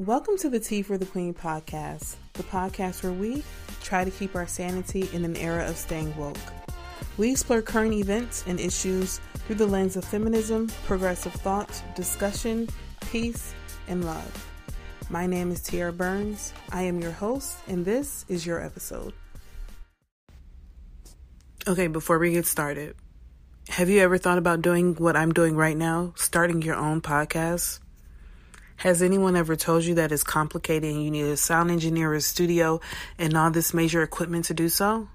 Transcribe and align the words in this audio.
Welcome 0.00 0.38
to 0.38 0.48
the 0.48 0.58
Tea 0.58 0.80
for 0.80 0.96
the 0.96 1.04
Queen 1.04 1.34
podcast, 1.34 2.16
the 2.32 2.42
podcast 2.44 3.02
where 3.02 3.12
we 3.12 3.44
try 3.82 4.02
to 4.02 4.10
keep 4.10 4.34
our 4.34 4.46
sanity 4.46 5.10
in 5.12 5.26
an 5.26 5.36
era 5.36 5.68
of 5.68 5.76
staying 5.76 6.16
woke. 6.16 6.38
We 7.18 7.32
explore 7.32 7.60
current 7.60 7.92
events 7.92 8.42
and 8.46 8.58
issues 8.58 9.20
through 9.44 9.56
the 9.56 9.66
lens 9.66 9.98
of 9.98 10.04
feminism, 10.06 10.70
progressive 10.86 11.34
thought, 11.34 11.82
discussion, 11.96 12.66
peace, 13.10 13.52
and 13.88 14.02
love. 14.06 14.48
My 15.10 15.26
name 15.26 15.50
is 15.52 15.60
Tiara 15.60 15.92
Burns. 15.92 16.54
I 16.72 16.80
am 16.84 17.02
your 17.02 17.12
host, 17.12 17.58
and 17.68 17.84
this 17.84 18.24
is 18.26 18.46
your 18.46 18.58
episode. 18.58 19.12
Okay, 21.66 21.88
before 21.88 22.18
we 22.18 22.32
get 22.32 22.46
started, 22.46 22.96
have 23.68 23.90
you 23.90 24.00
ever 24.00 24.16
thought 24.16 24.38
about 24.38 24.62
doing 24.62 24.94
what 24.94 25.14
I'm 25.14 25.34
doing 25.34 25.56
right 25.56 25.76
now, 25.76 26.14
starting 26.16 26.62
your 26.62 26.76
own 26.76 27.02
podcast? 27.02 27.79
Has 28.80 29.02
anyone 29.02 29.36
ever 29.36 29.56
told 29.56 29.84
you 29.84 29.96
that 29.96 30.10
it's 30.10 30.22
complicated 30.22 30.90
and 30.90 31.04
you 31.04 31.10
need 31.10 31.26
a 31.26 31.36
sound 31.36 31.70
engineer, 31.70 32.14
a 32.14 32.20
studio, 32.22 32.80
and 33.18 33.36
all 33.36 33.50
this 33.50 33.74
major 33.74 34.02
equipment 34.02 34.46
to 34.46 34.54
do 34.54 34.70
so? 34.70 35.06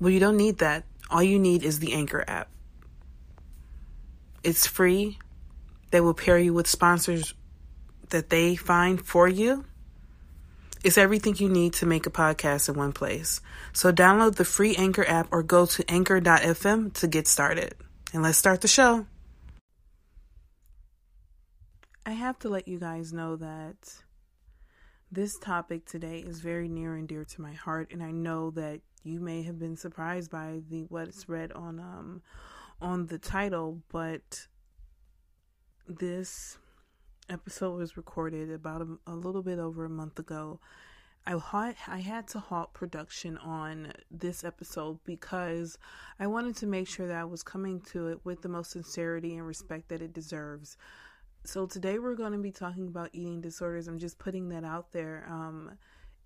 Well, 0.00 0.08
you 0.08 0.18
don't 0.18 0.38
need 0.38 0.56
that. 0.60 0.84
All 1.10 1.22
you 1.22 1.38
need 1.38 1.64
is 1.64 1.80
the 1.80 1.92
Anchor 1.92 2.24
app. 2.26 2.48
It's 4.42 4.66
free. 4.66 5.18
They 5.90 6.00
will 6.00 6.14
pair 6.14 6.38
you 6.38 6.54
with 6.54 6.66
sponsors 6.66 7.34
that 8.08 8.30
they 8.30 8.56
find 8.56 9.04
for 9.04 9.28
you. 9.28 9.66
It's 10.82 10.96
everything 10.96 11.36
you 11.36 11.50
need 11.50 11.74
to 11.74 11.84
make 11.84 12.06
a 12.06 12.10
podcast 12.10 12.70
in 12.70 12.74
one 12.74 12.92
place. 12.92 13.42
So 13.74 13.92
download 13.92 14.36
the 14.36 14.46
free 14.46 14.74
Anchor 14.76 15.06
app 15.06 15.28
or 15.30 15.42
go 15.42 15.66
to 15.66 15.84
anchor.fm 15.90 16.94
to 16.94 17.06
get 17.06 17.28
started. 17.28 17.74
And 18.14 18.22
let's 18.22 18.38
start 18.38 18.62
the 18.62 18.68
show. 18.68 19.04
I 22.04 22.12
have 22.12 22.38
to 22.40 22.48
let 22.48 22.66
you 22.66 22.80
guys 22.80 23.12
know 23.12 23.36
that 23.36 24.02
this 25.10 25.38
topic 25.38 25.86
today 25.86 26.18
is 26.18 26.40
very 26.40 26.68
near 26.68 26.96
and 26.96 27.06
dear 27.06 27.24
to 27.24 27.40
my 27.40 27.52
heart, 27.52 27.92
and 27.92 28.02
I 28.02 28.10
know 28.10 28.50
that 28.52 28.80
you 29.04 29.20
may 29.20 29.42
have 29.42 29.58
been 29.58 29.76
surprised 29.76 30.30
by 30.30 30.62
the 30.68 30.82
what's 30.88 31.28
read 31.28 31.52
on 31.52 31.78
um 31.78 32.22
on 32.80 33.06
the 33.06 33.18
title, 33.18 33.82
but 33.92 34.48
this 35.86 36.58
episode 37.28 37.76
was 37.76 37.96
recorded 37.96 38.50
about 38.50 38.82
a, 38.82 38.98
a 39.06 39.14
little 39.14 39.42
bit 39.42 39.60
over 39.60 39.84
a 39.84 39.90
month 39.90 40.18
ago. 40.18 40.58
I 41.24 41.38
had, 41.38 41.76
I 41.86 41.98
had 41.98 42.26
to 42.28 42.40
halt 42.40 42.72
production 42.74 43.38
on 43.38 43.92
this 44.10 44.42
episode 44.42 44.98
because 45.04 45.78
I 46.18 46.26
wanted 46.26 46.56
to 46.56 46.66
make 46.66 46.88
sure 46.88 47.06
that 47.06 47.16
I 47.16 47.24
was 47.24 47.44
coming 47.44 47.80
to 47.92 48.08
it 48.08 48.18
with 48.24 48.42
the 48.42 48.48
most 48.48 48.72
sincerity 48.72 49.36
and 49.36 49.46
respect 49.46 49.88
that 49.90 50.02
it 50.02 50.12
deserves. 50.12 50.76
So 51.44 51.66
today 51.66 51.98
we're 51.98 52.14
going 52.14 52.32
to 52.32 52.38
be 52.38 52.52
talking 52.52 52.86
about 52.86 53.10
eating 53.12 53.40
disorders. 53.40 53.88
I'm 53.88 53.98
just 53.98 54.18
putting 54.18 54.48
that 54.50 54.64
out 54.64 54.92
there. 54.92 55.26
Um, 55.28 55.72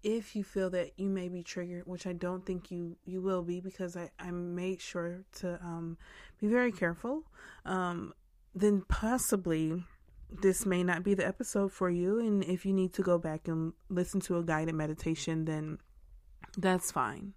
if 0.03 0.37
you 0.37 0.45
feel 0.45 0.69
that 0.71 0.93
you 0.99 1.09
may 1.09 1.29
be 1.29 1.43
triggered, 1.43 1.87
which 1.87 2.07
I 2.07 2.13
don't 2.13 2.45
think 2.45 2.71
you 2.71 2.97
you 3.07 3.23
will 3.23 3.43
be, 3.43 3.61
because 3.61 3.97
I 3.97 4.11
I 4.19 4.31
made 4.31 4.81
sure 4.81 5.25
to 5.41 5.59
um, 5.63 5.97
be 6.39 6.47
very 6.49 6.71
careful. 6.71 7.25
Um, 7.65 8.13
then 8.55 8.83
possibly 8.89 9.85
this 10.31 10.67
may 10.67 10.83
not 10.83 11.03
be 11.03 11.15
the 11.15 11.27
episode 11.27 11.73
for 11.73 11.89
you. 11.89 12.19
And 12.19 12.45
if 12.45 12.67
you 12.67 12.73
need 12.73 12.93
to 12.95 13.03
go 13.03 13.19
back 13.19 13.49
and 13.49 13.73
listen 13.89 14.21
to 14.23 14.37
a 14.39 14.43
guided 14.43 14.75
meditation, 14.75 15.45
then 15.45 15.79
that's 16.59 16.93
fine. 16.93 17.33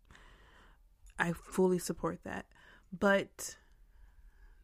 I 1.17 1.33
fully 1.33 1.79
support 1.79 2.19
that. 2.23 2.45
But 2.97 3.55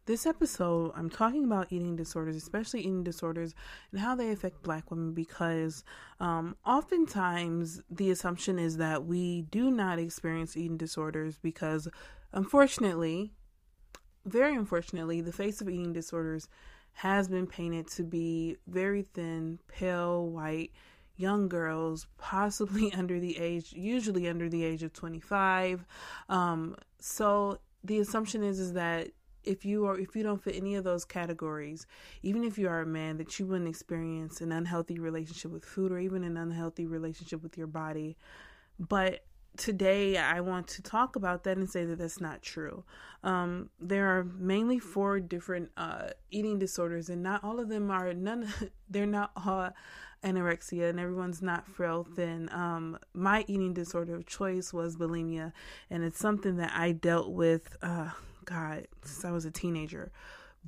this 0.06 0.26
episode, 0.26 0.92
I'm 0.96 1.10
talking 1.10 1.46
about 1.46 1.72
eating 1.72 1.96
disorders, 1.96 2.36
especially 2.36 2.82
eating 2.82 3.04
disorders 3.04 3.56
and 3.92 4.00
how 4.00 4.16
they 4.16 4.32
affect 4.32 4.62
black 4.62 4.92
women 4.92 5.14
because 5.14 5.84
um, 6.20 6.56
oftentimes 6.66 7.82
the 7.90 8.12
assumption 8.12 8.60
is 8.60 8.78
that 8.78 9.06
we 9.06 9.44
do 9.44 9.72
not 9.72 9.98
experience 9.98 10.56
eating 10.56 10.78
disorders 10.78 11.40
because, 11.42 11.88
unfortunately, 12.34 13.32
very 14.26 14.56
unfortunately, 14.56 15.22
the 15.22 15.34
face 15.34 15.60
of 15.62 15.70
eating 15.70 15.94
disorders 15.94 16.48
has 16.94 17.28
been 17.28 17.48
painted 17.48 17.88
to 17.88 18.04
be 18.04 18.58
very 18.68 19.02
thin, 19.02 19.60
pale, 19.68 20.28
white, 20.28 20.72
young 21.18 21.48
girls, 21.48 22.08
possibly 22.18 22.94
under 22.98 23.20
the 23.20 23.38
age, 23.38 23.74
usually 23.74 24.28
under 24.28 24.50
the 24.50 24.64
age 24.64 24.84
of 24.84 24.94
25. 24.94 25.84
Um, 26.30 26.76
so 27.00 27.60
the 27.84 28.00
assumption 28.00 28.44
is 28.44 28.60
is 28.60 28.74
that 28.74 29.10
if 29.46 29.66
you 29.66 29.86
are 29.86 30.00
if 30.00 30.16
you 30.16 30.24
don't 30.24 30.42
fit 30.44 30.56
any 30.56 30.76
of 30.76 30.84
those 30.84 31.06
categories, 31.06 31.86
even 32.24 32.44
if 32.44 32.58
you 32.58 32.68
are 32.68 32.82
a 32.82 32.86
man, 32.86 33.18
that 33.18 33.40
you 33.40 33.46
wouldn't 33.46 33.70
experience 33.70 34.42
an 34.42 34.52
unhealthy 34.52 35.00
relationship 35.00 35.52
with 35.52 35.66
food 35.66 35.92
or 35.92 36.00
even 36.00 36.24
an 36.24 36.38
unhealthy 36.38 36.86
relationship 36.86 37.42
with 37.44 37.58
your 37.58 37.68
body. 37.68 38.18
But 38.80 39.24
today 39.58 40.18
I 40.18 40.42
want 40.42 40.68
to 40.70 40.82
talk 40.82 41.16
about 41.16 41.44
that 41.44 41.58
and 41.58 41.70
say 41.70 41.86
that 41.86 41.98
that's 41.98 42.20
not 42.20 42.42
true. 42.42 42.84
Um, 43.24 43.70
there 43.80 44.08
are 44.08 44.24
mainly 44.24 44.80
four 44.80 45.20
different 45.20 45.72
uh, 45.78 46.10
eating 46.32 46.60
disorders, 46.60 47.10
and 47.10 47.24
not 47.24 47.44
all 47.44 47.60
of 47.60 47.70
them 47.70 47.90
are 47.90 48.14
none. 48.14 48.48
They're 48.90 49.06
not 49.06 49.32
all 49.36 49.72
anorexia, 50.24 50.90
and 50.90 51.00
everyone's 51.00 51.42
not 51.42 51.68
frail 51.68 52.04
thin. 52.16 52.50
Um, 52.52 52.98
my 53.14 53.46
eating 53.48 53.74
disorder 53.74 54.16
of 54.16 54.26
choice 54.26 54.74
was 54.74 54.96
bulimia, 54.96 55.54
and 55.90 56.04
it's 56.04 56.20
something 56.20 56.58
that 56.58 56.72
I 56.76 56.92
dealt 56.92 57.32
with. 57.32 57.76
Uh, 57.82 58.10
God, 58.46 58.88
since 59.04 59.26
I 59.26 59.32
was 59.32 59.46
a 59.46 59.52
teenager. 59.52 60.12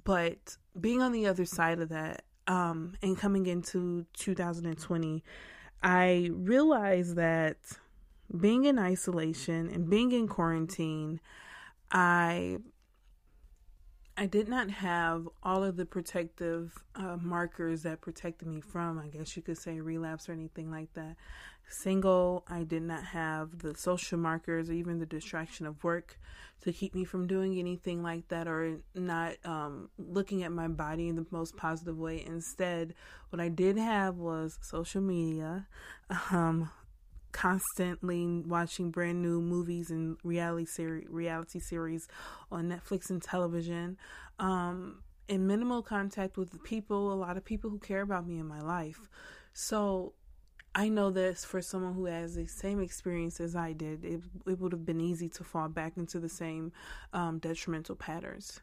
But 0.04 0.58
being 0.80 1.02
on 1.02 1.12
the 1.12 1.28
other 1.28 1.46
side 1.46 1.80
of 1.80 1.90
that, 1.90 2.24
um, 2.48 2.96
and 3.02 3.18
coming 3.18 3.46
into 3.46 4.06
2020, 4.14 5.24
I 5.84 6.30
realized 6.34 7.16
that 7.16 7.58
being 8.40 8.66
in 8.66 8.80
isolation 8.80 9.70
and 9.70 9.90
being 9.90 10.12
in 10.12 10.28
quarantine, 10.28 11.20
I 11.92 12.58
I 14.20 14.26
did 14.26 14.48
not 14.48 14.72
have 14.72 15.30
all 15.44 15.64
of 15.64 15.78
the 15.78 15.86
protective 15.86 16.74
uh, 16.96 17.18
markers 17.22 17.84
that 17.84 18.02
protected 18.02 18.48
me 18.48 18.62
from, 18.62 18.98
I 18.98 19.10
guess 19.10 19.38
you 19.38 19.44
could 19.44 19.60
say, 19.60 19.80
relapse 19.80 20.28
or 20.28 20.32
anything 20.32 20.72
like 20.72 20.92
that. 20.96 21.18
Single, 21.70 22.46
I 22.48 22.64
did 22.64 22.84
not 22.84 23.04
have 23.04 23.60
the 23.60 23.76
social 23.76 24.18
markers 24.18 24.70
or 24.70 24.74
even 24.74 25.00
the 25.00 25.06
distraction 25.06 25.66
of 25.66 25.84
work 25.84 26.18
to 26.62 26.72
keep 26.72 26.96
me 26.96 27.04
from 27.04 27.28
doing 27.28 27.60
anything 27.60 28.02
like 28.02 28.28
that 28.30 28.48
or 28.48 28.80
not 28.96 29.36
um, 29.46 29.90
looking 29.98 30.44
at 30.44 30.52
my 30.52 30.68
body 30.68 31.08
in 31.10 31.16
the 31.16 31.26
most 31.30 31.56
positive 31.58 31.98
way. 31.98 32.24
Instead, 32.26 32.94
what 33.30 33.40
I 33.40 33.50
did 33.50 33.78
have 33.78 34.16
was 34.16 34.58
social 34.62 35.02
media, 35.02 35.68
um, 36.32 36.72
constantly 37.32 38.42
watching 38.46 38.90
brand 38.90 39.22
new 39.22 39.42
movies 39.42 39.92
and 39.92 40.18
reality 40.24 40.66
series, 40.66 41.08
reality 41.10 41.60
series 41.60 42.08
on 42.52 42.70
Netflix 42.70 43.10
and 43.10 43.22
television. 43.22 43.98
Um, 44.40 45.04
in 45.28 45.46
minimal 45.46 45.82
contact 45.82 46.38
with 46.38 46.64
people, 46.64 47.12
a 47.12 47.16
lot 47.16 47.36
of 47.36 47.44
people 47.44 47.70
who 47.70 47.80
care 47.80 48.02
about 48.02 48.26
me 48.26 48.40
in 48.40 48.48
my 48.48 48.62
life. 48.62 49.10
So 49.54 50.14
I 50.78 50.90
know 50.90 51.10
this 51.10 51.44
for 51.44 51.60
someone 51.60 51.96
who 51.96 52.06
has 52.06 52.36
the 52.36 52.46
same 52.46 52.80
experience 52.80 53.40
as 53.40 53.56
I 53.56 53.74
did, 53.74 54.06
it, 54.06 54.22
it 54.46 54.60
would 54.60 54.72
have 54.74 54.86
been 54.86 55.02
easy 55.02 55.28
to 55.30 55.44
fall 55.44 55.70
back 55.70 55.98
into 55.98 56.20
the 56.20 56.30
same 56.30 56.72
um, 57.14 57.40
detrimental 57.40 57.96
patterns. 57.96 58.62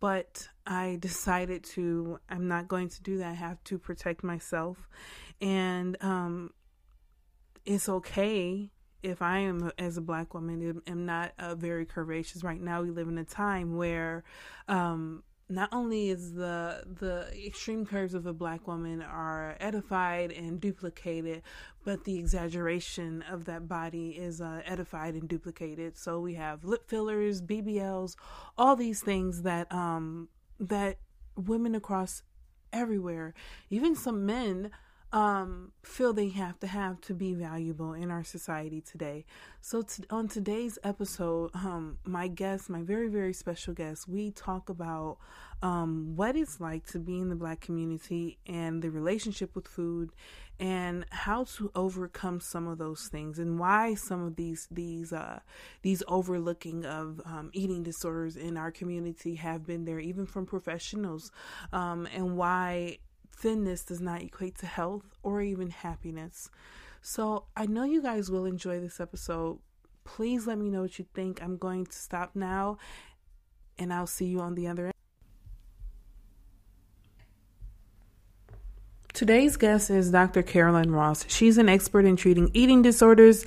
but 0.00 0.48
I 0.66 0.96
decided 1.00 1.62
to, 1.74 2.18
I'm 2.30 2.48
not 2.48 2.66
going 2.66 2.88
to 2.88 3.02
do 3.02 3.18
that. 3.18 3.30
I 3.32 3.34
have 3.34 3.62
to 3.64 3.78
protect 3.78 4.24
myself. 4.24 4.88
And 5.42 5.98
um, 6.00 6.54
it's 7.66 7.90
okay 7.90 8.70
if 9.02 9.20
I 9.20 9.40
am, 9.40 9.70
as 9.76 9.98
a 9.98 10.00
black 10.00 10.32
woman, 10.32 10.80
am 10.86 11.04
not 11.04 11.32
uh, 11.38 11.54
very 11.54 11.84
curvaceous. 11.84 12.42
Right 12.42 12.60
now, 12.60 12.80
we 12.80 12.90
live 12.90 13.08
in 13.08 13.18
a 13.18 13.24
time 13.24 13.76
where 13.76 14.24
um, 14.66 15.22
not 15.48 15.68
only 15.72 16.08
is 16.08 16.32
the 16.32 16.84
the 16.86 17.28
extreme 17.46 17.84
curves 17.84 18.14
of 18.14 18.26
a 18.26 18.32
black 18.32 18.66
woman 18.66 19.02
are 19.02 19.56
edified 19.60 20.32
and 20.32 20.60
duplicated, 20.60 21.42
but 21.84 22.04
the 22.04 22.18
exaggeration 22.18 23.22
of 23.30 23.44
that 23.44 23.68
body 23.68 24.10
is 24.10 24.40
uh, 24.40 24.62
edified 24.64 25.14
and 25.14 25.28
duplicated. 25.28 25.98
So 25.98 26.20
we 26.20 26.34
have 26.34 26.64
lip 26.64 26.88
fillers, 26.88 27.42
BBLs, 27.42 28.16
all 28.56 28.76
these 28.76 29.02
things 29.02 29.42
that 29.42 29.72
um 29.72 30.28
that 30.58 30.98
women 31.36 31.74
across 31.74 32.22
everywhere, 32.72 33.34
even 33.70 33.94
some 33.94 34.24
men 34.24 34.70
um, 35.14 35.70
feel 35.84 36.12
they 36.12 36.28
have 36.30 36.58
to 36.58 36.66
have 36.66 37.00
to 37.02 37.14
be 37.14 37.34
valuable 37.34 37.92
in 37.92 38.10
our 38.10 38.24
society 38.24 38.80
today. 38.80 39.24
So, 39.60 39.84
on 40.10 40.26
today's 40.26 40.76
episode, 40.82 41.52
um, 41.54 41.98
my 42.04 42.26
guest, 42.26 42.68
my 42.68 42.82
very, 42.82 43.08
very 43.08 43.32
special 43.32 43.74
guest, 43.74 44.08
we 44.08 44.32
talk 44.32 44.68
about 44.68 45.18
um, 45.62 46.16
what 46.16 46.34
it's 46.34 46.60
like 46.60 46.84
to 46.86 46.98
be 46.98 47.20
in 47.20 47.28
the 47.28 47.36
black 47.36 47.60
community 47.60 48.38
and 48.48 48.82
the 48.82 48.90
relationship 48.90 49.54
with 49.54 49.68
food 49.68 50.10
and 50.60 51.04
how 51.10 51.44
to 51.44 51.70
overcome 51.74 52.40
some 52.40 52.66
of 52.66 52.78
those 52.78 53.08
things 53.08 53.38
and 53.38 53.58
why 53.58 53.94
some 53.94 54.24
of 54.24 54.36
these 54.36 54.68
these 54.70 55.12
uh, 55.12 55.40
these 55.82 56.02
overlooking 56.06 56.84
of 56.84 57.20
um, 57.24 57.50
eating 57.52 57.82
disorders 57.82 58.36
in 58.36 58.56
our 58.56 58.70
community 58.70 59.34
have 59.34 59.66
been 59.66 59.84
there 59.84 59.98
even 59.98 60.26
from 60.26 60.46
professionals 60.46 61.30
um, 61.72 62.06
and 62.14 62.36
why 62.36 62.98
thinness 63.34 63.84
does 63.84 64.00
not 64.00 64.22
equate 64.22 64.56
to 64.58 64.66
health 64.66 65.04
or 65.22 65.42
even 65.42 65.70
happiness. 65.70 66.50
So 67.02 67.44
I 67.56 67.66
know 67.66 67.84
you 67.84 68.02
guys 68.02 68.30
will 68.30 68.46
enjoy 68.46 68.80
this 68.80 69.00
episode. 69.00 69.58
Please 70.04 70.46
let 70.46 70.58
me 70.58 70.70
know 70.70 70.82
what 70.82 70.98
you 70.98 71.06
think. 71.14 71.42
I'm 71.42 71.56
going 71.58 71.86
to 71.86 71.92
stop 71.92 72.30
now 72.34 72.78
and 73.78 73.92
I'll 73.92 74.06
see 74.06 74.26
you 74.26 74.40
on 74.40 74.54
the 74.54 74.68
other 74.68 74.86
end. 74.86 74.94
Today's 79.12 79.56
guest 79.56 79.90
is 79.90 80.10
Dr. 80.10 80.42
Carolyn 80.42 80.90
Ross. 80.90 81.24
She's 81.28 81.58
an 81.58 81.68
expert 81.68 82.04
in 82.04 82.16
treating 82.16 82.50
eating 82.52 82.82
disorders 82.82 83.44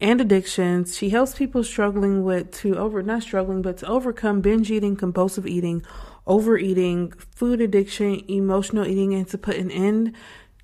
and 0.00 0.20
addictions. 0.20 0.96
She 0.96 1.10
helps 1.10 1.34
people 1.34 1.62
struggling 1.62 2.24
with 2.24 2.50
to 2.58 2.76
over 2.76 3.02
not 3.02 3.22
struggling 3.22 3.62
but 3.62 3.78
to 3.78 3.86
overcome 3.86 4.40
binge 4.40 4.70
eating, 4.70 4.96
compulsive 4.96 5.46
eating, 5.46 5.82
overeating, 6.26 7.12
food 7.34 7.60
addiction, 7.60 8.22
emotional 8.28 8.86
eating, 8.86 9.14
and 9.14 9.28
to 9.28 9.38
put 9.38 9.56
an 9.56 9.70
end 9.70 10.14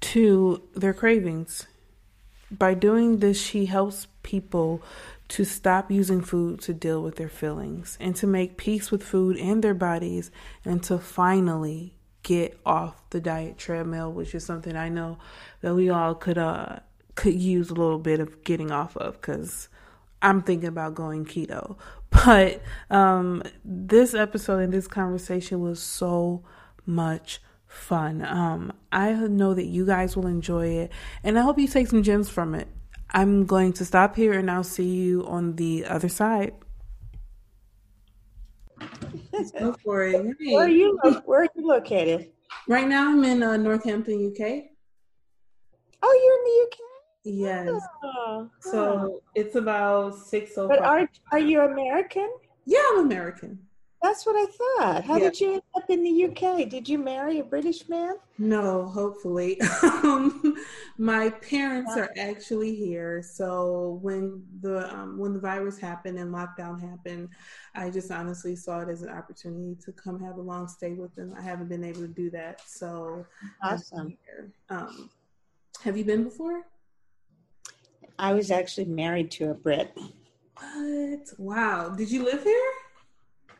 to 0.00 0.62
their 0.74 0.94
cravings. 0.94 1.66
By 2.50 2.74
doing 2.74 3.18
this, 3.18 3.40
she 3.40 3.66
helps 3.66 4.06
people 4.22 4.82
to 5.28 5.44
stop 5.44 5.90
using 5.90 6.22
food 6.22 6.60
to 6.62 6.72
deal 6.72 7.02
with 7.02 7.16
their 7.16 7.28
feelings 7.28 7.98
and 8.00 8.16
to 8.16 8.26
make 8.26 8.56
peace 8.56 8.90
with 8.90 9.02
food 9.02 9.36
and 9.36 9.62
their 9.62 9.74
bodies 9.74 10.30
and 10.64 10.82
to 10.84 10.98
finally 10.98 11.94
get 12.22 12.58
off 12.64 13.02
the 13.10 13.20
diet 13.20 13.58
treadmill, 13.58 14.12
which 14.12 14.34
is 14.34 14.44
something 14.44 14.76
I 14.76 14.88
know 14.88 15.18
that 15.60 15.74
we 15.74 15.90
all 15.90 16.14
could 16.14 16.38
uh 16.38 16.80
could 17.14 17.34
use 17.34 17.68
a 17.68 17.74
little 17.74 17.98
bit 17.98 18.20
of 18.20 18.44
getting 18.44 18.70
off 18.70 18.96
of 18.96 19.20
because 19.20 19.68
I'm 20.22 20.42
thinking 20.42 20.68
about 20.68 20.94
going 20.94 21.24
keto. 21.24 21.76
But 22.10 22.62
um, 22.90 23.42
this 23.64 24.14
episode 24.14 24.58
and 24.58 24.72
this 24.72 24.86
conversation 24.86 25.60
was 25.60 25.82
so 25.82 26.42
much 26.86 27.40
fun. 27.66 28.24
Um, 28.24 28.72
I 28.90 29.12
know 29.12 29.54
that 29.54 29.66
you 29.66 29.86
guys 29.86 30.16
will 30.16 30.26
enjoy 30.26 30.68
it, 30.68 30.92
and 31.22 31.38
I 31.38 31.42
hope 31.42 31.58
you 31.58 31.68
take 31.68 31.86
some 31.88 32.02
gems 32.02 32.28
from 32.28 32.54
it. 32.54 32.68
I'm 33.10 33.46
going 33.46 33.72
to 33.74 33.84
stop 33.84 34.16
here, 34.16 34.32
and 34.32 34.50
I'll 34.50 34.64
see 34.64 34.88
you 34.88 35.26
on 35.26 35.56
the 35.56 35.86
other 35.86 36.08
side. 36.08 36.54
Go 39.58 39.74
for 39.84 40.04
it. 40.04 40.36
Hey. 40.40 40.54
Where 40.54 40.64
are 40.64 40.68
you? 40.68 40.98
Where 41.24 41.42
are 41.42 41.48
you 41.54 41.66
located? 41.66 42.32
Right 42.66 42.88
now, 42.88 43.10
I'm 43.10 43.24
in 43.24 43.42
uh, 43.42 43.56
Northampton, 43.56 44.32
UK. 44.32 44.64
Oh, 46.02 46.20
you're 46.24 46.34
in 46.38 46.44
the 46.44 46.66
UK. 46.66 46.87
Yes. 47.24 47.82
Oh, 48.02 48.48
so 48.60 49.22
it's 49.34 49.54
about 49.54 50.16
six 50.16 50.52
oh. 50.56 50.68
But 50.68 50.80
are 50.80 51.08
are 51.32 51.38
you 51.38 51.60
American? 51.62 52.30
Yeah, 52.64 52.80
I'm 52.92 53.00
American. 53.00 53.58
That's 54.00 54.24
what 54.24 54.36
I 54.36 54.46
thought. 54.46 55.04
How 55.04 55.16
yeah. 55.16 55.24
did 55.24 55.40
you 55.40 55.52
end 55.54 55.62
up 55.74 55.90
in 55.90 56.04
the 56.04 56.24
UK? 56.26 56.68
Did 56.68 56.88
you 56.88 56.98
marry 56.98 57.40
a 57.40 57.44
British 57.44 57.88
man? 57.88 58.14
No, 58.38 58.86
hopefully. 58.86 59.60
um, 59.82 60.54
my 60.98 61.30
parents 61.30 61.96
are 61.96 62.08
actually 62.16 62.76
here. 62.76 63.22
So 63.22 63.98
when 64.00 64.44
the 64.60 64.88
um, 64.94 65.18
when 65.18 65.32
the 65.32 65.40
virus 65.40 65.78
happened 65.78 66.18
and 66.18 66.32
lockdown 66.32 66.80
happened, 66.80 67.30
I 67.74 67.90
just 67.90 68.12
honestly 68.12 68.54
saw 68.54 68.80
it 68.80 68.88
as 68.88 69.02
an 69.02 69.08
opportunity 69.08 69.76
to 69.84 69.90
come 69.90 70.22
have 70.22 70.36
a 70.36 70.42
long 70.42 70.68
stay 70.68 70.92
with 70.92 71.12
them. 71.16 71.34
I 71.36 71.42
haven't 71.42 71.68
been 71.68 71.82
able 71.82 72.02
to 72.02 72.08
do 72.08 72.30
that, 72.30 72.60
so 72.66 73.26
awesome. 73.62 74.16
Um, 74.70 75.10
have 75.82 75.96
you 75.96 76.04
been 76.04 76.22
before? 76.22 76.62
I 78.18 78.32
was 78.32 78.50
actually 78.50 78.86
married 78.86 79.30
to 79.32 79.50
a 79.50 79.54
Brit. 79.54 79.96
What? 80.56 81.28
Wow. 81.38 81.90
Did 81.90 82.10
you 82.10 82.24
live 82.24 82.42
here? 82.42 82.70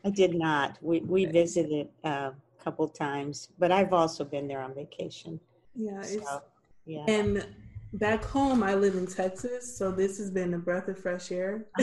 I 0.04 0.10
did 0.10 0.34
not. 0.34 0.78
We 0.80 1.00
we 1.00 1.26
visited 1.26 1.88
a 2.04 2.32
couple 2.62 2.88
times, 2.88 3.48
but 3.58 3.70
I've 3.70 3.92
also 3.92 4.24
been 4.24 4.48
there 4.48 4.60
on 4.60 4.74
vacation. 4.74 5.40
Yeah. 5.74 6.02
So, 6.02 6.42
yeah. 6.86 7.04
And 7.06 7.46
back 7.94 8.24
home, 8.24 8.62
I 8.62 8.74
live 8.74 8.94
in 8.94 9.06
Texas, 9.06 9.76
so 9.76 9.90
this 9.90 10.18
has 10.18 10.30
been 10.30 10.54
a 10.54 10.58
breath 10.58 10.88
of 10.88 10.98
fresh 10.98 11.30
air. 11.30 11.66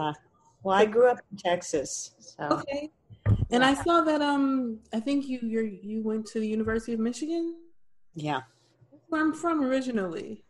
uh, 0.00 0.12
well, 0.62 0.76
I 0.76 0.86
grew 0.94 1.08
up 1.08 1.20
in 1.30 1.38
Texas. 1.38 2.12
So. 2.18 2.44
Okay. 2.44 2.90
And. 3.50 3.64
I 3.64 3.74
saw 3.74 4.02
that 4.02 4.22
um 4.22 4.78
I 4.92 5.00
think 5.00 5.26
you 5.26 5.40
you 5.42 5.78
you 5.82 6.02
went 6.02 6.26
to 6.26 6.40
the 6.40 6.48
University 6.48 6.92
of 6.94 7.00
Michigan. 7.00 7.56
Yeah. 8.14 8.40
where 9.08 9.20
I'm 9.20 9.34
from 9.34 9.62
originally. 9.62 10.45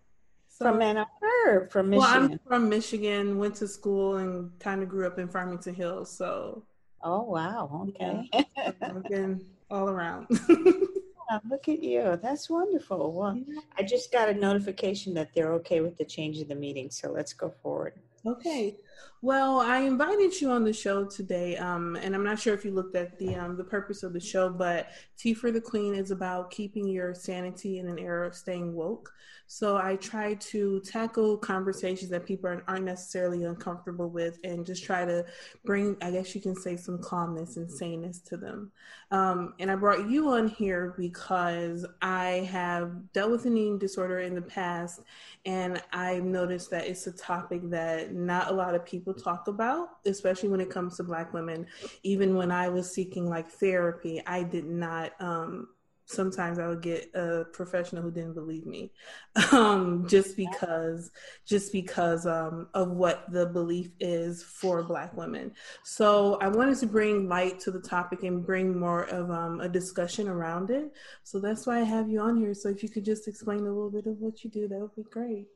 So, 0.59 0.65
from 0.65 0.81
Ann 0.81 0.97
Arbor, 0.97 1.69
from 1.69 1.91
Michigan. 1.91 2.13
Well, 2.15 2.31
I'm 2.33 2.39
from 2.49 2.69
Michigan. 2.71 3.37
Went 3.37 3.57
to 3.57 3.69
school 3.69 4.17
and 4.17 4.59
kind 4.59 4.83
of 4.83 4.89
grew 4.89 5.07
up 5.07 5.19
in 5.19 5.29
Farmington 5.29 5.75
Hills. 5.75 6.11
So. 6.11 6.63
Oh 7.03 7.25
wow! 7.25 7.89
Okay. 7.91 8.31
Yeah, 8.33 8.93
been 9.07 9.45
all 9.71 9.91
around. 9.91 10.29
yeah, 10.49 11.41
look 11.51 11.69
at 11.69 11.83
you. 11.83 12.19
That's 12.23 12.49
wonderful. 12.49 13.13
Well. 13.13 13.39
I 13.79 13.83
just 13.83 14.11
got 14.11 14.31
a 14.31 14.35
notification 14.35 15.13
that 15.13 15.35
they're 15.35 15.53
okay 15.55 15.81
with 15.81 15.99
the 15.99 16.07
change 16.07 16.41
of 16.41 16.49
the 16.49 16.55
meeting. 16.55 16.91
So 16.91 17.13
let's 17.13 17.35
go 17.35 17.53
forward. 17.63 17.93
Okay. 18.25 18.79
Well, 19.23 19.61
I 19.61 19.79
invited 19.79 20.39
you 20.41 20.51
on 20.51 20.63
the 20.63 20.73
show 20.73 21.05
today, 21.05 21.57
um, 21.57 21.97
and 21.97 22.15
I'm 22.15 22.23
not 22.23 22.39
sure 22.39 22.53
if 22.53 22.65
you 22.65 22.71
looked 22.71 22.95
at 22.97 23.19
the 23.19 23.35
um, 23.35 23.57
the 23.57 23.65
purpose 23.65 24.03
of 24.03 24.13
the 24.13 24.21
show, 24.21 24.51
but 24.51 24.89
Tea 25.17 25.33
for 25.33 25.51
the 25.51 25.61
Queen 25.61 25.95
is 25.95 26.11
about 26.11 26.51
keeping 26.51 26.87
your 26.87 27.15
sanity 27.15 27.79
in 27.79 27.89
an 27.89 27.99
era 27.99 28.27
of 28.27 28.35
staying 28.35 28.75
woke. 28.75 29.13
So 29.49 29.77
I 29.77 29.97
try 29.97 30.35
to 30.35 30.81
tackle 30.81 31.39
conversations 31.39 32.11
that 32.11 32.27
people 32.27 32.61
aren't 32.67 32.85
necessarily 32.85 33.45
uncomfortable 33.45 34.11
with 34.11 34.39
and 34.43 34.67
just 34.67 34.83
try 34.85 35.05
to 35.05 35.25
bring, 35.65 35.97
I 36.03 36.11
guess 36.11 36.35
you 36.35 36.41
can 36.41 36.57
say, 36.57 36.77
some 36.77 36.99
calmness 36.99 37.57
and 37.57 37.71
saneness 37.71 38.19
to 38.23 38.37
them. 38.37 38.73
Um, 39.13 39.55
and 39.61 39.71
I 39.71 39.77
brought 39.77 40.11
you 40.11 40.31
on 40.31 40.49
here 40.49 40.95
because 40.99 41.87
I 42.03 42.49
have 42.51 43.13
dealt 43.13 43.31
with 43.31 43.47
an 43.47 43.57
eating 43.57 43.79
disorder 43.79 44.19
in 44.19 44.35
the 44.35 44.43
past, 44.43 45.03
and 45.45 45.81
I've 45.93 46.25
noticed 46.25 46.71
that 46.71 46.89
it's 46.89 47.07
a 47.07 47.13
topic 47.13 47.71
that 47.71 48.13
not 48.13 48.51
a 48.51 48.55
lot 48.55 48.75
of 48.75 48.85
people 48.85 49.06
talk 49.15 49.49
about, 49.49 49.89
especially 50.05 50.49
when 50.49 50.61
it 50.61 50.71
comes 50.71 50.97
to 50.97 51.05
Black 51.05 51.33
women. 51.33 51.67
Even 52.03 52.37
when 52.37 52.51
I 52.51 52.69
was 52.69 52.93
seeking 52.93 53.29
like 53.29 53.51
therapy, 53.51 54.23
I 54.27 54.43
did 54.43 54.67
not. 54.67 55.13
Um, 55.21 55.69
sometimes 56.07 56.59
I 56.59 56.69
would 56.69 56.83
get 56.83 57.11
a 57.15 57.45
professional 57.53 58.03
who 58.03 58.11
didn't 58.11 58.35
believe 58.35 58.65
me, 58.65 58.93
um, 59.53 60.07
just 60.09 60.37
because 60.37 61.11
just 61.45 61.73
because 61.73 62.27
um, 62.27 62.69
of 62.75 62.93
what 62.93 63.31
the 63.31 63.47
belief 63.47 63.91
is 64.01 64.43
for 64.43 64.83
Black 64.83 65.15
women. 65.17 65.53
So 65.83 66.39
I 66.41 66.49
wanted 66.49 66.79
to 66.79 66.87
bring 66.87 67.29
light 67.29 67.61
to 67.61 67.71
the 67.71 67.81
topic 67.81 68.23
and 68.23 68.47
bring 68.47 68.79
more 68.79 69.05
of 69.05 69.31
um, 69.31 69.61
a 69.61 69.69
discussion 69.69 70.29
around 70.29 70.71
it. 70.71 70.93
So 71.25 71.41
that's 71.41 71.67
why 71.67 71.81
I 71.81 71.85
have 71.85 72.09
you 72.09 72.21
on 72.21 72.37
here. 72.37 72.55
So 72.55 72.69
if 72.69 72.83
you 72.83 72.89
could 72.89 73.05
just 73.05 73.29
explain 73.29 73.61
a 73.61 73.63
little 73.63 73.91
bit 73.91 74.07
of 74.07 74.19
what 74.19 74.45
you 74.45 74.51
do, 74.51 74.69
that 74.69 74.79
would 74.79 74.95
be 74.97 75.03
great. 75.03 75.49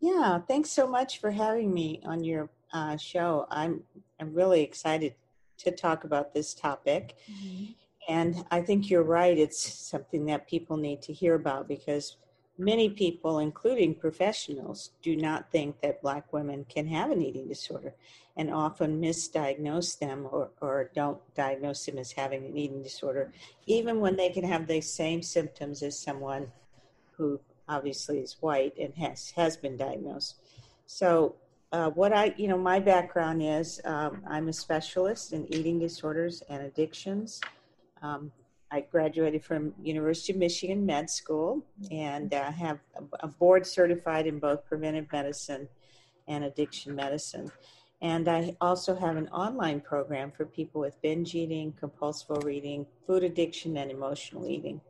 Yeah, 0.00 0.38
thanks 0.46 0.70
so 0.70 0.86
much 0.86 1.20
for 1.20 1.32
having 1.32 1.74
me 1.74 2.00
on 2.04 2.22
your 2.22 2.48
uh, 2.72 2.96
show. 2.96 3.46
I'm 3.50 3.82
I'm 4.20 4.34
really 4.34 4.62
excited 4.62 5.14
to 5.58 5.70
talk 5.70 6.04
about 6.04 6.34
this 6.34 6.54
topic. 6.54 7.16
Mm-hmm 7.30 7.72
and 8.08 8.46
I 8.50 8.62
think 8.62 8.88
you're 8.88 9.02
right. 9.02 9.36
It's 9.36 9.60
something 9.60 10.24
that 10.26 10.48
people 10.48 10.78
need 10.78 11.02
to 11.02 11.12
hear 11.12 11.34
about 11.34 11.68
because 11.68 12.16
many 12.56 12.88
people, 12.88 13.38
including 13.38 13.94
professionals, 13.94 14.90
do 15.02 15.14
not 15.14 15.52
think 15.52 15.82
that 15.82 16.00
Black 16.00 16.32
women 16.32 16.64
can 16.70 16.86
have 16.86 17.10
an 17.10 17.20
eating 17.20 17.46
disorder 17.46 17.94
and 18.34 18.50
often 18.52 19.00
misdiagnose 19.00 19.98
them 19.98 20.26
or, 20.30 20.48
or 20.62 20.90
don't 20.94 21.18
diagnose 21.34 21.84
them 21.84 21.98
as 21.98 22.12
having 22.12 22.46
an 22.46 22.56
eating 22.56 22.82
disorder, 22.82 23.30
even 23.66 24.00
when 24.00 24.16
they 24.16 24.30
can 24.30 24.44
have 24.44 24.66
the 24.66 24.80
same 24.80 25.20
symptoms 25.20 25.82
as 25.82 25.98
someone 25.98 26.50
who 27.12 27.38
obviously 27.68 28.20
is 28.20 28.38
white 28.40 28.72
and 28.80 28.94
has, 28.94 29.32
has 29.32 29.56
been 29.58 29.76
diagnosed. 29.76 30.36
So, 30.86 31.34
uh, 31.72 31.90
what 31.90 32.12
I, 32.12 32.34
you 32.36 32.48
know, 32.48 32.56
my 32.56 32.78
background 32.78 33.42
is 33.42 33.80
um, 33.84 34.22
I'm 34.26 34.48
a 34.48 34.52
specialist 34.52 35.32
in 35.32 35.52
eating 35.52 35.78
disorders 35.78 36.42
and 36.48 36.62
addictions. 36.62 37.40
Um, 38.00 38.32
I 38.70 38.80
graduated 38.80 39.44
from 39.44 39.74
University 39.82 40.32
of 40.32 40.38
Michigan 40.38 40.84
Med 40.84 41.08
School 41.08 41.64
and 41.90 42.32
uh, 42.32 42.50
have 42.52 42.80
a 43.20 43.28
board 43.28 43.66
certified 43.66 44.26
in 44.26 44.38
both 44.38 44.64
preventive 44.66 45.06
medicine 45.12 45.68
and 46.26 46.44
addiction 46.44 46.94
medicine. 46.94 47.50
And 48.00 48.28
I 48.28 48.56
also 48.60 48.94
have 48.94 49.16
an 49.16 49.28
online 49.28 49.80
program 49.80 50.30
for 50.30 50.44
people 50.44 50.80
with 50.80 51.00
binge 51.02 51.34
eating, 51.34 51.74
compulsive 51.80 52.30
overeating, 52.30 52.86
food 53.06 53.24
addiction, 53.24 53.76
and 53.76 53.90
emotional 53.90 54.46
eating. 54.46 54.80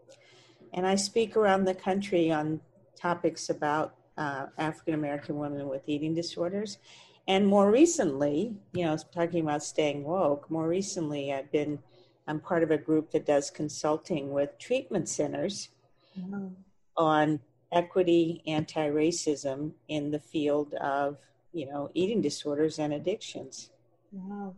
And 0.75 0.87
I 0.87 0.97
speak 0.97 1.37
around 1.37 1.64
the 1.64 1.75
country 1.75 2.30
on 2.30 2.61
topics 2.97 3.49
about 3.49 3.94
uh, 4.19 4.47
African 4.59 4.95
American 4.95 5.39
women 5.39 5.69
with 5.69 5.89
eating 5.89 6.15
disorders. 6.15 6.79
And 7.27 7.47
more 7.47 7.71
recently, 7.71 8.55
you 8.73 8.85
know, 8.85 8.97
talking 9.19 9.43
about 9.43 9.63
staying 9.63 10.05
woke, 10.05 10.51
more 10.51 10.69
recently 10.69 11.33
I've 11.33 11.51
been 11.53 11.79
I'm 12.27 12.41
part 12.41 12.63
of 12.63 12.71
a 12.71 12.77
group 12.89 13.11
that 13.13 13.25
does 13.25 13.51
consulting 13.51 14.33
with 14.33 14.59
treatment 14.59 15.09
centers 15.09 15.71
wow. 16.17 16.51
on 16.97 17.41
equity, 17.73 18.43
anti-racism 18.47 19.73
in 19.89 20.11
the 20.11 20.19
field 20.19 20.75
of, 20.75 21.17
you 21.53 21.67
know, 21.71 21.91
eating 21.95 22.21
disorders 22.21 22.79
and 22.79 22.93
addictions. 22.93 23.71
Wow. 24.13 24.55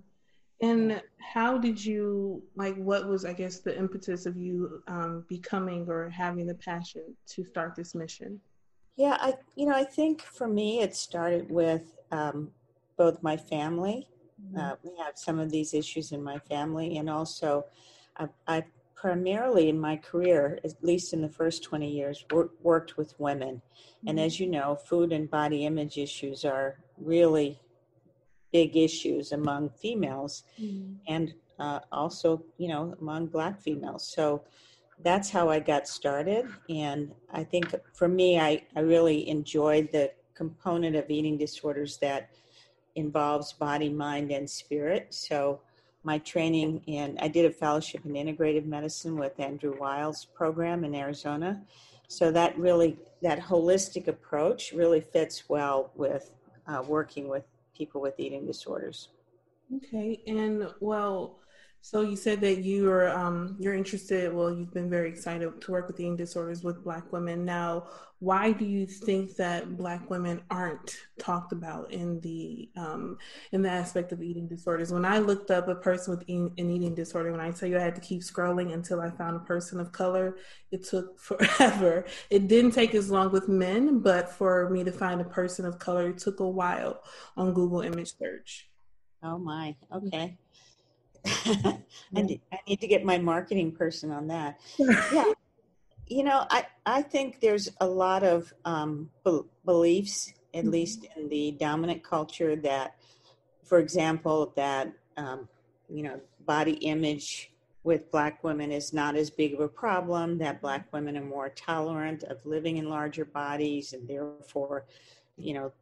And 0.61 1.01
how 1.35 1.59
did 1.59 1.83
you 1.83 2.43
like? 2.55 2.77
What 2.77 3.09
was, 3.09 3.25
I 3.25 3.33
guess, 3.33 3.61
the 3.61 3.77
impetus 3.79 4.27
of 4.27 4.37
you 4.37 4.83
um, 4.89 5.25
becoming 5.29 5.89
or 5.89 6.11
having 6.11 6.47
the 6.47 6.57
passion 6.57 7.05
to 7.29 7.45
start 7.45 7.75
this 7.75 7.95
mission? 7.95 8.41
Yeah, 8.97 9.17
I, 9.21 9.35
you 9.57 9.67
know, 9.67 9.75
I 9.75 9.85
think 9.85 10.23
for 10.23 10.47
me 10.47 10.81
it 10.81 10.95
started 10.95 11.51
with 11.51 11.95
um, 12.11 12.51
both 12.97 13.23
my 13.23 13.37
family 13.37 14.09
Mm-hmm. 14.49 14.59
Uh, 14.59 14.75
we 14.83 14.91
have 14.99 15.17
some 15.17 15.39
of 15.39 15.51
these 15.51 15.75
issues 15.75 16.13
in 16.13 16.23
my 16.23 16.39
family, 16.39 16.99
and 16.99 17.11
also 17.11 17.67
I, 18.17 18.29
I, 18.47 18.65
primarily 18.95 19.69
in 19.69 19.79
my 19.79 19.97
career, 19.97 20.59
at 20.65 20.73
least 20.83 21.13
in 21.13 21.23
the 21.23 21.29
first 21.29 21.63
20 21.63 21.91
years, 21.91 22.25
wor- 22.31 22.51
worked 22.63 22.97
with 22.97 23.19
women. 23.19 23.57
Mm-hmm. 23.57 24.09
And 24.09 24.21
as 24.21 24.41
you 24.41 24.47
know, 24.47 24.77
food 24.77 25.13
and 25.13 25.31
body 25.31 25.67
image 25.67 25.99
issues 25.99 26.45
are 26.45 26.79
really 26.99 27.61
big 28.53 28.77
issues 28.77 29.33
among 29.33 29.71
females 29.71 30.43
mm-hmm. 30.61 30.95
and 31.07 31.35
uh, 31.59 31.81
also, 31.93 32.43
you 32.59 32.69
know, 32.69 32.97
among 33.01 33.27
black 33.27 33.61
females. 33.61 34.07
So 34.07 34.43
that's 35.03 35.31
how 35.31 35.49
I 35.49 35.61
got 35.61 35.89
started. 35.89 36.47
And 36.69 37.13
I 37.33 37.45
think 37.45 37.75
for 37.95 38.09
me, 38.09 38.39
I, 38.39 38.65
I 38.77 38.81
really 38.81 39.29
enjoyed 39.29 39.91
the 39.93 40.13
component 40.35 40.97
of 40.97 41.11
eating 41.11 41.37
disorders 41.37 41.99
that 41.99 42.31
involves 42.95 43.53
body, 43.53 43.89
mind, 43.89 44.31
and 44.31 44.49
spirit. 44.49 45.13
So 45.15 45.61
my 46.03 46.19
training 46.19 46.83
in 46.87 47.19
I 47.21 47.29
did 47.29 47.45
a 47.45 47.51
fellowship 47.51 48.05
in 48.05 48.13
integrative 48.13 48.65
medicine 48.65 49.17
with 49.17 49.39
Andrew 49.39 49.77
Weil's 49.79 50.25
program 50.25 50.85
in 50.85 50.95
Arizona. 50.95 51.63
So 52.09 52.33
that 52.33 52.59
really 52.59 52.99
that 53.23 53.39
holistic 53.39 54.09
approach 54.09 54.73
really 54.73 55.01
fits 55.01 55.49
well 55.49 55.93
with 55.95 56.33
uh, 56.67 56.83
working 56.87 57.29
with 57.29 57.45
people 57.77 58.01
with 58.01 58.19
eating 58.19 58.47
disorders. 58.47 59.11
Okay, 59.77 60.21
and 60.27 60.69
well, 60.81 61.39
so 61.83 62.03
you 62.03 62.17
said 62.17 62.41
that 62.43 62.59
you 62.59 62.91
are 62.91 63.09
um, 63.09 63.57
you're 63.59 63.75
interested. 63.75 64.33
Well, 64.33 64.55
you've 64.55 64.73
been 64.73 64.91
very 64.91 65.09
excited 65.09 65.61
to 65.61 65.73
work 65.73 65.87
with 65.87 65.99
eating 65.99 66.17
disorders 66.17 66.63
with 66.63 66.85
Black 66.85 67.11
women. 67.11 67.45
Now, 67.45 67.89
why 68.19 68.53
do 68.53 68.67
you 68.67 68.87
think 68.87 69.37
that 69.37 69.79
Black 69.79 70.11
women 70.11 70.43
aren't 70.51 70.99
talked 71.19 71.53
about 71.53 71.91
in 71.91 72.21
the 72.21 72.69
um, 72.77 73.17
in 73.53 73.63
the 73.63 73.71
aspect 73.71 74.13
of 74.13 74.23
eating 74.23 74.47
disorders? 74.47 74.93
When 74.93 75.07
I 75.07 75.21
looked 75.21 75.51
up 75.51 75.69
a 75.69 75.75
person 75.75 76.15
with 76.15 76.25
eating, 76.29 76.53
an 76.59 76.69
eating 76.69 76.95
disorder, 76.95 77.33
when 77.33 77.41
I 77.41 77.51
tell 77.51 77.69
you 77.69 77.79
I 77.79 77.83
had 77.83 77.95
to 77.95 78.01
keep 78.03 78.21
scrolling 78.21 78.75
until 78.75 79.01
I 79.01 79.11
found 79.11 79.37
a 79.37 79.41
person 79.41 79.81
of 79.81 79.91
color, 79.91 80.37
it 80.71 80.85
took 80.85 81.19
forever. 81.19 82.05
It 82.29 82.47
didn't 82.47 82.73
take 82.73 82.95
as 82.95 83.11
long 83.11 83.33
with 83.33 83.49
men, 83.49 84.01
but 84.01 84.31
for 84.31 84.69
me 84.69 84.85
to 84.85 84.93
find 84.93 85.23
a 85.23 85.25
person 85.25 85.65
of 85.65 85.79
color, 85.79 86.11
it 86.11 86.19
took 86.19 86.41
a 86.41 86.49
while 86.49 87.03
on 87.39 87.55
Google 87.55 87.81
image 87.81 88.19
search. 88.19 88.69
Oh 89.23 89.39
my, 89.39 89.77
okay. 89.93 90.37
I, 91.27 92.23
need, 92.23 92.41
I 92.53 92.59
need 92.69 92.81
to 92.81 92.87
get 92.87 93.05
my 93.05 93.19
marketing 93.19 93.73
person 93.73 94.11
on 94.11 94.29
that. 94.29 94.61
yeah. 94.79 95.33
You 96.07 96.25
know, 96.25 96.47
I, 96.51 96.67
I 96.87 97.03
think 97.03 97.41
there's 97.41 97.69
a 97.81 97.87
lot 97.87 98.23
of 98.25 98.53
um, 98.65 99.11
be- 99.25 99.43
beliefs, 99.65 100.33
at 100.55 100.63
mm-hmm. 100.63 100.71
least 100.71 101.07
in 101.17 101.29
the 101.29 101.53
dominant 101.53 102.03
culture, 102.03 102.57
that, 102.57 102.97
for 103.65 103.79
example, 103.79 104.53
that, 104.57 104.93
um, 105.17 105.49
you 105.89 106.03
know, 106.03 106.21
body 106.47 106.73
image 106.73 107.53
with 107.83 108.11
black 108.11 108.43
women 108.45 108.71
is 108.71 108.93
not 108.93 109.17
as 109.17 109.31
big 109.31 109.55
of 109.55 109.61
a 109.61 109.69
problem, 109.69 110.39
that 110.39 110.61
black 110.61 110.93
women 110.93 111.17
are 111.17 111.25
more 111.25 111.49
tolerant 111.49 112.23
of 112.25 112.45
living 112.45 112.77
in 112.77 112.89
larger 112.89 113.25
bodies, 113.25 113.93
and 113.93 114.07
therefore, 114.07 114.85
you 115.37 115.55
know, 115.55 115.73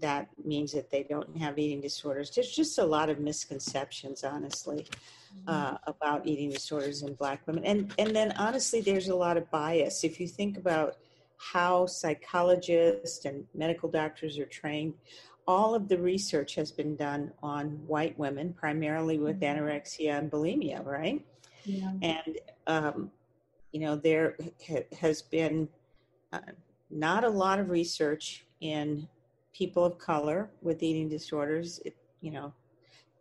that 0.00 0.28
means 0.44 0.72
that 0.72 0.90
they 0.90 1.02
don't 1.02 1.36
have 1.36 1.58
eating 1.58 1.80
disorders. 1.80 2.30
There's 2.30 2.50
just 2.50 2.78
a 2.78 2.84
lot 2.84 3.10
of 3.10 3.18
misconceptions, 3.18 4.24
honestly, 4.24 4.86
mm-hmm. 5.34 5.48
uh, 5.48 5.78
about 5.86 6.26
eating 6.26 6.50
disorders 6.50 7.02
in 7.02 7.14
Black 7.14 7.46
women, 7.46 7.64
and 7.64 7.92
and 7.98 8.14
then 8.14 8.32
honestly, 8.32 8.80
there's 8.80 9.08
a 9.08 9.16
lot 9.16 9.36
of 9.36 9.50
bias. 9.50 10.04
If 10.04 10.20
you 10.20 10.28
think 10.28 10.56
about 10.56 10.96
how 11.36 11.86
psychologists 11.86 13.24
and 13.24 13.46
medical 13.54 13.88
doctors 13.88 14.38
are 14.38 14.46
trained, 14.46 14.94
all 15.46 15.74
of 15.74 15.88
the 15.88 15.98
research 15.98 16.54
has 16.56 16.72
been 16.72 16.96
done 16.96 17.32
on 17.42 17.80
white 17.86 18.18
women, 18.18 18.52
primarily 18.52 19.18
with 19.18 19.40
mm-hmm. 19.40 19.58
anorexia 19.58 20.18
and 20.18 20.30
bulimia, 20.30 20.84
right? 20.84 21.24
Yeah. 21.64 21.92
And 22.02 22.38
um, 22.66 23.10
you 23.72 23.80
know, 23.80 23.96
there 23.96 24.36
ha- 24.66 24.86
has 24.98 25.22
been 25.22 25.68
uh, 26.32 26.40
not 26.90 27.24
a 27.24 27.28
lot 27.28 27.58
of 27.58 27.70
research 27.70 28.46
in 28.60 29.08
people 29.58 29.84
of 29.84 29.98
color 29.98 30.48
with 30.62 30.82
eating 30.82 31.08
disorders. 31.08 31.80
It, 31.84 31.96
you 32.20 32.30
know, 32.30 32.54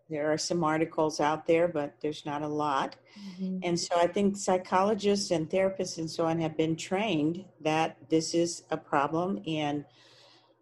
there 0.10 0.32
are 0.32 0.38
some 0.38 0.64
articles 0.64 1.20
out 1.20 1.48
there, 1.48 1.68
but 1.68 1.96
there's 2.00 2.26
not 2.26 2.44
a 2.44 2.48
lot. 2.48 2.96
Mm-hmm. 3.20 3.60
And 3.64 3.80
so 3.80 3.96
I 3.98 4.08
think 4.08 4.38
psychologists 4.38 5.32
and 5.32 5.50
therapists 5.50 5.98
and 5.98 6.10
so 6.10 6.26
on 6.26 6.40
have 6.40 6.56
been 6.56 6.76
trained 6.76 7.44
that 7.62 7.98
this 8.10 8.34
is 8.34 8.64
a 8.70 8.78
problem 8.78 9.42
in, 9.46 9.84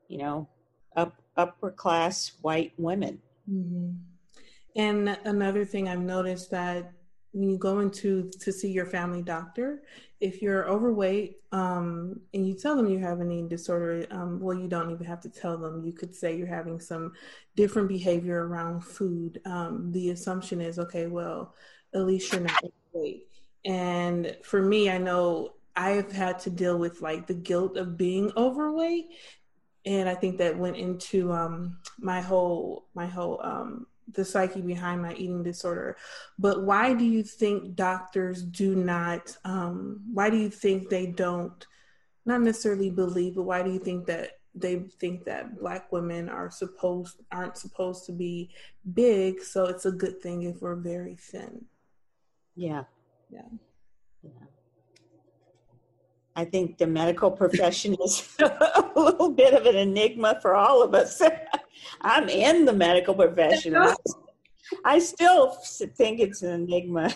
you 0.07 0.17
know, 0.17 0.47
up, 0.95 1.21
upper 1.35 1.71
class 1.71 2.31
white 2.41 2.73
women. 2.77 3.21
Mm-hmm. 3.49 3.91
And 4.77 5.17
another 5.25 5.65
thing 5.65 5.87
I've 5.87 5.99
noticed 5.99 6.51
that 6.51 6.91
when 7.35 7.49
you 7.49 7.57
go 7.57 7.79
into 7.79 8.31
to 8.39 8.51
see 8.51 8.71
your 8.71 8.85
family 8.85 9.21
doctor, 9.21 9.83
if 10.21 10.41
you're 10.41 10.69
overweight 10.69 11.39
um, 11.51 12.21
and 12.33 12.47
you 12.47 12.55
tell 12.55 12.77
them 12.77 12.87
you 12.87 12.97
have 12.99 13.19
an 13.19 13.29
eating 13.29 13.49
disorder, 13.49 14.07
um, 14.09 14.39
well, 14.39 14.57
you 14.57 14.69
don't 14.69 14.89
even 14.89 15.05
have 15.05 15.19
to 15.19 15.29
tell 15.29 15.57
them. 15.57 15.83
You 15.83 15.91
could 15.91 16.15
say 16.15 16.37
you're 16.37 16.47
having 16.47 16.79
some 16.79 17.11
different 17.57 17.89
behavior 17.89 18.47
around 18.47 18.85
food. 18.85 19.41
Um, 19.45 19.91
the 19.91 20.11
assumption 20.11 20.61
is, 20.61 20.79
okay, 20.79 21.07
well, 21.07 21.53
at 21.93 22.05
least 22.05 22.31
you're 22.31 22.41
not 22.41 22.63
overweight. 22.93 23.27
And 23.65 24.37
for 24.41 24.61
me, 24.61 24.89
I 24.89 24.97
know 24.97 25.55
I've 25.75 26.13
had 26.13 26.39
to 26.39 26.49
deal 26.49 26.77
with 26.77 27.01
like 27.01 27.27
the 27.27 27.33
guilt 27.33 27.75
of 27.75 27.97
being 27.97 28.31
overweight, 28.37 29.07
and 29.85 30.07
I 30.07 30.15
think 30.15 30.37
that 30.37 30.57
went 30.57 30.77
into 30.77 31.33
um, 31.33 31.79
my 31.99 32.21
whole 32.21 32.85
my 32.95 33.07
whole 33.07 33.41
um, 33.43 33.87
the 34.11 34.23
psyche 34.23 34.61
behind 34.61 35.01
my 35.01 35.13
eating 35.13 35.43
disorder. 35.43 35.97
But 36.37 36.63
why 36.63 36.93
do 36.93 37.05
you 37.05 37.23
think 37.23 37.75
doctors 37.75 38.43
do 38.43 38.75
not, 38.75 39.35
um, 39.43 40.01
why 40.13 40.29
do 40.29 40.37
you 40.37 40.49
think 40.49 40.89
they 40.89 41.07
don't, 41.07 41.65
not 42.25 42.41
necessarily 42.41 42.89
believe, 42.89 43.35
but 43.35 43.43
why 43.43 43.63
do 43.63 43.71
you 43.71 43.79
think 43.79 44.05
that 44.07 44.39
they 44.53 44.79
think 44.99 45.25
that 45.25 45.59
black 45.59 45.91
women 45.91 46.29
are 46.29 46.49
supposed, 46.49 47.21
aren't 47.31 47.57
supposed 47.57 48.05
to 48.05 48.11
be 48.11 48.51
big, 48.93 49.41
so 49.41 49.65
it's 49.65 49.85
a 49.85 49.91
good 49.91 50.21
thing 50.21 50.43
if 50.43 50.61
we're 50.61 50.75
very 50.75 51.15
thin? 51.15 51.65
Yeah. 52.55 52.83
Yeah. 53.29 53.41
Yeah. 54.23 54.54
I 56.35 56.45
think 56.45 56.77
the 56.77 56.87
medical 56.87 57.31
profession 57.31 57.95
is 58.03 58.35
a 58.39 58.91
little 58.95 59.31
bit 59.31 59.53
of 59.53 59.65
an 59.65 59.75
enigma 59.75 60.39
for 60.41 60.55
all 60.55 60.83
of 60.83 60.93
us. 60.93 61.21
I'm 62.01 62.27
in 62.27 62.65
the 62.65 62.73
medical 62.73 63.13
profession. 63.13 63.75
I, 63.75 63.95
I 64.85 64.99
still 64.99 65.51
think 65.51 66.19
it's 66.19 66.41
an 66.41 66.63
enigma. 66.63 67.13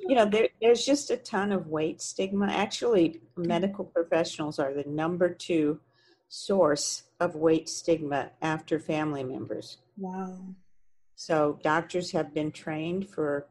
you 0.00 0.14
know, 0.14 0.26
there, 0.26 0.48
there's 0.60 0.84
just 0.84 1.10
a 1.10 1.16
ton 1.16 1.52
of 1.52 1.68
weight 1.68 2.02
stigma. 2.02 2.48
Actually, 2.48 3.20
medical 3.36 3.84
professionals 3.84 4.58
are 4.58 4.74
the 4.74 4.84
number 4.88 5.32
two 5.32 5.80
source 6.28 7.04
of 7.20 7.34
weight 7.34 7.68
stigma 7.68 8.30
after 8.42 8.78
family 8.78 9.24
members. 9.24 9.78
Wow. 9.96 10.38
So 11.14 11.58
doctors 11.62 12.10
have 12.12 12.34
been 12.34 12.50
trained 12.50 13.08
for 13.08 13.46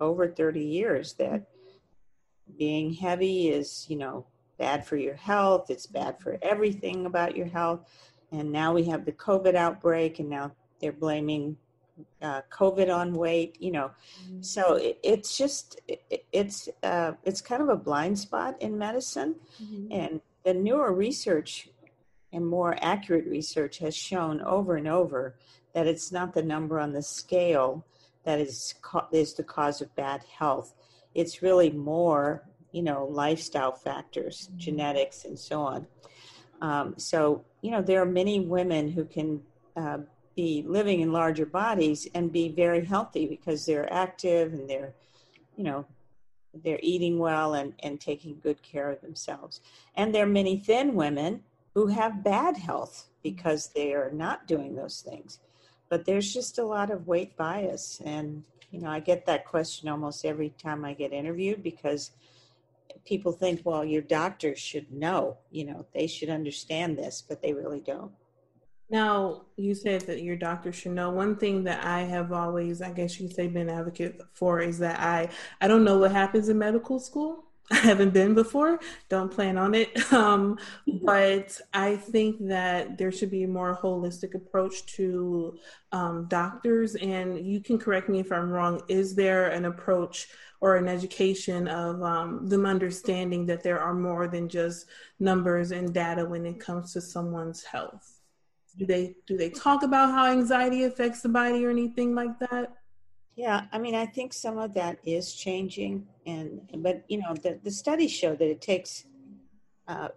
over 0.00 0.28
30 0.28 0.60
years 0.60 1.14
that 1.14 1.46
being 2.58 2.92
heavy 2.92 3.48
is, 3.48 3.86
you 3.88 3.96
know, 3.96 4.26
bad 4.58 4.86
for 4.86 4.96
your 4.96 5.14
health, 5.14 5.70
it's 5.70 5.86
bad 5.86 6.18
for 6.20 6.38
everything 6.42 7.06
about 7.06 7.36
your 7.36 7.46
health. 7.46 7.80
And 8.32 8.50
now 8.50 8.72
we 8.72 8.84
have 8.84 9.04
the 9.04 9.12
COVID 9.12 9.54
outbreak, 9.54 10.18
and 10.18 10.28
now 10.28 10.52
they're 10.80 10.92
blaming 10.92 11.56
uh, 12.20 12.42
COVID 12.50 12.94
on 12.94 13.14
weight. 13.14 13.56
You 13.60 13.72
know, 13.72 13.90
mm-hmm. 14.24 14.42
so 14.42 14.74
it, 14.74 14.98
it's 15.02 15.36
just 15.36 15.80
it, 15.86 16.26
it's 16.32 16.68
uh, 16.82 17.12
it's 17.22 17.40
kind 17.40 17.62
of 17.62 17.68
a 17.68 17.76
blind 17.76 18.18
spot 18.18 18.60
in 18.60 18.76
medicine, 18.76 19.36
mm-hmm. 19.62 19.92
and 19.92 20.20
the 20.44 20.54
newer 20.54 20.92
research 20.92 21.68
and 22.32 22.44
more 22.44 22.76
accurate 22.80 23.26
research 23.26 23.78
has 23.78 23.96
shown 23.96 24.40
over 24.42 24.76
and 24.76 24.88
over 24.88 25.36
that 25.72 25.86
it's 25.86 26.10
not 26.10 26.34
the 26.34 26.42
number 26.42 26.80
on 26.80 26.92
the 26.92 27.02
scale 27.02 27.84
that 28.24 28.40
is 28.40 28.74
is 29.12 29.34
the 29.34 29.44
cause 29.44 29.80
of 29.80 29.94
bad 29.94 30.22
health. 30.38 30.74
It's 31.14 31.42
really 31.42 31.70
more, 31.70 32.42
you 32.72 32.82
know, 32.82 33.06
lifestyle 33.06 33.72
factors, 33.72 34.48
mm-hmm. 34.48 34.58
genetics, 34.58 35.24
and 35.24 35.38
so 35.38 35.62
on. 35.62 35.86
Um, 36.60 36.94
so, 36.96 37.44
you 37.62 37.70
know, 37.70 37.82
there 37.82 38.00
are 38.00 38.06
many 38.06 38.40
women 38.40 38.88
who 38.88 39.04
can 39.04 39.42
uh, 39.76 39.98
be 40.36 40.64
living 40.66 41.00
in 41.00 41.12
larger 41.12 41.46
bodies 41.46 42.08
and 42.14 42.32
be 42.32 42.48
very 42.48 42.84
healthy 42.84 43.26
because 43.26 43.66
they're 43.66 43.92
active 43.92 44.52
and 44.52 44.68
they're, 44.68 44.94
you 45.56 45.64
know, 45.64 45.86
they're 46.62 46.80
eating 46.82 47.18
well 47.18 47.54
and, 47.54 47.74
and 47.82 48.00
taking 48.00 48.38
good 48.42 48.62
care 48.62 48.90
of 48.90 49.00
themselves. 49.00 49.60
And 49.96 50.14
there 50.14 50.24
are 50.24 50.26
many 50.26 50.56
thin 50.56 50.94
women 50.94 51.42
who 51.74 51.88
have 51.88 52.22
bad 52.22 52.56
health 52.56 53.08
because 53.22 53.70
they 53.74 53.92
are 53.92 54.10
not 54.12 54.46
doing 54.46 54.76
those 54.76 55.00
things. 55.00 55.40
But 55.88 56.04
there's 56.04 56.32
just 56.32 56.58
a 56.58 56.64
lot 56.64 56.90
of 56.90 57.06
weight 57.06 57.36
bias. 57.36 58.00
And, 58.04 58.44
you 58.74 58.80
know, 58.80 58.90
I 58.90 58.98
get 58.98 59.24
that 59.26 59.46
question 59.46 59.88
almost 59.88 60.24
every 60.24 60.50
time 60.58 60.84
I 60.84 60.94
get 60.94 61.12
interviewed 61.12 61.62
because 61.62 62.10
people 63.04 63.30
think, 63.30 63.60
well, 63.62 63.84
your 63.84 64.02
doctor 64.02 64.56
should 64.56 64.92
know, 64.92 65.36
you 65.52 65.64
know, 65.64 65.86
they 65.94 66.08
should 66.08 66.28
understand 66.28 66.98
this, 66.98 67.22
but 67.26 67.40
they 67.40 67.52
really 67.52 67.80
don't. 67.80 68.10
Now, 68.90 69.42
you 69.56 69.76
said 69.76 70.02
that 70.02 70.22
your 70.22 70.34
doctor 70.34 70.72
should 70.72 70.92
know. 70.92 71.10
One 71.10 71.36
thing 71.36 71.62
that 71.64 71.84
I 71.84 72.00
have 72.00 72.32
always, 72.32 72.82
I 72.82 72.90
guess 72.90 73.20
you 73.20 73.30
say, 73.30 73.46
been 73.46 73.70
advocate 73.70 74.20
for 74.32 74.60
is 74.60 74.78
that 74.80 74.98
I, 74.98 75.28
I 75.60 75.68
don't 75.68 75.84
know 75.84 75.98
what 75.98 76.10
happens 76.10 76.48
in 76.48 76.58
medical 76.58 76.98
school. 76.98 77.44
I 77.70 77.76
haven't 77.76 78.12
been 78.12 78.34
before. 78.34 78.78
Don't 79.08 79.30
plan 79.30 79.56
on 79.56 79.74
it. 79.74 79.90
Um, 80.14 80.58
but 81.02 81.60
I 81.72 81.96
think 81.96 82.46
that 82.46 82.98
there 82.98 83.10
should 83.10 83.30
be 83.30 83.42
a 83.42 83.48
more 83.48 83.76
holistic 83.80 84.34
approach 84.34 84.86
to 84.96 85.58
um, 85.92 86.26
doctors. 86.28 86.94
And 86.94 87.44
you 87.44 87.60
can 87.60 87.78
correct 87.78 88.08
me 88.08 88.20
if 88.20 88.30
I'm 88.30 88.50
wrong. 88.50 88.80
Is 88.88 89.14
there 89.14 89.48
an 89.48 89.64
approach 89.64 90.28
or 90.60 90.76
an 90.76 90.88
education 90.88 91.66
of 91.68 92.02
um, 92.02 92.48
them 92.48 92.64
understanding 92.64 93.44
that 93.46 93.62
there 93.62 93.80
are 93.80 93.94
more 93.94 94.28
than 94.28 94.48
just 94.48 94.86
numbers 95.18 95.72
and 95.72 95.92
data 95.92 96.24
when 96.24 96.46
it 96.46 96.60
comes 96.60 96.92
to 96.92 97.00
someone's 97.00 97.64
health? 97.64 98.20
Do 98.78 98.86
they 98.86 99.16
do 99.26 99.36
they 99.36 99.50
talk 99.50 99.82
about 99.82 100.10
how 100.10 100.26
anxiety 100.26 100.84
affects 100.84 101.22
the 101.22 101.28
body 101.28 101.64
or 101.64 101.70
anything 101.70 102.14
like 102.14 102.38
that? 102.38 102.72
Yeah, 103.36 103.64
I 103.72 103.78
mean, 103.78 103.94
I 103.94 104.06
think 104.06 104.32
some 104.32 104.58
of 104.58 104.74
that 104.74 104.98
is 105.04 105.34
changing, 105.34 106.06
and 106.24 106.60
but 106.76 107.04
you 107.08 107.18
know, 107.18 107.34
the 107.34 107.58
the 107.62 107.70
studies 107.70 108.12
show 108.12 108.36
that 108.36 108.48
it 108.48 108.60
takes 108.60 109.06
uh, 109.88 110.08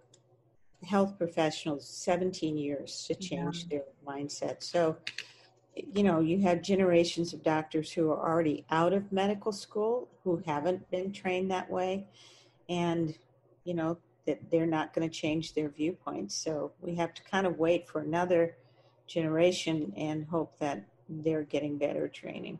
health 0.84 1.18
professionals 1.18 1.88
17 1.88 2.56
years 2.56 3.04
to 3.08 3.14
change 3.14 3.66
yeah. 3.68 3.78
their 3.78 3.84
mindset. 4.06 4.62
So, 4.62 4.96
you 5.74 6.04
know, 6.04 6.20
you 6.20 6.40
have 6.42 6.62
generations 6.62 7.32
of 7.32 7.42
doctors 7.42 7.90
who 7.92 8.10
are 8.10 8.30
already 8.30 8.64
out 8.70 8.92
of 8.92 9.10
medical 9.10 9.50
school 9.50 10.08
who 10.22 10.40
haven't 10.46 10.88
been 10.90 11.12
trained 11.12 11.50
that 11.50 11.68
way, 11.68 12.06
and 12.68 13.18
you 13.64 13.74
know 13.74 13.98
that 14.26 14.50
they're 14.50 14.66
not 14.66 14.94
going 14.94 15.08
to 15.08 15.14
change 15.14 15.54
their 15.54 15.70
viewpoints. 15.70 16.36
So 16.36 16.72
we 16.80 16.94
have 16.96 17.14
to 17.14 17.22
kind 17.24 17.46
of 17.46 17.58
wait 17.58 17.88
for 17.88 18.00
another 18.00 18.54
generation 19.08 19.92
and 19.96 20.26
hope 20.26 20.58
that 20.58 20.84
they're 21.08 21.42
getting 21.42 21.78
better 21.78 22.06
training. 22.06 22.58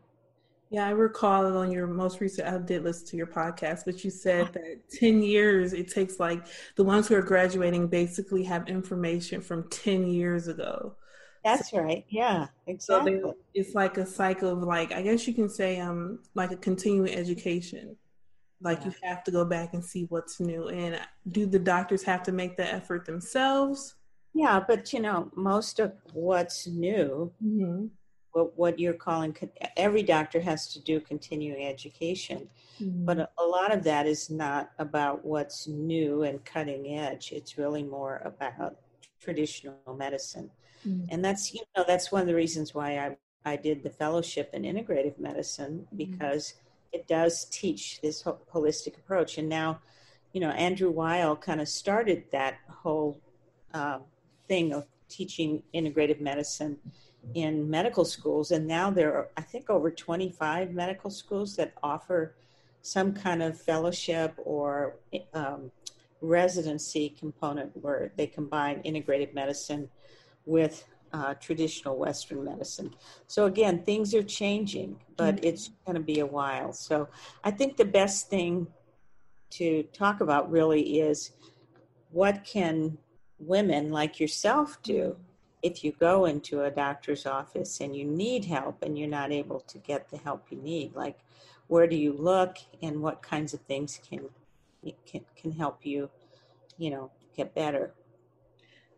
Yeah, 0.71 0.85
I 0.85 0.91
recall 0.91 1.57
on 1.57 1.71
your 1.71 1.87
most 1.87 2.21
recent, 2.21 2.47
I 2.47 2.57
did 2.59 2.83
listen 2.83 3.07
to 3.07 3.17
your 3.17 3.27
podcast, 3.27 3.85
but 3.85 4.03
you 4.03 4.11
said 4.11 4.53
that 4.53 4.81
10 4.99 5.23
years, 5.23 5.73
it 5.73 5.91
takes 5.91 6.19
like 6.19 6.45
the 6.75 6.83
ones 6.83 7.07
who 7.07 7.15
are 7.15 7.23
graduating 7.23 7.87
basically 7.87 8.43
have 8.43 8.67
information 8.67 9.41
from 9.41 9.67
10 9.69 10.05
years 10.05 10.47
ago. 10.47 10.95
That's 11.43 11.71
so, 11.71 11.79
right. 11.79 12.05
Yeah, 12.09 12.47
exactly. 12.67 13.19
So 13.19 13.35
it's 13.55 13.73
like 13.73 13.97
a 13.97 14.05
cycle 14.05 14.51
of 14.51 14.59
like, 14.59 14.91
I 14.91 15.01
guess 15.01 15.27
you 15.27 15.33
can 15.33 15.49
say, 15.49 15.79
um, 15.79 16.19
like 16.35 16.51
a 16.51 16.57
continuing 16.57 17.15
education. 17.15 17.95
Like 18.61 18.81
yeah. 18.81 18.87
you 18.87 18.93
have 19.03 19.23
to 19.23 19.31
go 19.31 19.45
back 19.45 19.73
and 19.73 19.83
see 19.83 20.05
what's 20.09 20.39
new. 20.39 20.67
And 20.67 20.99
do 21.31 21.47
the 21.47 21.57
doctors 21.57 22.03
have 22.03 22.21
to 22.23 22.31
make 22.31 22.57
the 22.57 22.71
effort 22.71 23.05
themselves? 23.05 23.95
Yeah, 24.35 24.59
but 24.59 24.93
you 24.93 24.99
know, 24.99 25.31
most 25.35 25.79
of 25.79 25.93
what's 26.13 26.67
new 26.67 27.31
mm-hmm 27.43 27.87
what, 28.31 28.57
what 28.57 28.79
you're 28.79 28.93
calling 28.93 29.35
every 29.77 30.03
doctor 30.03 30.39
has 30.39 30.71
to 30.73 30.81
do 30.81 30.99
continuing 30.99 31.65
education 31.65 32.47
mm-hmm. 32.81 33.05
but 33.05 33.19
a, 33.19 33.29
a, 33.37 33.43
lot 33.43 33.73
of 33.73 33.83
that 33.83 34.05
is 34.05 34.29
not 34.29 34.71
about 34.79 35.25
what's 35.25 35.67
new 35.67 36.23
and 36.23 36.43
cutting 36.45 36.97
edge 36.97 37.31
it's 37.31 37.57
really 37.57 37.83
more 37.83 38.21
about 38.25 38.75
traditional 39.19 39.95
medicine 39.97 40.49
mm-hmm. 40.87 41.05
and 41.09 41.23
that's 41.23 41.53
you 41.53 41.61
know 41.75 41.83
that's 41.87 42.11
one 42.11 42.21
of 42.21 42.27
the 42.27 42.35
reasons 42.35 42.73
why 42.73 42.97
i 42.97 43.17
i 43.45 43.55
did 43.55 43.83
the 43.83 43.89
fellowship 43.89 44.49
in 44.53 44.63
integrative 44.63 45.17
medicine 45.19 45.85
mm-hmm. 45.85 45.97
because 45.97 46.53
mm-hmm. 46.53 46.99
it 46.99 47.07
does 47.07 47.45
teach 47.45 47.99
this 48.01 48.23
holistic 48.23 48.97
approach 48.97 49.37
and 49.37 49.49
now 49.49 49.79
you 50.33 50.39
know 50.39 50.51
andrew 50.51 50.91
weil 50.91 51.35
kind 51.35 51.61
of 51.61 51.67
started 51.67 52.23
that 52.31 52.57
whole 52.69 53.19
uh, 53.73 53.99
thing 54.47 54.73
of 54.73 54.85
teaching 55.09 55.63
integrative 55.73 56.21
medicine 56.21 56.77
in 57.33 57.69
medical 57.69 58.05
schools, 58.05 58.51
and 58.51 58.67
now 58.67 58.89
there 58.89 59.13
are, 59.13 59.29
I 59.37 59.41
think, 59.41 59.69
over 59.69 59.91
25 59.91 60.71
medical 60.73 61.09
schools 61.09 61.55
that 61.57 61.73
offer 61.83 62.35
some 62.81 63.13
kind 63.13 63.43
of 63.43 63.59
fellowship 63.59 64.33
or 64.37 64.95
um, 65.33 65.71
residency 66.21 67.09
component 67.09 67.71
where 67.81 68.11
they 68.15 68.27
combine 68.27 68.81
integrative 68.83 69.33
medicine 69.33 69.89
with 70.45 70.85
uh, 71.13 71.33
traditional 71.35 71.97
Western 71.97 72.43
medicine. 72.43 72.93
So 73.27 73.45
again, 73.45 73.83
things 73.83 74.13
are 74.13 74.23
changing, 74.23 74.99
but 75.17 75.35
mm-hmm. 75.35 75.47
it's 75.47 75.71
going 75.85 75.95
to 75.95 76.01
be 76.01 76.19
a 76.19 76.25
while. 76.25 76.73
So 76.73 77.09
I 77.43 77.51
think 77.51 77.77
the 77.77 77.85
best 77.85 78.29
thing 78.29 78.67
to 79.51 79.83
talk 79.93 80.21
about 80.21 80.51
really 80.51 80.99
is 80.99 81.31
what 82.11 82.43
can 82.43 82.97
women 83.39 83.91
like 83.91 84.19
yourself 84.19 84.81
do 84.83 85.15
if 85.61 85.83
you 85.83 85.91
go 85.91 86.25
into 86.25 86.63
a 86.63 86.71
doctor's 86.71 87.25
office 87.25 87.81
and 87.81 87.95
you 87.95 88.05
need 88.05 88.45
help 88.45 88.81
and 88.81 88.97
you're 88.97 89.09
not 89.09 89.31
able 89.31 89.59
to 89.61 89.77
get 89.77 90.09
the 90.09 90.17
help 90.17 90.45
you 90.49 90.57
need, 90.57 90.95
like 90.95 91.19
where 91.67 91.87
do 91.87 91.95
you 91.95 92.13
look 92.13 92.57
and 92.81 93.01
what 93.01 93.21
kinds 93.21 93.53
of 93.53 93.61
things 93.61 93.99
can 94.07 94.29
can, 95.05 95.21
can 95.35 95.51
help 95.51 95.85
you, 95.85 96.09
you 96.77 96.89
know, 96.89 97.11
get 97.35 97.53
better. 97.53 97.93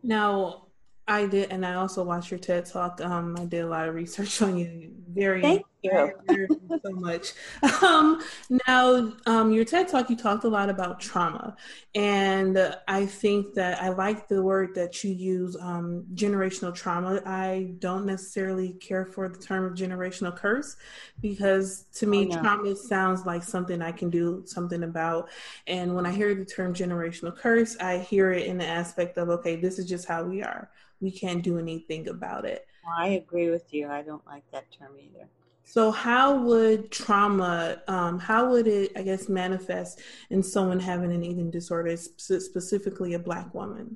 Now, 0.04 0.68
I 1.08 1.26
did, 1.26 1.52
and 1.52 1.66
I 1.66 1.74
also 1.76 2.04
watched 2.04 2.30
your 2.30 2.40
TED 2.40 2.66
talk. 2.66 3.02
Um, 3.02 3.36
I 3.40 3.46
did 3.46 3.62
a 3.62 3.68
lot 3.68 3.88
of 3.88 3.96
research 3.96 4.42
on 4.44 4.58
you. 4.58 4.92
Very, 5.10 5.42
thank 5.42 5.66
you 5.84 6.48
so 6.84 6.92
much. 6.92 7.34
Um, 7.82 8.22
now, 8.68 9.12
um, 9.26 9.52
your 9.52 9.66
TED 9.66 9.88
talk, 9.88 10.10
you 10.10 10.16
talked 10.16 10.44
a 10.44 10.48
lot 10.48 10.70
about 10.70 11.00
trauma, 11.00 11.56
and 11.96 12.76
I 12.88 13.06
think 13.06 13.56
that 13.56 13.82
I 13.82 13.90
like 13.90 14.28
the 14.28 14.42
word 14.42 14.76
that 14.76 15.04
you 15.04 15.12
use, 15.12 15.58
um, 15.60 16.06
generational 16.14 16.74
trauma. 16.74 17.22
I 17.26 17.74
don't 17.80 18.06
necessarily 18.06 18.74
care 18.74 19.06
for 19.06 19.28
the 19.30 19.40
term 19.40 19.66
of 19.66 19.74
generational 19.74 20.36
curse 20.36 20.76
because 21.22 21.86
to 21.96 22.06
me, 22.06 22.28
oh, 22.32 22.36
no. 22.36 22.42
trauma 22.42 22.76
sounds 22.76 23.26
like 23.26 23.44
something 23.44 23.82
I 23.82 23.92
can 23.92 24.10
do 24.10 24.44
something 24.46 24.84
about. 24.84 25.30
And 25.66 25.96
when 25.96 26.06
I 26.06 26.12
hear 26.12 26.36
the 26.36 26.46
term 26.46 26.74
generational 26.74 27.36
curse, 27.36 27.78
I 27.78 27.98
hear 27.98 28.32
it 28.32 28.46
in 28.46 28.60
the 28.60 28.68
aspect 28.68 29.18
of 29.18 29.30
okay, 29.30 29.56
this 29.56 29.80
is 29.80 29.88
just 29.88 30.08
how 30.08 30.24
we 30.24 30.44
are 30.44 30.70
we 31.02 31.12
can't 31.12 31.44
do 31.44 31.58
anything 31.58 32.08
about 32.08 32.46
it. 32.46 32.66
I 32.98 33.10
agree 33.10 33.50
with 33.50 33.74
you. 33.74 33.90
I 33.90 34.04
don't 34.04 34.26
like 34.26 34.44
that 34.52 34.66
term 34.72 34.92
either. 35.00 35.28
So, 35.72 35.90
how 35.90 36.38
would 36.38 36.92
trauma, 36.92 37.82
um, 37.88 38.20
how 38.20 38.50
would 38.52 38.68
it, 38.68 38.92
I 38.94 39.04
guess, 39.04 39.30
manifest 39.30 40.02
in 40.30 40.44
someone 40.44 40.82
having 40.82 41.14
an 41.14 41.24
eating 41.24 41.50
disorder, 41.50 41.96
specifically 41.96 43.14
a 43.14 43.20
Black 43.20 43.54
woman? 43.54 43.96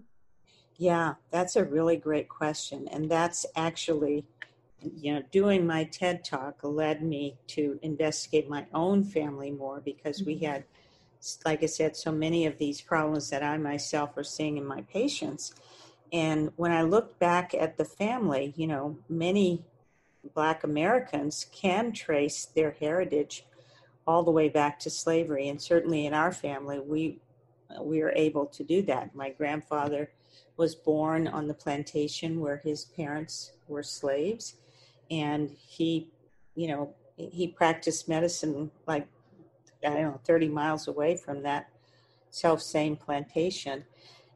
Yeah, 0.77 1.15
that's 1.31 1.57
a 1.57 1.65
really 1.65 1.97
great 1.97 2.29
question. 2.29 2.87
And 2.87 3.11
that's 3.11 3.45
actually 3.57 4.23
you 5.01 5.15
know, 5.15 5.23
doing 5.31 5.67
my 5.67 5.83
TED 5.83 6.23
talk 6.23 6.61
led 6.63 7.01
me 7.03 7.35
to 7.47 7.77
investigate 7.81 8.47
my 8.49 8.65
own 8.73 9.03
family 9.03 9.51
more 9.51 9.81
because 9.81 10.23
we 10.23 10.37
had, 10.37 10.63
like 11.45 11.61
I 11.61 11.65
said, 11.65 11.97
so 11.97 12.09
many 12.09 12.45
of 12.45 12.57
these 12.57 12.79
problems 12.79 13.29
that 13.31 13.43
I 13.43 13.57
myself 13.57 14.15
was 14.15 14.29
seeing 14.29 14.55
in 14.55 14.65
my 14.65 14.83
patients. 14.83 15.53
And 16.13 16.53
when 16.55 16.71
I 16.71 16.83
looked 16.83 17.19
back 17.19 17.53
at 17.53 17.75
the 17.75 17.83
family, 17.83 18.53
you 18.55 18.65
know, 18.65 18.97
many 19.09 19.65
Black 20.33 20.63
Americans 20.63 21.45
can 21.51 21.91
trace 21.91 22.45
their 22.45 22.71
heritage 22.71 23.45
all 24.07 24.23
the 24.23 24.31
way 24.31 24.49
back 24.49 24.79
to 24.79 24.89
slavery. 24.89 25.47
And 25.47 25.61
certainly 25.61 26.05
in 26.05 26.13
our 26.13 26.31
family, 26.31 26.79
we 26.79 27.19
we 27.81 28.01
are 28.01 28.11
able 28.11 28.45
to 28.45 28.63
do 28.63 28.81
that. 28.83 29.15
My 29.15 29.31
grandfather 29.31 30.11
was 30.55 30.75
born 30.75 31.27
on 31.27 31.47
the 31.47 31.53
plantation 31.53 32.39
where 32.39 32.57
his 32.57 32.85
parents 32.85 33.53
were 33.67 33.83
slaves, 33.83 34.55
and 35.09 35.49
he, 35.49 36.07
you 36.55 36.67
know, 36.67 36.93
he 37.17 37.47
practiced 37.47 38.07
medicine 38.07 38.71
like 38.87 39.07
I 39.85 39.89
don't 39.89 40.03
know, 40.03 40.19
30 40.23 40.49
miles 40.49 40.87
away 40.87 41.17
from 41.17 41.43
that 41.43 41.69
self 42.29 42.61
same 42.61 42.95
plantation. 42.95 43.85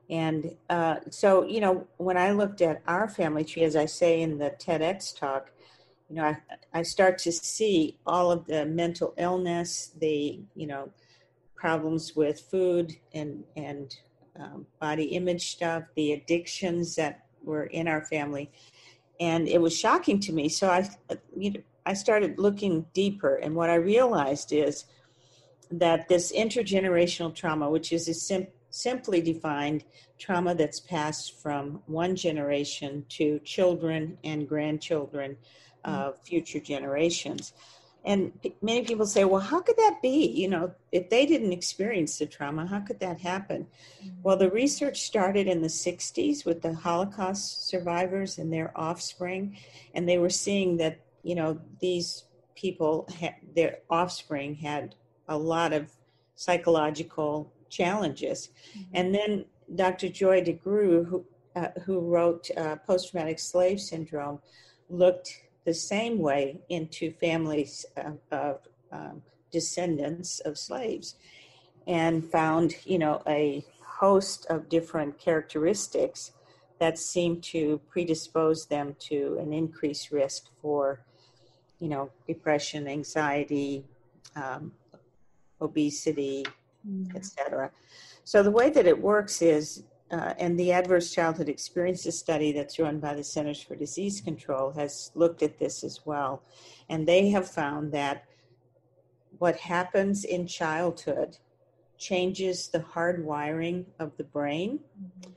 And 0.10 0.56
uh, 0.70 0.98
so, 1.12 1.44
you 1.44 1.60
know, 1.62 1.88
when 1.98 2.18
I 2.18 2.32
looked 2.32 2.62
at 2.62 2.82
our 2.88 3.08
family 3.08 3.44
tree, 3.44 3.64
as 3.64 3.76
I 3.76 3.86
say 3.86 4.22
in 4.22 4.40
the 4.40 4.50
TEDx 4.50 5.18
talk, 5.18 5.52
you 6.10 6.16
know, 6.16 6.24
I, 6.24 6.38
I 6.74 6.82
start 6.82 7.18
to 7.20 7.32
see 7.32 7.98
all 8.06 8.32
of 8.32 8.46
the 8.46 8.66
mental 8.66 9.14
illness, 9.18 9.92
the, 10.00 10.40
you 10.56 10.68
know, 10.68 10.90
problems 11.56 12.16
with 12.16 12.40
food 12.40 12.96
and, 13.14 13.44
and 13.56 13.96
um, 14.40 14.66
body 14.80 15.04
image 15.06 15.52
stuff, 15.52 15.84
the 15.96 16.14
addictions 16.14 16.96
that 16.96 17.26
were 17.44 17.66
in 17.66 17.88
our 17.88 18.04
family. 18.06 18.50
And 19.20 19.48
it 19.48 19.62
was 19.62 19.78
shocking 19.78 20.20
to 20.22 20.34
me. 20.34 20.50
So 20.50 20.70
I, 20.70 20.90
you 21.36 21.52
know, 21.52 21.62
I 21.86 21.94
started 21.94 22.40
looking 22.40 22.86
deeper. 22.94 23.36
And 23.36 23.56
what 23.56 23.70
I 23.70 23.76
realized 23.76 24.54
is 24.54 24.86
that 25.72 26.08
this 26.08 26.32
intergenerational 26.32 27.36
trauma, 27.36 27.70
which 27.70 27.92
is 27.92 28.08
a 28.08 28.14
sim- 28.14 28.48
simply 28.70 29.22
defined 29.22 29.84
trauma 30.18 30.56
that's 30.56 30.80
passed 30.80 31.42
from 31.42 31.82
one 31.86 32.16
generation 32.16 33.06
to 33.10 33.40
children 33.40 34.18
and 34.24 34.48
grandchildren 34.48 35.38
of 35.84 36.20
future 36.20 36.60
generations. 36.60 37.54
And 38.06 38.32
many 38.62 38.84
people 38.84 39.06
say, 39.06 39.26
well, 39.26 39.42
how 39.42 39.60
could 39.60 39.76
that 39.78 40.00
be? 40.02 40.28
You 40.28 40.48
know, 40.48 40.72
if 40.92 41.10
they 41.10 41.26
didn't 41.26 41.52
experience 41.52 42.18
the 42.18 42.26
trauma, 42.26 42.66
how 42.66 42.80
could 42.80 43.00
that 43.02 43.20
happen? 43.20 43.68
Mm-hmm. 44.02 44.22
Well, 44.24 44.38
the 44.38 44.50
research 44.50 45.02
started 45.02 45.48
in 45.48 45.62
the 45.62 45.68
60s 45.68 46.46
with 46.46 46.62
the 46.62 46.74
Holocaust 46.74 47.68
survivors 47.68 48.38
and 48.38 48.52
their 48.54 48.72
offspring. 48.76 49.58
And 49.94 50.08
they 50.08 50.18
were 50.18 50.30
seeing 50.30 50.78
that, 50.78 51.02
you 51.24 51.36
know, 51.36 51.60
these 51.82 52.24
people, 52.56 53.08
their 53.56 53.80
offspring 53.90 54.56
had 54.56 54.96
a 55.28 55.38
lot 55.38 55.74
of 55.74 55.92
psychological 56.36 57.52
challenges. 57.70 58.50
Mm-hmm. 58.78 58.92
And 58.94 59.16
then 59.16 59.46
Dr. 59.76 60.08
Joy 60.08 60.42
DeGruy, 60.42 61.06
who, 61.06 61.26
uh, 61.56 61.68
who 61.84 62.00
wrote 62.00 62.50
uh, 62.56 62.78
Post 62.78 63.12
Traumatic 63.12 63.40
Slave 63.40 63.82
Syndrome, 63.82 64.40
looked 64.90 65.32
the 65.70 65.74
same 65.76 66.18
way 66.18 66.60
into 66.70 67.12
families 67.12 67.86
of, 67.96 68.18
of 68.32 68.58
um, 68.92 69.22
descendants 69.52 70.40
of 70.40 70.58
slaves 70.58 71.14
and 71.86 72.26
found, 72.32 72.74
you 72.86 72.98
know, 72.98 73.22
a 73.28 73.64
host 73.86 74.48
of 74.50 74.68
different 74.68 75.20
characteristics 75.20 76.32
that 76.80 76.98
seem 76.98 77.40
to 77.40 77.80
predispose 77.88 78.66
them 78.66 78.96
to 78.98 79.38
an 79.40 79.54
increased 79.54 80.10
risk 80.10 80.46
for, 80.60 81.02
you 81.78 81.88
know, 81.88 82.10
depression, 82.26 82.88
anxiety, 82.88 83.86
um, 84.36 84.72
obesity, 85.62 86.44
mm-hmm. 86.84 87.16
etc. 87.16 87.70
So 88.24 88.42
the 88.42 88.50
way 88.50 88.72
that 88.72 88.88
it 88.88 89.00
works 89.00 89.44
is, 89.44 89.84
uh, 90.12 90.34
and 90.40 90.60
the 90.60 90.72
Adverse 90.72 91.14
Childhood 91.14 91.50
Experiences 91.50 92.18
study 92.18 92.52
that's 92.52 92.80
run 92.80 93.00
by 93.00 93.14
the 93.14 93.24
Centers 93.24 93.62
for 93.62 93.76
Disease 93.76 94.22
Control 94.22 94.72
has 94.72 95.12
looked 95.14 95.44
at 95.44 95.60
this 95.60 95.84
as 95.84 96.02
well. 96.06 96.42
And 96.90 97.08
they 97.08 97.30
have 97.30 97.50
found 97.50 97.92
that 97.92 98.26
what 99.38 99.58
happens 99.58 100.24
in 100.24 100.48
childhood 100.48 101.38
changes 101.98 102.70
the 102.70 102.80
hardwiring 102.80 103.86
of 104.00 104.18
the 104.18 104.24
brain, 104.24 104.80
mm-hmm. 105.00 105.32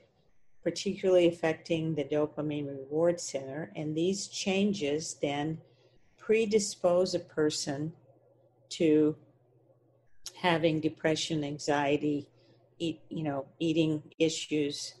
particularly 0.63 1.27
affecting 1.27 1.93
the 1.93 2.05
dopamine 2.05 2.67
reward 2.67 3.19
center. 3.19 3.71
And 3.75 3.95
these 3.95 4.27
changes 4.27 5.17
then 5.21 5.59
predispose 6.17 7.13
a 7.13 7.19
person 7.19 7.93
to 8.69 9.15
having 10.35 10.79
depression, 10.79 11.43
anxiety, 11.43 12.27
eat, 12.79 13.01
you 13.09 13.23
know, 13.23 13.45
eating 13.59 14.03
issues, 14.19 14.95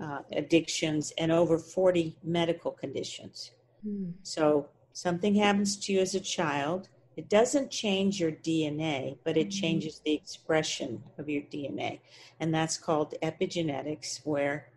uh, 0.00 0.20
addictions, 0.32 1.12
and 1.18 1.30
over 1.30 1.58
40 1.58 2.16
medical 2.22 2.70
conditions. 2.70 3.52
Mm. 3.86 4.12
So 4.22 4.68
something 4.92 5.34
happens 5.34 5.76
to 5.76 5.92
you 5.92 6.00
as 6.00 6.14
a 6.14 6.20
child. 6.20 6.88
It 7.16 7.28
doesn't 7.28 7.70
change 7.70 8.20
your 8.20 8.32
DNA, 8.32 9.18
but 9.24 9.36
it 9.36 9.48
mm. 9.48 9.60
changes 9.60 10.00
the 10.04 10.14
expression 10.14 11.02
of 11.18 11.28
your 11.28 11.42
DNA. 11.42 12.00
And 12.38 12.54
that's 12.54 12.78
called 12.78 13.14
epigenetics, 13.22 14.20
where 14.24 14.68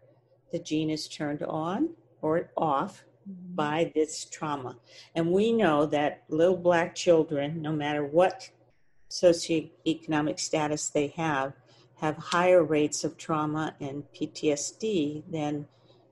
the 0.52 0.60
gene 0.60 0.90
is 0.90 1.08
turned 1.08 1.44
on 1.44 1.90
or 2.22 2.52
off 2.58 3.04
mm. 3.30 3.56
by 3.56 3.92
this 3.96 4.26
trauma. 4.26 4.78
And 5.16 5.32
we 5.32 5.52
know 5.52 5.86
that 5.88 6.24
little 6.30 6.58
black 6.58 6.96
children, 6.96 7.62
no 7.62 7.72
matter 7.72 8.06
what 8.06 8.50
socioeconomic 9.10 10.40
status 10.40 10.90
they 10.90 11.08
have, 11.08 11.54
have 12.00 12.18
higher 12.18 12.64
rates 12.64 13.04
of 13.04 13.18
trauma 13.18 13.76
and 13.80 14.04
PTSD 14.14 15.24
than 15.32 15.68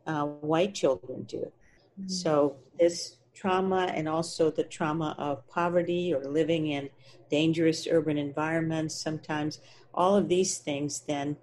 uh, 0.07 0.25
white 0.25 0.73
children 0.73 1.23
do. 1.23 1.51
Mm-hmm. 1.99 2.07
So, 2.07 2.57
this 2.79 3.17
trauma 3.33 3.91
and 3.93 4.07
also 4.07 4.51
the 4.51 4.63
trauma 4.63 5.15
of 5.17 5.47
poverty 5.47 6.13
or 6.13 6.23
living 6.23 6.67
in 6.67 6.89
dangerous 7.29 7.87
urban 7.89 8.17
environments, 8.17 8.95
sometimes 8.95 9.59
all 9.93 10.15
of 10.15 10.29
these 10.29 10.57
things 10.57 11.01
then 11.01 11.37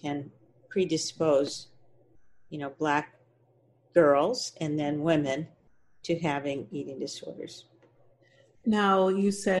can 0.00 0.30
predispose, 0.68 1.68
you 2.50 2.58
know, 2.58 2.70
black 2.78 3.14
girls 3.94 4.52
and 4.60 4.78
then 4.78 5.02
women 5.02 5.48
to 6.02 6.18
having 6.18 6.66
eating 6.70 6.98
disorders. 6.98 7.64
Now, 8.64 9.08
you 9.08 9.30
said 9.30 9.60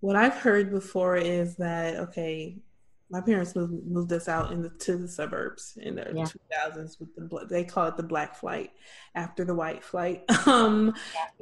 what 0.00 0.16
I've 0.16 0.36
heard 0.36 0.70
before 0.70 1.16
is 1.16 1.56
that 1.56 1.96
okay, 1.96 2.58
my 3.10 3.20
parents 3.20 3.56
moved, 3.56 3.86
moved 3.86 4.12
us 4.12 4.28
out 4.28 4.52
in 4.52 4.62
the, 4.62 4.70
to 4.70 4.96
the 4.96 5.08
suburbs 5.08 5.78
in 5.80 5.96
the 5.96 6.06
yeah. 6.14 6.24
2000s 6.24 7.00
with 7.00 7.14
the 7.14 7.46
they 7.48 7.64
call 7.64 7.86
it 7.86 7.96
the 7.96 8.02
black 8.02 8.36
flight 8.36 8.70
after 9.14 9.44
the 9.44 9.54
white 9.54 9.82
flight 9.82 10.24
um, 10.46 10.94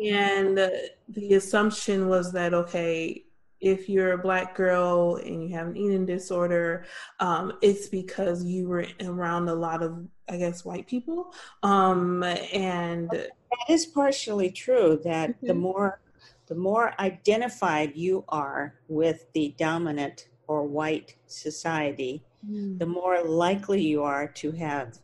and 0.02 0.58
uh, 0.58 0.70
the 1.08 1.34
assumption 1.34 2.08
was 2.08 2.32
that 2.32 2.54
okay 2.54 3.24
if 3.60 3.88
you're 3.88 4.12
a 4.12 4.18
black 4.18 4.54
girl 4.54 5.16
and 5.16 5.42
you 5.42 5.56
have 5.56 5.66
an 5.66 5.76
eating 5.76 6.06
disorder 6.06 6.84
um, 7.20 7.52
it's 7.62 7.88
because 7.88 8.44
you 8.44 8.68
were 8.68 8.86
around 9.04 9.48
a 9.48 9.54
lot 9.54 9.82
of 9.82 10.06
i 10.28 10.36
guess 10.36 10.64
white 10.64 10.86
people 10.86 11.32
um, 11.62 12.22
and 12.52 13.10
that 13.10 13.30
is 13.68 13.86
partially 13.86 14.50
true 14.50 15.00
that 15.02 15.30
mm-hmm. 15.30 15.46
the 15.46 15.54
more 15.54 16.00
the 16.46 16.54
more 16.54 16.94
identified 17.00 17.96
you 17.96 18.24
are 18.28 18.74
with 18.88 19.26
the 19.32 19.54
dominant 19.58 20.28
or 20.46 20.64
white 20.64 21.16
society, 21.26 22.22
mm. 22.48 22.78
the 22.78 22.86
more 22.86 23.22
likely 23.24 23.82
you 23.82 24.02
are 24.02 24.28
to 24.28 24.52
have 24.52 24.98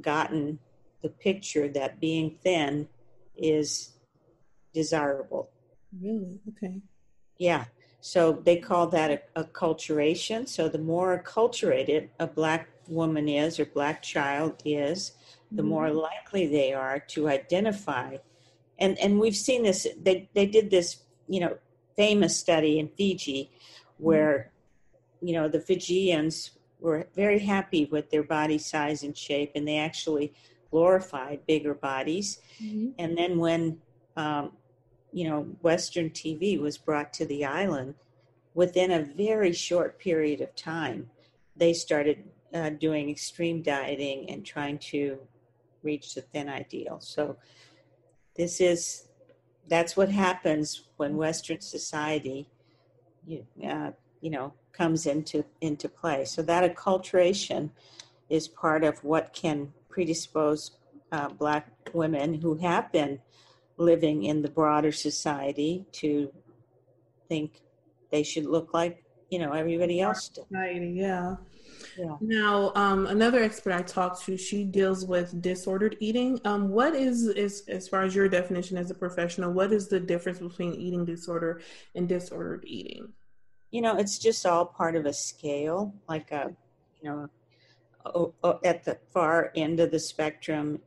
gotten 0.00 0.58
the 1.02 1.08
picture 1.08 1.68
that 1.68 2.00
being 2.00 2.38
thin 2.42 2.88
is 3.36 3.92
desirable. 4.72 5.50
Really? 6.00 6.40
Okay. 6.48 6.80
Yeah. 7.38 7.66
So 8.00 8.32
they 8.32 8.56
call 8.56 8.86
that 8.88 9.10
a, 9.36 9.42
acculturation. 9.44 10.48
So 10.48 10.68
the 10.68 10.78
more 10.78 11.22
acculturated 11.22 12.08
a 12.18 12.26
black 12.26 12.68
woman 12.88 13.28
is 13.28 13.60
or 13.60 13.66
black 13.66 14.02
child 14.02 14.62
is, 14.64 15.12
the 15.52 15.62
mm. 15.62 15.66
more 15.66 15.90
likely 15.90 16.46
they 16.46 16.72
are 16.72 17.00
to 17.08 17.28
identify. 17.28 18.16
And 18.78 18.98
and 18.98 19.18
we've 19.18 19.36
seen 19.36 19.62
this. 19.62 19.86
They 20.00 20.28
they 20.34 20.46
did 20.46 20.70
this, 20.70 20.98
you 21.28 21.40
know, 21.40 21.58
famous 21.96 22.36
study 22.36 22.78
in 22.78 22.88
Fiji 22.88 23.50
where 23.98 24.52
you 25.20 25.32
know, 25.32 25.48
the 25.48 25.60
Fijians 25.60 26.52
were 26.80 27.08
very 27.14 27.40
happy 27.40 27.86
with 27.86 28.10
their 28.10 28.22
body 28.22 28.58
size 28.58 29.02
and 29.02 29.16
shape, 29.16 29.52
and 29.54 29.66
they 29.66 29.78
actually 29.78 30.32
glorified 30.70 31.46
bigger 31.46 31.74
bodies. 31.74 32.40
Mm-hmm. 32.62 32.90
And 32.98 33.16
then 33.16 33.38
when, 33.38 33.78
um, 34.16 34.52
you 35.12 35.28
know, 35.28 35.42
Western 35.62 36.10
TV 36.10 36.60
was 36.60 36.78
brought 36.78 37.12
to 37.14 37.26
the 37.26 37.44
island, 37.44 37.94
within 38.54 38.92
a 38.92 39.02
very 39.02 39.52
short 39.52 39.98
period 39.98 40.40
of 40.40 40.54
time, 40.54 41.10
they 41.56 41.72
started 41.72 42.24
uh, 42.54 42.70
doing 42.70 43.10
extreme 43.10 43.62
dieting 43.62 44.30
and 44.30 44.44
trying 44.44 44.78
to 44.78 45.18
reach 45.82 46.14
the 46.14 46.20
thin 46.20 46.48
ideal. 46.48 46.98
So 47.00 47.36
this 48.38 48.60
is 48.60 49.08
that's 49.68 49.96
what 49.96 50.08
happens 50.08 50.84
when 50.96 51.18
Western 51.18 51.60
society, 51.60 52.48
you, 53.26 53.46
uh, 53.68 53.90
you 54.22 54.30
know, 54.30 54.54
comes 54.72 55.04
into 55.04 55.44
into 55.60 55.88
play. 55.88 56.24
So 56.24 56.40
that 56.42 56.64
acculturation 56.64 57.70
is 58.30 58.48
part 58.48 58.84
of 58.84 59.04
what 59.04 59.34
can 59.34 59.72
predispose 59.90 60.70
uh, 61.12 61.28
Black 61.28 61.68
women 61.92 62.40
who 62.40 62.54
have 62.56 62.90
been 62.92 63.20
living 63.76 64.24
in 64.24 64.42
the 64.42 64.48
broader 64.48 64.92
society 64.92 65.84
to 65.92 66.32
think 67.28 67.60
they 68.10 68.22
should 68.22 68.46
look 68.46 68.72
like 68.72 69.04
you 69.30 69.38
know 69.38 69.52
everybody 69.52 70.00
else. 70.00 70.30
Society, 70.32 70.94
yeah. 70.96 71.36
Yeah. 71.98 72.16
Now, 72.20 72.72
um, 72.76 73.06
another 73.06 73.42
expert 73.42 73.72
I 73.72 73.82
talked 73.82 74.24
to, 74.26 74.36
she 74.36 74.64
deals 74.64 75.04
with 75.04 75.42
disordered 75.42 75.96
eating. 75.98 76.40
Um, 76.44 76.68
what 76.68 76.94
is, 76.94 77.26
is, 77.26 77.64
as 77.68 77.88
far 77.88 78.02
as 78.02 78.14
your 78.14 78.28
definition 78.28 78.78
as 78.78 78.90
a 78.90 78.94
professional, 78.94 79.52
what 79.52 79.72
is 79.72 79.88
the 79.88 79.98
difference 79.98 80.38
between 80.38 80.74
eating 80.74 81.04
disorder 81.04 81.60
and 81.96 82.08
disordered 82.08 82.64
eating? 82.66 83.12
you 83.70 83.82
know, 83.82 83.96
it's 83.96 84.18
just 84.18 84.46
all 84.46 84.64
part 84.64 84.96
of 84.96 85.06
a 85.06 85.12
scale, 85.12 85.94
like 86.08 86.30
a, 86.32 86.54
you 87.02 87.10
know, 87.10 87.28
at 88.64 88.84
the 88.84 88.98
far 89.12 89.52
end 89.54 89.80
of 89.80 89.90
the 89.90 89.98
spectrum 89.98 90.80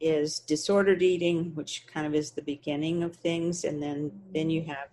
is 0.00 0.40
disordered 0.40 1.02
eating, 1.02 1.54
which 1.54 1.86
kind 1.86 2.06
of 2.06 2.14
is 2.14 2.30
the 2.30 2.42
beginning 2.42 3.02
of 3.02 3.16
things, 3.16 3.64
and 3.64 3.82
then 3.82 4.10
then 4.32 4.50
you 4.50 4.62
have 4.62 4.88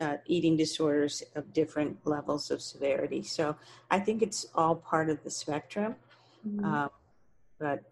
uh, 0.00 0.16
eating 0.26 0.56
disorders 0.56 1.22
of 1.34 1.52
different 1.52 1.98
levels 2.04 2.50
of 2.50 2.62
severity. 2.62 3.22
So 3.22 3.56
I 3.90 3.98
think 4.00 4.22
it's 4.22 4.46
all 4.54 4.76
part 4.76 5.10
of 5.10 5.22
the 5.22 5.30
spectrum, 5.30 5.96
mm-hmm. 6.46 6.64
uh, 6.64 6.88
but 7.58 7.82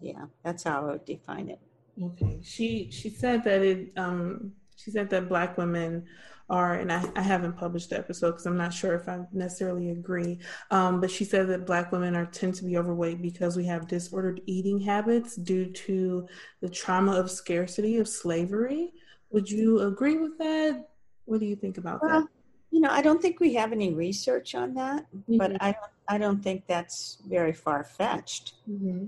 yeah, 0.00 0.26
that's 0.44 0.64
how 0.64 0.82
I 0.82 0.92
would 0.92 1.04
define 1.04 1.48
it. 1.48 1.60
Okay, 2.02 2.40
she 2.42 2.90
she 2.90 3.08
said 3.08 3.42
that 3.44 3.62
it 3.62 3.92
um, 3.96 4.52
she 4.76 4.90
said 4.90 5.08
that 5.10 5.28
black 5.28 5.56
women 5.56 6.04
are, 6.48 6.74
and 6.74 6.92
I, 6.92 7.04
I 7.16 7.22
haven't 7.22 7.54
published 7.54 7.90
the 7.90 7.98
episode 7.98 8.32
because 8.32 8.46
I'm 8.46 8.56
not 8.56 8.72
sure 8.72 8.94
if 8.94 9.08
I 9.08 9.20
necessarily 9.32 9.90
agree. 9.90 10.38
Um, 10.70 11.00
but 11.00 11.10
she 11.10 11.24
said 11.24 11.48
that 11.48 11.66
Black 11.66 11.90
women 11.90 12.14
are 12.14 12.26
tend 12.26 12.54
to 12.56 12.64
be 12.64 12.76
overweight 12.76 13.20
because 13.20 13.56
we 13.56 13.64
have 13.66 13.88
disordered 13.88 14.40
eating 14.46 14.78
habits 14.78 15.34
due 15.36 15.66
to 15.66 16.28
the 16.60 16.68
trauma 16.68 17.12
of 17.12 17.30
scarcity 17.30 17.98
of 17.98 18.06
slavery. 18.06 18.92
Would 19.30 19.50
you 19.50 19.80
agree 19.80 20.18
with 20.18 20.38
that? 20.38 20.88
What 21.26 21.40
do 21.40 21.46
you 21.46 21.56
think 21.56 21.78
about 21.78 22.02
well, 22.02 22.22
that? 22.22 22.28
You 22.70 22.80
know, 22.80 22.90
I 22.90 23.02
don't 23.02 23.22
think 23.22 23.40
we 23.40 23.54
have 23.54 23.72
any 23.72 23.94
research 23.94 24.54
on 24.54 24.74
that, 24.74 25.06
mm-hmm. 25.14 25.38
but 25.38 25.62
I 25.62 25.72
don't. 25.72 25.92
I 26.08 26.18
don't 26.18 26.42
think 26.42 26.66
that's 26.66 27.18
very 27.26 27.52
far 27.52 27.84
fetched. 27.84 28.54
Mm-hmm. 28.68 29.06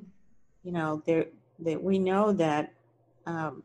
You 0.64 0.72
know, 0.72 1.02
there 1.06 1.26
that 1.60 1.82
we 1.82 1.98
know 1.98 2.32
that 2.32 2.72
um, 3.26 3.62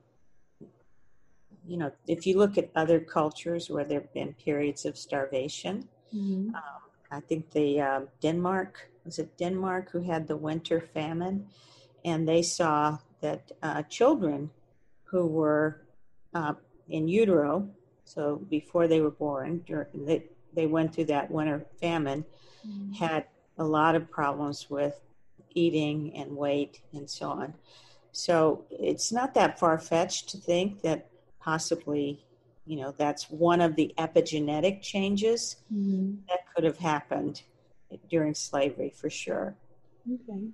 you 1.65 1.77
know, 1.77 1.91
if 2.07 2.27
you 2.27 2.37
look 2.37 2.57
at 2.57 2.69
other 2.75 2.99
cultures 2.99 3.69
where 3.69 3.85
there 3.85 4.01
have 4.01 4.13
been 4.13 4.33
periods 4.33 4.85
of 4.85 4.97
starvation, 4.97 5.87
mm-hmm. 6.13 6.53
um, 6.55 6.81
I 7.11 7.19
think 7.21 7.51
the 7.51 7.81
uh, 7.81 8.01
Denmark 8.21 8.89
was 9.05 9.19
it 9.19 9.37
Denmark 9.37 9.91
who 9.91 10.01
had 10.01 10.27
the 10.27 10.37
winter 10.37 10.81
famine, 10.81 11.47
and 12.05 12.27
they 12.27 12.41
saw 12.41 12.97
that 13.21 13.51
uh, 13.61 13.83
children 13.83 14.49
who 15.03 15.27
were 15.27 15.81
uh, 16.33 16.53
in 16.89 17.07
utero, 17.07 17.69
so 18.05 18.41
before 18.49 18.87
they 18.87 19.01
were 19.01 19.11
born, 19.11 19.59
during, 19.65 19.87
they 20.05 20.23
they 20.53 20.67
went 20.67 20.93
through 20.93 21.05
that 21.05 21.31
winter 21.31 21.65
famine, 21.81 22.25
mm-hmm. 22.65 22.93
had 22.93 23.25
a 23.57 23.63
lot 23.63 23.95
of 23.95 24.09
problems 24.09 24.69
with 24.69 24.99
eating 25.51 26.13
and 26.15 26.35
weight 26.35 26.81
and 26.93 27.09
so 27.09 27.29
on. 27.29 27.53
So 28.11 28.65
it's 28.69 29.11
not 29.11 29.33
that 29.33 29.59
far 29.59 29.77
fetched 29.79 30.29
to 30.29 30.37
think 30.37 30.81
that 30.81 31.09
possibly, 31.39 32.23
you 32.65 32.77
know, 32.77 32.93
that's 32.97 33.29
one 33.29 33.61
of 33.61 33.75
the 33.75 33.93
epigenetic 33.97 34.81
changes 34.81 35.57
mm-hmm. 35.73 36.15
that 36.29 36.39
could 36.53 36.63
have 36.63 36.77
happened 36.77 37.41
during 38.09 38.33
slavery 38.33 38.91
for 38.95 39.09
sure. 39.09 39.55
Okay. 40.11 40.47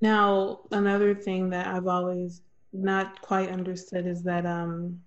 Now, 0.00 0.60
another 0.70 1.14
thing 1.14 1.50
that 1.50 1.66
I've 1.66 1.86
always 1.86 2.42
not 2.72 3.20
quite 3.20 3.50
understood 3.50 4.06
is 4.06 4.22
that 4.24 4.46
um, 4.46 5.00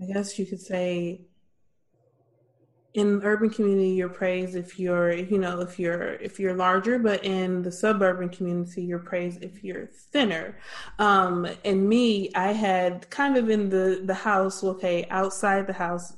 I 0.00 0.06
guess 0.06 0.38
you 0.38 0.46
could 0.46 0.60
say 0.60 1.28
in 2.94 3.20
urban 3.22 3.50
community 3.50 3.90
you're 3.90 4.08
praised 4.08 4.56
if 4.56 4.78
you're 4.78 5.12
you 5.12 5.38
know 5.38 5.60
if 5.60 5.78
you're 5.78 6.14
if 6.14 6.40
you're 6.40 6.54
larger 6.54 6.98
but 6.98 7.22
in 7.22 7.62
the 7.62 7.70
suburban 7.70 8.28
community 8.28 8.82
you're 8.82 8.98
praised 8.98 9.42
if 9.42 9.62
you're 9.62 9.86
thinner. 9.86 10.58
Um 10.98 11.46
and 11.64 11.88
me 11.88 12.30
i 12.34 12.52
had 12.52 13.08
kind 13.10 13.36
of 13.36 13.50
in 13.50 13.68
the 13.68 14.02
the 14.04 14.14
house 14.14 14.64
okay 14.64 15.06
outside 15.10 15.66
the 15.66 15.72
house 15.72 16.14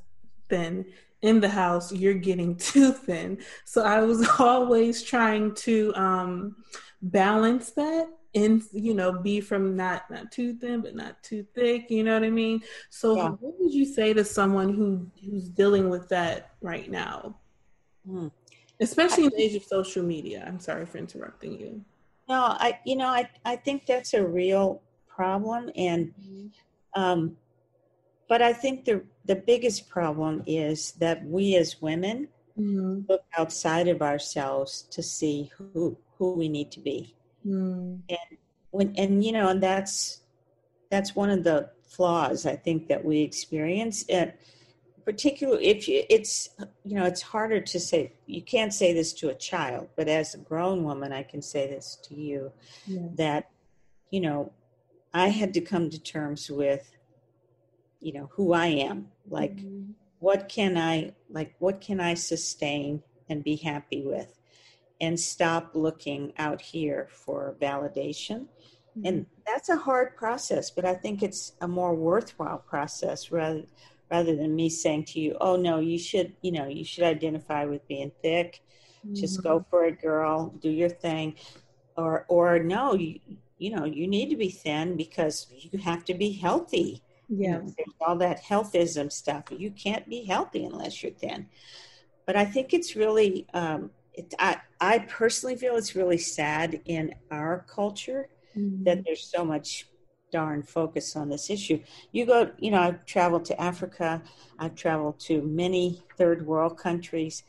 thin. 0.49 0.87
In 1.23 1.40
the 1.40 1.49
house 1.49 1.93
you're 1.93 2.14
getting 2.14 2.57
too 2.71 2.93
thin. 2.93 3.38
So 3.64 3.83
i 3.83 4.01
was 4.01 4.27
always 4.38 5.03
trying 5.03 5.55
to 5.66 5.93
um 5.97 6.57
balance 7.03 7.73
that 7.73 8.07
in 8.33 8.62
you 8.73 8.95
know 8.95 9.12
be 9.12 9.40
from 9.40 9.77
not 9.77 10.09
not 10.11 10.31
too 10.31 10.55
thin 10.55 10.81
but 10.81 10.95
not 10.95 11.21
too 11.23 11.45
thick 11.55 11.90
you 11.90 12.05
know 12.05 12.14
what 12.14 12.23
i 12.23 12.31
mean 12.31 12.62
so 12.88 13.16
yeah. 13.16 13.29
what 13.29 13.55
would 13.59 13.73
you 13.73 13.85
say 13.85 14.12
to 14.12 14.25
someone 14.25 14.73
who 14.73 15.07
who's 15.25 15.49
dealing 15.49 15.88
with 15.88 16.09
that 16.09 16.53
right 16.61 16.90
now 16.90 17.35
hmm. 18.07 18.29
especially 18.81 19.25
in 19.25 19.31
the 19.31 19.43
age 19.43 19.55
of 19.57 19.64
social 19.64 20.03
media 20.03 20.45
i'm 20.47 20.61
sorry 20.61 20.87
for 20.87 20.99
interrupting 20.99 21.59
you 21.59 21.85
no 22.29 22.40
i 22.61 22.79
you 22.85 22.95
know 22.95 23.09
i 23.09 23.29
i 23.45 23.57
think 23.57 23.85
that's 23.85 24.14
a 24.14 24.25
real 24.25 24.81
problem 25.09 25.71
and 25.75 26.14
mm-hmm. 26.21 26.47
um 27.01 27.37
but 28.29 28.40
I 28.40 28.53
think 28.53 28.85
the 28.85 29.03
the 29.25 29.35
biggest 29.35 29.90
problem 29.90 30.45
is 30.47 30.93
that 30.93 31.27
we 31.27 31.57
as 31.57 31.83
women 31.83 32.29
Mm-hmm. 32.59 33.03
look 33.09 33.23
outside 33.38 33.88
of 33.88 34.03
ourselves 34.03 34.83
to 34.90 35.03
see 35.03 35.51
who 35.57 35.97
who 36.19 36.35
we 36.35 36.49
need 36.49 36.71
to 36.73 36.81
be. 36.81 37.14
Mm-hmm. 37.46 37.96
And 38.09 38.38
when 38.70 38.94
and 38.96 39.24
you 39.24 39.33
know, 39.33 39.48
and 39.48 39.62
that's 39.62 40.20
that's 40.90 41.14
one 41.14 41.31
of 41.31 41.44
the 41.44 41.70
flaws 41.83 42.46
I 42.46 42.57
think 42.57 42.88
that 42.88 43.05
we 43.05 43.20
experience. 43.20 44.05
And 44.09 44.33
particularly 45.05 45.66
if 45.66 45.88
you, 45.88 46.05
it's 46.09 46.50
you 46.85 46.94
know 46.94 47.05
it's 47.05 47.22
harder 47.22 47.61
to 47.61 47.81
say 47.81 48.12
you 48.26 48.42
can't 48.42 48.72
say 48.72 48.92
this 48.92 49.12
to 49.12 49.29
a 49.31 49.35
child 49.35 49.88
but 49.96 50.09
as 50.09 50.35
a 50.35 50.38
grown 50.38 50.85
woman 50.85 51.12
i 51.12 51.22
can 51.22 51.40
say 51.42 51.66
this 51.66 51.98
to 52.05 52.14
you 52.14 52.53
Yeah. 52.87 53.09
that 53.14 53.50
you 54.11 54.20
know 54.20 54.53
i 55.14 55.29
had 55.29 55.55
to 55.55 55.61
come 55.61 55.90
to 55.90 55.98
terms 55.98 56.50
with 56.50 56.92
you 58.00 58.12
know 58.12 58.29
who 58.33 58.53
i 58.53 58.66
am 58.66 59.09
like 59.29 59.57
Mhm. 59.57 59.94
what 60.18 60.48
can 60.48 60.76
i 60.76 61.12
like 61.31 61.55
what 61.59 61.81
can 61.81 61.98
i 62.00 62.14
sustain 62.14 63.03
and 63.29 63.42
be 63.42 63.57
happy 63.57 64.03
with 64.03 64.38
and 65.00 65.18
stop 65.18 65.70
looking 65.74 66.32
out 66.38 66.60
here 66.60 67.08
for 67.10 67.56
validation. 67.60 68.46
And 69.04 69.26
that's 69.46 69.68
a 69.68 69.76
hard 69.76 70.16
process 70.16 70.70
but 70.70 70.84
i 70.84 70.94
think 70.94 71.22
it's 71.22 71.52
a 71.60 71.68
more 71.68 71.94
worthwhile 71.94 72.58
process 72.58 73.30
rather 73.30 73.64
rather 74.10 74.36
than 74.36 74.54
me 74.54 74.68
saying 74.68 75.04
to 75.04 75.20
you 75.20 75.36
oh 75.40 75.56
no 75.56 75.78
you 75.78 75.98
should 75.98 76.32
you 76.42 76.52
know 76.52 76.66
you 76.66 76.84
should 76.84 77.04
identify 77.04 77.64
with 77.64 77.86
being 77.88 78.12
thick. 78.22 78.60
Just 79.14 79.42
go 79.42 79.64
for 79.70 79.86
it 79.86 80.00
girl. 80.02 80.54
Do 80.60 80.68
your 80.68 80.90
thing. 80.90 81.34
Or 81.96 82.26
or 82.28 82.58
no 82.58 82.94
you 82.94 83.18
you 83.58 83.70
know 83.74 83.84
you 83.84 84.06
need 84.06 84.28
to 84.30 84.36
be 84.36 84.50
thin 84.50 84.96
because 84.96 85.46
you 85.50 85.78
have 85.78 86.04
to 86.04 86.14
be 86.14 86.32
healthy. 86.32 87.02
You 87.28 87.44
yeah. 87.44 87.58
know, 87.58 87.74
all 88.00 88.16
that 88.16 88.42
healthism 88.42 89.10
stuff. 89.10 89.44
You 89.50 89.70
can't 89.70 90.08
be 90.08 90.24
healthy 90.24 90.64
unless 90.64 91.02
you're 91.02 91.12
thin. 91.12 91.48
But 92.26 92.36
i 92.36 92.44
think 92.44 92.74
it's 92.74 92.94
really 92.94 93.46
um 93.54 93.90
it, 94.14 94.35
I, 94.38 94.61
I 94.81 95.01
personally 95.01 95.57
feel 95.57 95.77
it's 95.77 95.94
really 95.94 96.18
sad 96.18 96.81
in 96.85 97.14
our 97.31 97.64
culture 97.68 98.29
Mm-hmm. 98.57 98.85
that 98.85 99.05
there's 99.05 99.31
so 99.31 99.44
much 99.44 99.87
darn 100.33 100.62
focus 100.62 101.14
on 101.16 101.29
this 101.29 101.51
issue. 101.51 101.81
You 102.12 102.27
go, 102.27 102.51
you 102.59 102.70
know, 102.70 102.81
I've 102.81 103.07
traveled 103.07 103.44
to 103.46 103.61
Africa, 103.61 104.23
I've 104.59 104.75
traveled 104.75 105.20
to 105.20 105.42
many 105.42 106.03
third 106.16 106.46
world 106.46 106.77
countries. 106.77 107.44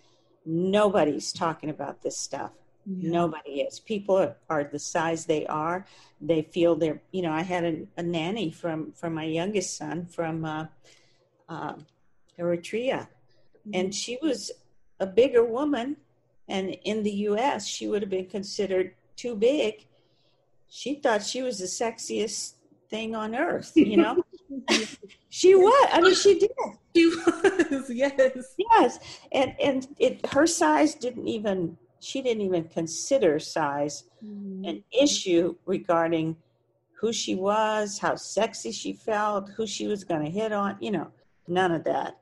Nobody's 0.46 1.34
talking 1.34 1.70
about 1.70 2.02
this 2.02 2.18
stuff. 2.18 2.52
Nobody 2.86 3.62
is. 3.62 3.80
People 3.80 4.18
are, 4.18 4.36
are 4.50 4.64
the 4.64 4.80
size 4.80 5.26
they 5.26 5.46
are. 5.48 5.86
They 6.20 6.42
feel 6.42 6.76
they're, 6.76 7.02
you 7.12 7.22
know, 7.22 7.32
I 7.32 7.42
had 7.42 7.64
a, 7.64 7.88
a 7.98 8.04
nanny 8.04 8.52
from, 8.52 8.92
from 8.94 9.14
my 9.14 9.26
youngest 9.26 9.78
son 9.78 10.06
from 10.06 10.46
uh, 10.46 10.66
uh, 11.48 11.76
Eritrea, 12.40 13.08
and 13.74 13.94
she 13.94 14.18
was 14.22 14.52
a 15.00 15.06
bigger 15.06 15.46
woman. 15.46 15.98
And 16.52 16.78
in 16.84 17.04
the 17.04 17.16
US, 17.30 17.66
she 17.66 17.88
would 17.88 18.02
have 18.02 18.12
been 18.12 18.28
considered 18.28 18.94
too 19.16 19.36
big 19.36 19.88
she 20.72 20.96
thought 20.96 21.22
she 21.22 21.42
was 21.42 21.60
the 21.60 21.66
sexiest 21.66 22.54
thing 22.90 23.14
on 23.14 23.36
earth, 23.36 23.74
you 23.76 23.98
know? 23.98 24.24
she 25.30 25.54
was. 25.54 25.90
I 25.92 26.02
mean, 26.02 26.16
she 26.16 26.40
did. 26.40 26.50
She 26.96 27.08
was, 27.08 27.90
yes. 27.90 28.56
Yes. 28.58 29.00
And 29.34 29.54
and 29.62 29.88
it 30.00 30.26
her 30.28 30.48
size 30.48 30.96
didn't 30.96 31.28
even 31.28 31.78
she 32.00 32.22
didn't 32.22 32.42
even 32.44 32.64
consider 32.66 33.38
size 33.38 34.06
mm-hmm. 34.24 34.66
an 34.66 34.84
issue 34.92 35.56
regarding 35.66 36.38
who 36.94 37.12
she 37.12 37.36
was, 37.36 38.00
how 38.00 38.16
sexy 38.16 38.72
she 38.72 38.94
felt, 38.94 39.50
who 39.50 39.68
she 39.68 39.88
was 39.88 40.04
going 40.04 40.24
to 40.24 40.32
hit 40.32 40.52
on, 40.54 40.78
you 40.80 40.92
know, 40.92 41.08
none 41.48 41.72
of 41.72 41.84
that. 41.84 42.18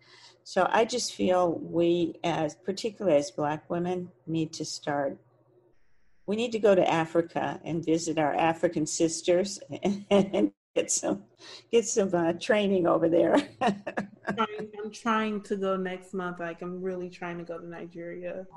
So 0.50 0.68
I 0.72 0.84
just 0.84 1.14
feel 1.14 1.60
we 1.62 2.16
as 2.24 2.56
particularly 2.56 3.20
as 3.20 3.30
black 3.30 3.70
women 3.70 4.10
need 4.26 4.52
to 4.54 4.66
start 4.66 5.20
we 6.26 6.36
need 6.36 6.52
to 6.54 6.58
go 6.60 6.74
to 6.74 6.92
Africa 6.92 7.60
and 7.64 7.86
visit 7.86 8.18
our 8.18 8.34
African 8.34 8.88
sisters 8.88 9.60
and 10.10 10.52
get 10.76 10.90
some 10.92 11.22
get 11.72 11.86
some 11.86 12.16
uh, 12.16 12.34
training 12.34 12.88
over 12.88 13.08
there. 13.10 13.38
Trying- 13.62 14.72
I'm 14.84 14.92
trying 14.92 15.42
to 15.42 15.56
go 15.56 15.78
next 15.78 16.16
month. 16.16 16.40
Like 16.40 16.64
I'm 16.64 16.82
really 16.82 17.12
trying 17.12 17.38
to 17.38 17.44
go 17.44 17.60
to 17.60 17.68
Nigeria. 17.68 18.48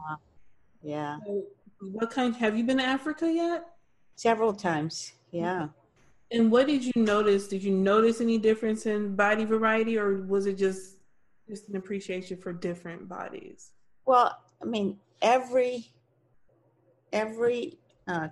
yeah, 0.82 1.18
So 1.26 1.44
what 1.80 2.10
kind 2.10 2.34
have 2.36 2.56
you 2.56 2.64
been 2.64 2.78
to 2.78 2.84
Africa 2.84 3.30
yet? 3.30 3.66
several 4.16 4.54
times. 4.54 5.12
Yeah. 5.30 5.68
And 6.30 6.50
what 6.50 6.66
did 6.68 6.84
you 6.84 6.92
notice? 6.96 7.48
Did 7.48 7.62
you 7.62 7.72
notice 7.72 8.22
any 8.22 8.38
difference 8.38 8.86
in 8.86 9.14
body 9.14 9.44
variety 9.44 9.98
or 9.98 10.22
was 10.22 10.46
it 10.46 10.56
just 10.56 10.91
just 11.52 11.68
an 11.68 11.76
appreciation 11.76 12.38
for 12.38 12.50
different 12.50 13.06
bodies? 13.06 13.72
Well, 14.06 14.38
I 14.62 14.64
mean, 14.64 14.96
every 15.20 15.92
every 17.12 17.78
uh, 18.08 18.28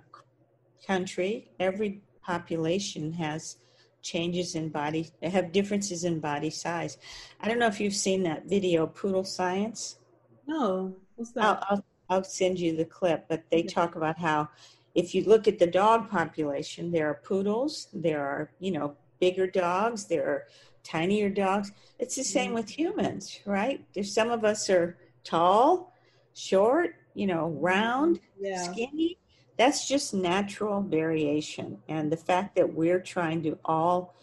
country, 0.87 1.51
every 1.59 2.01
population 2.23 3.13
has 3.13 3.57
changes 4.01 4.55
in 4.55 4.69
body. 4.69 5.11
They 5.21 5.29
have 5.29 5.51
differences 5.51 6.03
in 6.03 6.19
body 6.19 6.49
size. 6.49 6.97
I 7.39 7.47
don't 7.47 7.59
know 7.59 7.67
if 7.67 7.79
you've 7.79 7.93
seen 7.93 8.23
that 8.23 8.45
video, 8.45 8.87
Poodle 8.87 9.23
Science. 9.23 9.99
No. 10.47 10.95
What's 11.15 11.31
that? 11.33 11.43
I'll, 11.43 11.65
I'll, 11.69 11.85
I'll 12.09 12.23
send 12.23 12.59
you 12.59 12.75
the 12.75 12.85
clip, 12.85 13.25
but 13.29 13.43
they 13.51 13.61
talk 13.61 13.95
about 13.95 14.17
how 14.17 14.49
if 14.95 15.13
you 15.13 15.23
look 15.25 15.47
at 15.47 15.59
the 15.59 15.67
dog 15.67 16.09
population, 16.09 16.91
there 16.91 17.07
are 17.07 17.21
poodles, 17.23 17.87
there 17.93 18.21
are, 18.21 18.51
you 18.59 18.71
know, 18.71 18.95
bigger 19.19 19.45
dogs, 19.45 20.05
there 20.05 20.27
are 20.27 20.47
tinier 20.83 21.29
dogs. 21.29 21.71
It's 21.99 22.15
the 22.15 22.23
same 22.23 22.47
mm-hmm. 22.47 22.55
with 22.55 22.69
humans, 22.69 23.39
right? 23.45 23.85
There's 23.93 24.13
some 24.13 24.29
of 24.29 24.43
us 24.43 24.69
are 24.69 24.97
tall, 25.23 25.93
short, 26.33 26.95
you 27.13 27.27
know, 27.27 27.49
round, 27.49 28.19
yeah. 28.39 28.71
skinny. 28.71 29.17
That's 29.57 29.87
just 29.87 30.13
natural 30.13 30.81
variation. 30.81 31.79
And 31.87 32.11
the 32.11 32.17
fact 32.17 32.55
that 32.55 32.73
we're 32.73 33.01
trying 33.01 33.43
to 33.43 33.59
all 33.63 34.15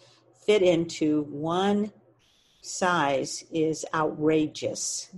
fit 0.45 0.63
into 0.63 1.23
one 1.25 1.93
size 2.61 3.45
is 3.53 3.85
outrageous. 3.95 5.11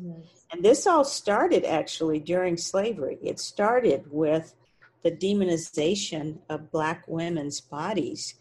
And 0.53 0.65
this 0.65 0.87
all 0.87 1.05
started 1.05 1.65
actually 1.65 2.19
during 2.19 2.57
slavery. 2.57 3.19
It 3.23 3.39
started 3.39 4.05
with 4.11 4.55
the 5.03 5.11
demonization 5.11 6.39
of 6.49 6.71
Black 6.71 7.05
women's 7.07 7.61
bodies. 7.61 8.35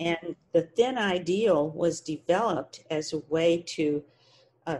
And 0.00 0.36
the 0.52 0.62
thin 0.62 0.98
ideal 0.98 1.70
was 1.70 2.00
developed 2.00 2.84
as 2.90 3.12
a 3.12 3.18
way 3.28 3.62
to 3.68 4.02
uh, 4.66 4.78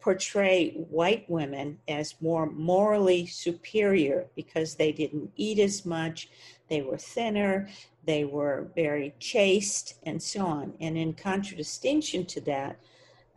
portray 0.00 0.70
white 0.70 1.28
women 1.28 1.78
as 1.88 2.14
more 2.20 2.46
morally 2.46 3.26
superior 3.26 4.26
because 4.36 4.74
they 4.74 4.92
didn't 4.92 5.30
eat 5.36 5.58
as 5.58 5.84
much, 5.84 6.28
they 6.68 6.82
were 6.82 6.98
thinner, 6.98 7.68
they 8.06 8.24
were 8.24 8.68
very 8.74 9.14
chaste, 9.18 9.94
and 10.04 10.22
so 10.22 10.44
on. 10.46 10.74
And 10.80 10.96
in 10.96 11.14
contradistinction 11.14 12.26
to 12.26 12.40
that, 12.42 12.78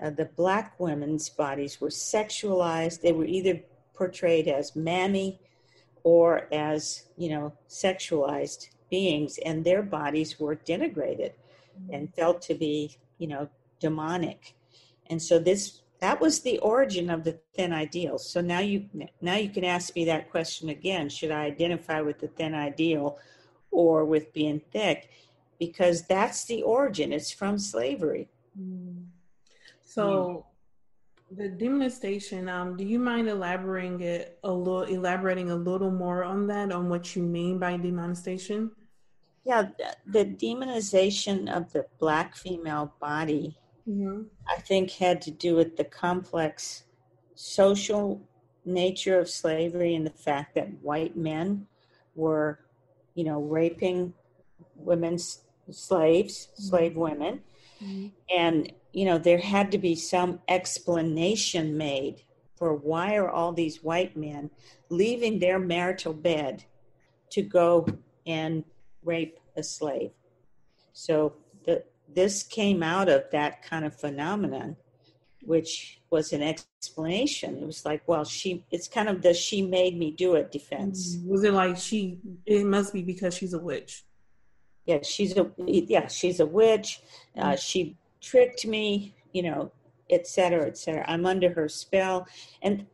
uh, 0.01 0.12
the 0.12 0.25
black 0.25 0.79
women's 0.79 1.29
bodies 1.29 1.81
were 1.81 1.89
sexualized. 1.89 3.01
They 3.01 3.13
were 3.13 3.25
either 3.25 3.62
portrayed 3.93 4.47
as 4.47 4.75
mammy 4.75 5.39
or 6.08 6.48
as, 6.54 7.04
you 7.17 7.28
know, 7.28 7.52
sexualized 7.67 8.70
beings, 8.89 9.38
and 9.46 9.65
their 9.65 9.84
bodies 9.84 10.39
were 10.39 10.56
denigrated 10.56 11.34
mm-hmm. 11.34 11.93
and 11.93 12.15
felt 12.15 12.41
to 12.41 12.56
be, 12.56 12.98
you 13.17 13.28
know, 13.28 13.50
demonic. 13.82 14.56
And 15.08 15.22
so 15.22 15.38
this 15.38 15.82
that 16.00 16.22
was 16.22 16.39
the 16.39 16.60
origin 16.60 17.10
of 17.10 17.26
the 17.26 17.38
thin 17.56 17.74
ideal. 17.74 18.17
So 18.20 18.39
now 18.39 18.60
you 18.60 18.86
now 19.20 19.36
you 19.36 19.50
can 19.50 19.65
ask 19.65 19.93
me 19.98 20.06
that 20.06 20.32
question 20.32 20.70
again: 20.70 21.10
Should 21.10 21.32
I 21.32 21.43
identify 21.43 22.00
with 22.00 22.20
the 22.20 22.30
thin 22.30 22.56
ideal 22.56 23.20
or 23.70 24.06
with 24.06 24.32
being 24.32 24.62
thick? 24.72 25.10
Because 25.60 26.04
that's 26.04 26.46
the 26.46 26.63
origin. 26.63 27.12
It's 27.12 27.34
from 27.34 27.58
slavery. 27.58 28.30
Mm-hmm. 28.58 29.04
So 29.84 30.46
the 31.36 31.50
demonization, 31.50 32.50
um, 32.50 32.78
do 32.78 32.86
you 32.86 33.00
mind 33.00 33.28
elaborating 33.28 34.02
it 34.02 34.40
a 34.44 34.52
little 34.52 34.84
elaborating 34.84 35.52
a 35.52 35.56
little 35.56 35.92
more 35.92 36.24
on 36.24 36.48
that, 36.48 36.72
on 36.72 36.90
what 36.90 37.16
you 37.16 37.24
mean 37.24 37.60
by 37.60 37.78
demonization? 37.78 38.72
Yeah, 39.44 39.70
the 40.06 40.26
demonization 40.26 41.50
of 41.54 41.72
the 41.72 41.86
black 42.00 42.36
female 42.36 42.94
body, 43.00 43.58
Mm-hmm. 43.90 44.24
I 44.50 44.60
think, 44.60 44.92
had 44.92 45.22
to 45.24 45.32
do 45.32 45.56
with 45.56 45.78
the 45.78 45.86
complex 45.86 46.84
social 47.36 48.22
nature 48.66 49.18
of 49.18 49.30
slavery 49.30 49.96
and 49.96 50.06
the 50.06 50.12
fact 50.12 50.56
that 50.56 50.68
white 50.82 51.16
men 51.16 51.68
were, 52.16 52.60
you 53.16 53.24
know, 53.24 53.40
raping 53.40 54.13
women's 54.76 55.42
slaves, 55.72 56.50
slave 56.56 56.98
women. 56.98 57.42
And, 58.36 58.74
you 58.93 59.06
know, 59.06 59.17
there 59.17 59.38
had 59.38 59.71
to 59.71 59.78
be 59.78 59.95
some 59.95 60.39
explanation 60.47 61.78
made 61.78 62.23
for 62.56 62.73
why 62.73 63.15
are 63.15 63.30
all 63.30 63.54
these 63.54 63.84
white 63.84 64.17
men 64.17 64.50
leaving 64.89 65.39
their 65.39 65.60
marital 65.60 66.13
bed 66.13 66.63
to 67.30 67.41
go 67.41 67.86
and 68.26 68.63
rape 69.04 69.39
a 69.56 69.63
slave. 69.63 70.12
So 70.93 71.34
the 71.65 71.84
this 72.13 72.43
came 72.43 72.82
out 72.82 73.10
of 73.10 73.25
that 73.31 73.62
kind 73.62 73.85
of 73.85 73.94
phenomenon, 73.96 74.75
which 75.44 76.02
was 76.10 76.33
an 76.33 76.42
explanation. 76.42 77.58
It 77.58 77.65
was 77.65 77.85
like, 77.85 78.02
well, 78.08 78.23
she, 78.23 78.63
it's 78.71 78.88
kind 78.88 79.10
of 79.10 79.21
the 79.21 79.33
she 79.33 79.62
made 79.62 79.98
me 79.98 80.12
do 80.12 80.35
it 80.35 80.52
defense. 80.52 81.17
Was 81.25 81.44
it 81.44 81.54
like 81.54 81.77
she, 81.77 82.19
it 82.46 82.65
must 82.65 82.94
be 82.94 83.04
because 83.04 83.35
she's 83.35 83.54
a 83.54 83.60
witch? 83.60 84.04
Yeah, 84.85 85.00
she's 85.04 85.35
a, 85.38 85.52
yeah, 85.58 86.08
she's 86.08 86.40
a 86.40 86.46
witch. 86.46 87.02
Uh, 87.38 87.58
she 87.58 87.98
tricked 88.22 88.65
me, 88.65 89.15
you 89.34 89.44
know, 89.44 89.72
et 90.10 90.28
cetera, 90.28 90.65
et 90.65 90.78
cetera. 90.78 91.04
I'm 91.08 91.26
under 91.26 91.52
her 91.54 91.68
spell. 91.70 92.28
And 92.62 92.86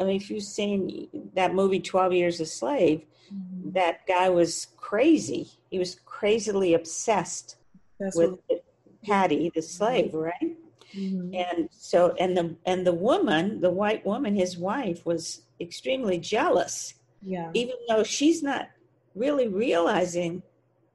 I 0.00 0.04
mean, 0.04 0.16
if 0.16 0.30
you've 0.30 0.42
seen 0.42 1.08
that 1.34 1.54
movie, 1.54 1.80
12 1.80 2.12
Years 2.12 2.40
a 2.40 2.46
Slave, 2.46 3.02
Mm-hmm. 3.34 3.72
that 3.72 4.06
guy 4.06 4.28
was 4.28 4.68
crazy. 4.76 5.48
He 5.68 5.80
was 5.80 5.96
crazily 6.04 6.74
obsessed 6.74 7.56
That's 7.98 8.16
with 8.16 8.38
what, 8.46 8.64
Patty, 9.04 9.50
the 9.52 9.62
slave, 9.62 10.14
right? 10.14 10.54
Mhm. 10.94 11.34
And 11.34 11.68
so, 11.72 12.14
and 12.20 12.36
the 12.36 12.54
and 12.66 12.86
the 12.86 12.92
woman, 12.92 13.60
the 13.60 13.70
white 13.70 14.06
woman, 14.06 14.36
his 14.36 14.56
wife, 14.56 15.04
was 15.04 15.42
extremely 15.60 16.18
jealous, 16.18 16.94
yeah. 17.20 17.50
even 17.52 17.74
though 17.88 18.04
she's 18.04 18.44
not 18.44 18.68
really 19.16 19.48
realizing. 19.48 20.44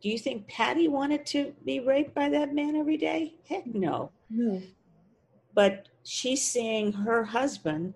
Do 0.02 0.10
you 0.10 0.18
think 0.18 0.48
Patty 0.48 0.88
wanted 0.88 1.26
to 1.28 1.54
be 1.64 1.80
raped 1.80 2.14
by 2.16 2.30
that 2.30 2.54
man 2.54 2.76
every 2.76 2.98
day? 2.98 3.36
Heck 3.48 3.68
no. 3.68 4.12
No. 4.30 4.62
But 5.54 5.90
she's 6.04 6.44
seeing 6.46 6.92
her 6.92 7.24
husband 7.24 7.94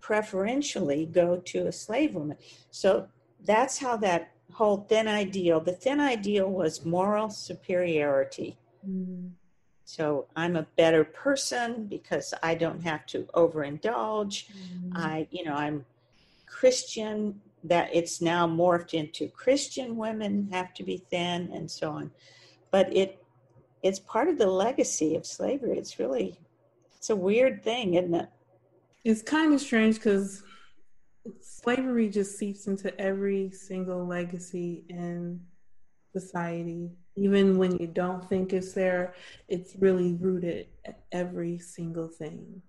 preferentially 0.00 1.06
go 1.06 1.36
to 1.38 1.66
a 1.66 1.72
slave 1.72 2.14
woman. 2.14 2.36
So 2.70 3.08
that's 3.44 3.78
how 3.78 3.96
that 3.98 4.32
whole 4.52 4.78
thin 4.88 5.08
ideal, 5.08 5.60
the 5.60 5.72
thin 5.72 6.00
ideal 6.00 6.48
was 6.50 6.84
moral 6.84 7.30
superiority. 7.30 8.58
Mhm. 8.86 9.32
So 9.84 10.26
I'm 10.34 10.56
a 10.56 10.66
better 10.76 11.04
person 11.04 11.86
because 11.86 12.34
I 12.42 12.54
don't 12.54 12.80
have 12.82 13.06
to 13.06 13.24
overindulge. 13.34 14.48
I, 14.94 15.28
you 15.30 15.44
know, 15.44 15.54
I'm 15.54 15.84
Christian, 16.46 17.40
that 17.64 17.90
it's 17.92 18.20
now 18.20 18.46
morphed 18.46 18.94
into 18.94 19.28
Christian 19.28 19.96
women 19.96 20.48
have 20.52 20.74
to 20.74 20.84
be 20.84 20.98
thin 21.10 21.50
and 21.52 21.70
so 21.70 21.90
on. 21.90 22.10
But 22.70 22.94
it 22.94 23.20
it's 23.82 23.98
part 23.98 24.28
of 24.28 24.38
the 24.38 24.46
legacy 24.46 25.14
of 25.14 25.26
slavery. 25.26 25.78
It's 25.78 25.98
really 25.98 26.38
it's 26.96 27.10
a 27.10 27.16
weird 27.16 27.62
thing, 27.62 27.94
isn't 27.94 28.14
it? 28.14 28.28
It's 29.04 29.22
kind 29.22 29.52
of 29.52 29.60
strange 29.60 29.96
because 29.96 30.42
slavery 31.40 32.08
just 32.08 32.38
seeps 32.38 32.66
into 32.66 32.98
every 33.00 33.50
single 33.50 34.06
legacy 34.06 34.84
in 34.88 35.40
society. 36.12 36.90
Even 37.16 37.58
when 37.58 37.76
you 37.76 37.86
don't 37.86 38.26
think 38.28 38.52
it's 38.52 38.72
there, 38.72 39.14
it's 39.48 39.76
really 39.76 40.14
rooted 40.14 40.66
at 40.84 41.00
every 41.12 41.58
single 41.58 42.08
thing. 42.08 42.62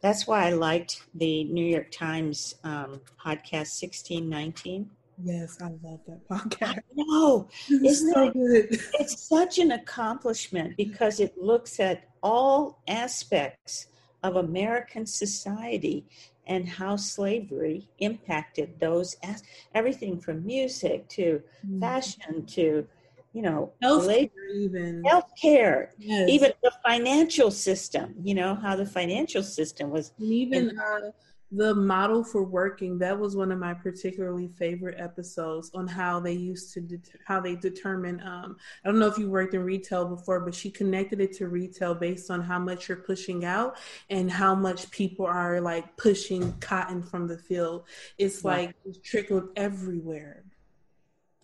That's 0.00 0.26
why 0.26 0.46
I 0.46 0.50
liked 0.50 1.02
the 1.14 1.44
New 1.44 1.64
York 1.64 1.90
Times 1.90 2.56
um, 2.64 3.00
podcast 3.18 3.80
1619. 3.82 4.90
Yes, 5.22 5.56
I 5.62 5.66
love 5.82 6.00
that 6.08 6.28
podcast. 6.28 6.80
No, 6.94 7.48
It's 7.68 8.02
Isn't 8.02 8.12
so 8.14 8.24
it? 8.28 8.32
good. 8.34 8.80
it's 8.94 9.22
such 9.22 9.58
an 9.58 9.70
accomplishment 9.72 10.76
because 10.76 11.20
it 11.20 11.38
looks 11.40 11.78
at 11.80 12.08
all 12.22 12.80
aspects 12.88 13.86
of 14.22 14.36
American 14.36 15.06
society 15.06 16.04
and 16.46 16.68
how 16.68 16.96
slavery 16.96 17.88
impacted 18.00 18.78
those 18.80 19.16
as- 19.22 19.42
everything 19.74 20.20
from 20.20 20.44
music 20.44 21.08
to 21.08 21.40
fashion 21.80 22.44
to 22.46 22.86
you 23.34 23.42
know 23.42 23.72
Health 23.82 24.08
even. 24.54 25.02
healthcare 25.04 25.88
Yes. 25.98 26.30
even 26.30 26.52
the 26.62 26.72
financial 26.86 27.50
system 27.50 28.14
you 28.22 28.34
know 28.34 28.54
how 28.54 28.74
the 28.76 28.86
financial 28.86 29.42
system 29.42 29.90
was 29.90 30.12
And 30.18 30.32
even 30.32 30.78
uh, 30.78 31.10
the 31.52 31.74
model 31.74 32.24
for 32.24 32.42
working 32.42 32.98
that 32.98 33.18
was 33.18 33.36
one 33.36 33.52
of 33.52 33.58
my 33.58 33.74
particularly 33.74 34.48
favorite 34.48 34.98
episodes 34.98 35.70
on 35.74 35.86
how 35.86 36.18
they 36.20 36.32
used 36.32 36.72
to 36.74 36.80
det- 36.80 37.20
how 37.26 37.40
they 37.40 37.54
determine 37.54 38.20
um, 38.32 38.56
i 38.84 38.88
don't 38.88 38.98
know 38.98 39.06
if 39.08 39.18
you 39.18 39.28
worked 39.30 39.54
in 39.54 39.62
retail 39.62 40.04
before 40.16 40.40
but 40.40 40.54
she 40.54 40.70
connected 40.70 41.20
it 41.20 41.32
to 41.38 41.48
retail 41.48 41.94
based 41.94 42.30
on 42.30 42.40
how 42.40 42.58
much 42.58 42.88
you're 42.88 43.04
pushing 43.12 43.44
out 43.44 43.76
and 44.10 44.30
how 44.30 44.54
much 44.54 44.90
people 44.90 45.26
are 45.26 45.60
like 45.60 45.96
pushing 45.96 46.52
cotton 46.60 47.02
from 47.02 47.26
the 47.28 47.38
field 47.38 47.84
it's 48.18 48.42
Yeah. 48.44 48.50
like 48.52 48.74
it's 48.86 48.98
trickled 49.10 49.48
everywhere 49.56 50.44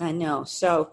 I 0.02 0.12
know. 0.12 0.44
So 0.44 0.92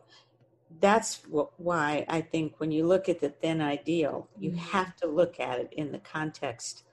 that's 0.80 1.22
wh- 1.34 1.60
why 1.60 2.06
I 2.08 2.22
think 2.22 2.60
when 2.60 2.72
you 2.72 2.86
look 2.86 3.10
at 3.10 3.20
the 3.20 3.30
thin 3.30 3.62
ideal, 3.62 4.28
you 4.40 4.52
mm-hmm. 4.52 4.60
have 4.60 4.96
to 4.98 5.08
look 5.08 5.40
at 5.40 5.60
it 5.60 5.74
in 5.74 5.92
the 5.92 6.00
context 6.00 6.84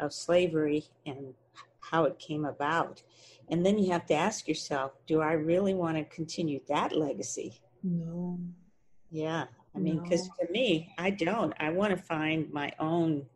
of 0.00 0.12
slavery 0.12 0.84
and 1.06 1.34
how 1.80 2.04
it 2.04 2.18
came 2.18 2.44
about. 2.44 3.02
And 3.48 3.64
then 3.66 3.78
you 3.78 3.92
have 3.92 4.06
to 4.06 4.14
ask 4.14 4.48
yourself, 4.48 4.92
do 5.06 5.20
I 5.20 5.32
really 5.32 5.74
want 5.74 5.96
to 5.96 6.04
continue 6.04 6.60
that 6.68 6.96
legacy? 6.96 7.60
no 7.82 8.38
Yeah. 9.10 9.46
I 9.74 9.78
mean, 9.78 10.02
because 10.02 10.28
No. 10.28 10.46
to 10.46 10.52
me, 10.52 10.94
I 10.98 11.10
don't. 11.10 11.54
I 11.58 11.70
want 11.70 11.96
to 11.96 11.96
find 11.96 12.50
my 12.52 12.72
own 12.78 13.26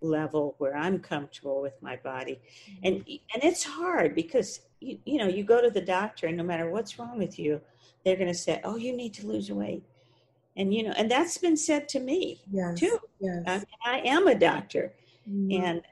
level 0.00 0.54
where 0.58 0.76
I'm 0.76 0.98
comfortable 0.98 1.62
with 1.62 1.80
my 1.80 1.96
body. 1.96 2.40
Mm-hmm. 2.40 2.86
And 2.86 2.94
and 3.34 3.44
it's 3.44 3.64
hard 3.64 4.14
because 4.14 4.60
you, 4.80 4.98
you 5.04 5.18
know, 5.18 5.28
you 5.28 5.44
go 5.44 5.62
to 5.62 5.70
the 5.70 5.80
doctor 5.80 6.26
and 6.26 6.36
no 6.36 6.42
matter 6.42 6.70
what's 6.70 6.98
wrong 6.98 7.18
with 7.18 7.38
you, 7.38 7.60
they're 8.06 8.16
going 8.16 8.28
to 8.28 8.34
say, 8.38 8.60
"Oh, 8.62 8.76
you 8.76 8.96
need 8.96 9.12
to 9.14 9.26
lose 9.26 9.50
weight." 9.50 9.82
And 10.56 10.72
you 10.72 10.84
know, 10.84 10.92
and 10.96 11.10
that's 11.10 11.36
been 11.36 11.56
said 11.56 11.88
to 11.90 12.00
me 12.00 12.40
yes 12.50 12.78
too. 12.80 12.98
yes 13.20 13.42
I, 13.84 13.96
I 13.96 13.98
am 14.06 14.26
a 14.28 14.34
doctor 14.34 14.92
Mhm. 15.28 15.58
and 15.60 15.82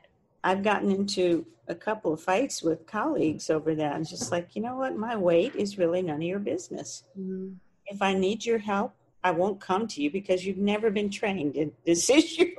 I've 0.45 0.63
gotten 0.63 0.91
into 0.93 1.45
a 1.67 1.75
couple 1.75 2.13
of 2.13 2.23
fights 2.23 2.63
with 2.63 2.87
colleagues 2.87 3.51
over 3.51 3.75
that. 3.75 3.95
I'm 3.95 4.05
just 4.05 4.31
like, 4.31 4.55
you 4.55 4.63
know 4.63 4.77
what? 4.77 4.97
My 4.97 5.17
weight 5.17 5.55
is 5.57 5.77
really 5.77 6.03
none 6.03 6.17
of 6.17 6.23
your 6.23 6.39
business 6.39 7.03
Mhm. 7.19 7.57
if 7.87 8.01
I 8.01 8.15
need 8.15 8.47
your 8.47 8.59
help, 8.59 8.95
I 9.25 9.31
won't 9.33 9.61
come 9.61 9.87
to 9.89 10.03
you 10.03 10.11
because 10.11 10.47
you've 10.47 10.57
never 10.73 10.91
been 10.91 11.11
trained 11.11 11.57
in 11.57 11.73
this 11.85 12.09
issue. 12.19 12.55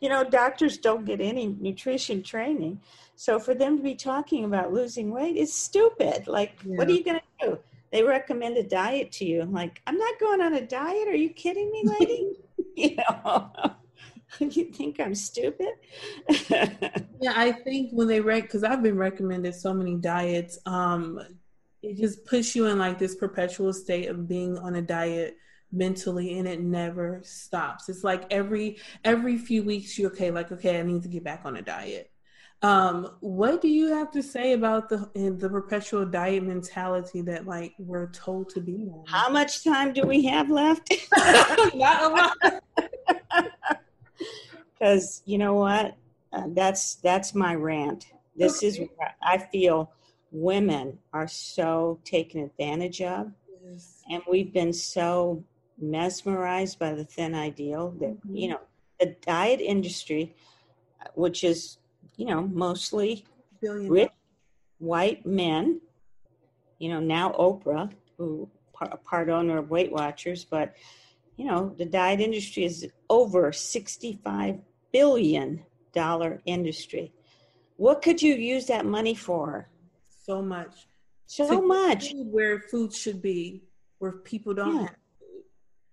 you 0.00 0.08
know, 0.08 0.24
doctors 0.24 0.76
don't 0.78 1.04
get 1.06 1.20
any 1.20 1.46
nutrition 1.60 2.22
training. 2.22 2.80
So 3.14 3.38
for 3.38 3.54
them 3.54 3.76
to 3.78 3.82
be 3.82 3.94
talking 3.94 4.44
about 4.44 4.72
losing 4.74 5.10
weight 5.12 5.36
is 5.36 5.52
stupid. 5.52 6.26
Like, 6.26 6.52
what 6.64 6.88
are 6.88 6.92
you 6.92 7.04
going 7.04 7.20
to 7.20 7.46
do? 7.46 7.58
They 7.92 8.02
recommend 8.02 8.56
a 8.56 8.62
diet 8.62 9.12
to 9.12 9.24
you. 9.24 9.40
I'm 9.42 9.52
like, 9.52 9.80
I'm 9.86 9.96
not 9.96 10.18
going 10.18 10.40
on 10.40 10.54
a 10.54 10.66
diet. 10.66 11.08
Are 11.08 11.14
you 11.14 11.30
kidding 11.30 11.70
me, 11.70 11.84
lady? 11.98 12.32
you 12.76 12.96
know, 12.96 13.50
you 14.38 14.64
think 14.66 15.00
I'm 15.00 15.14
stupid? 15.14 15.72
Yeah, 16.50 17.32
I 17.34 17.52
think 17.52 17.90
when 17.92 18.06
they 18.06 18.20
rec, 18.20 18.42
because 18.42 18.64
I've 18.64 18.82
been 18.82 18.98
recommended 18.98 19.54
so 19.54 19.72
many 19.72 19.96
diets, 19.96 20.58
um, 20.66 21.20
it 21.82 21.96
just 21.96 22.24
puts 22.26 22.54
you 22.54 22.66
in 22.66 22.78
like 22.78 22.98
this 22.98 23.14
perpetual 23.14 23.72
state 23.72 24.08
of 24.08 24.28
being 24.28 24.58
on 24.58 24.74
a 24.76 24.82
diet 24.82 25.36
mentally, 25.72 26.38
and 26.38 26.46
it 26.46 26.60
never 26.60 27.20
stops. 27.24 27.88
It's 27.88 28.04
like 28.04 28.26
every 28.30 28.78
every 29.04 29.38
few 29.38 29.62
weeks, 29.62 29.98
you're 29.98 30.10
okay, 30.10 30.30
like 30.30 30.52
okay, 30.52 30.78
I 30.78 30.82
need 30.82 31.02
to 31.02 31.08
get 31.08 31.24
back 31.24 31.42
on 31.44 31.56
a 31.56 31.62
diet. 31.62 32.10
Um, 32.62 33.12
what 33.20 33.60
do 33.60 33.68
you 33.68 33.88
have 33.88 34.10
to 34.12 34.22
say 34.22 34.54
about 34.54 34.88
the 34.88 35.08
in 35.14 35.38
the 35.38 35.48
perpetual 35.48 36.06
diet 36.06 36.42
mentality 36.42 37.20
that 37.22 37.46
like 37.46 37.74
we're 37.78 38.10
told 38.10 38.48
to 38.50 38.60
be 38.60 38.88
on? 38.90 39.04
How 39.06 39.28
much 39.28 39.62
time 39.62 39.92
do 39.92 40.02
we 40.02 40.24
have 40.24 40.50
left? 40.50 40.92
Not 41.74 42.02
a 42.02 42.08
lot. 42.08 42.62
because 44.78 45.22
you 45.24 45.38
know 45.38 45.54
what 45.54 45.96
uh, 46.32 46.44
that's 46.48 46.96
that's 46.96 47.34
my 47.34 47.54
rant 47.54 48.06
this 48.36 48.62
is 48.62 48.78
where 48.78 49.14
i 49.22 49.38
feel 49.38 49.92
women 50.30 50.98
are 51.12 51.28
so 51.28 51.98
taken 52.04 52.42
advantage 52.42 53.00
of 53.02 53.32
Yes. 53.68 54.02
and 54.10 54.22
we've 54.30 54.52
been 54.52 54.72
so 54.72 55.42
mesmerized 55.78 56.78
by 56.78 56.92
the 56.92 57.04
thin 57.04 57.34
ideal 57.34 57.90
that 58.00 58.16
you 58.30 58.48
know 58.48 58.60
the 59.00 59.16
diet 59.26 59.60
industry 59.60 60.34
uh, 61.02 61.08
which 61.14 61.42
is 61.42 61.78
you 62.16 62.26
know 62.26 62.42
mostly 62.42 63.24
Billion 63.60 63.90
rich 63.90 64.10
white 64.78 65.24
men 65.24 65.80
you 66.78 66.88
know 66.88 67.00
now 67.00 67.32
oprah 67.32 67.90
who 68.18 68.48
part, 68.72 69.02
part 69.04 69.28
owner 69.28 69.58
of 69.58 69.70
weight 69.70 69.90
watchers 69.92 70.44
but 70.44 70.74
you 71.36 71.44
know 71.44 71.74
the 71.78 71.84
diet 71.84 72.20
industry 72.20 72.64
is 72.64 72.86
over 73.08 73.52
65 73.52 74.58
billion 74.92 75.62
dollar 75.92 76.40
industry 76.46 77.12
what 77.76 78.02
could 78.02 78.20
you 78.22 78.34
use 78.34 78.66
that 78.66 78.86
money 78.86 79.14
for 79.14 79.68
so 80.26 80.42
much. 80.42 80.88
so 81.26 81.60
much 81.62 82.12
where 82.16 82.60
food 82.60 82.92
should 82.92 83.22
be, 83.22 83.62
where 83.98 84.12
people 84.12 84.54
don't 84.54 84.74
Yeah. 84.74 84.82
have. 84.82 84.96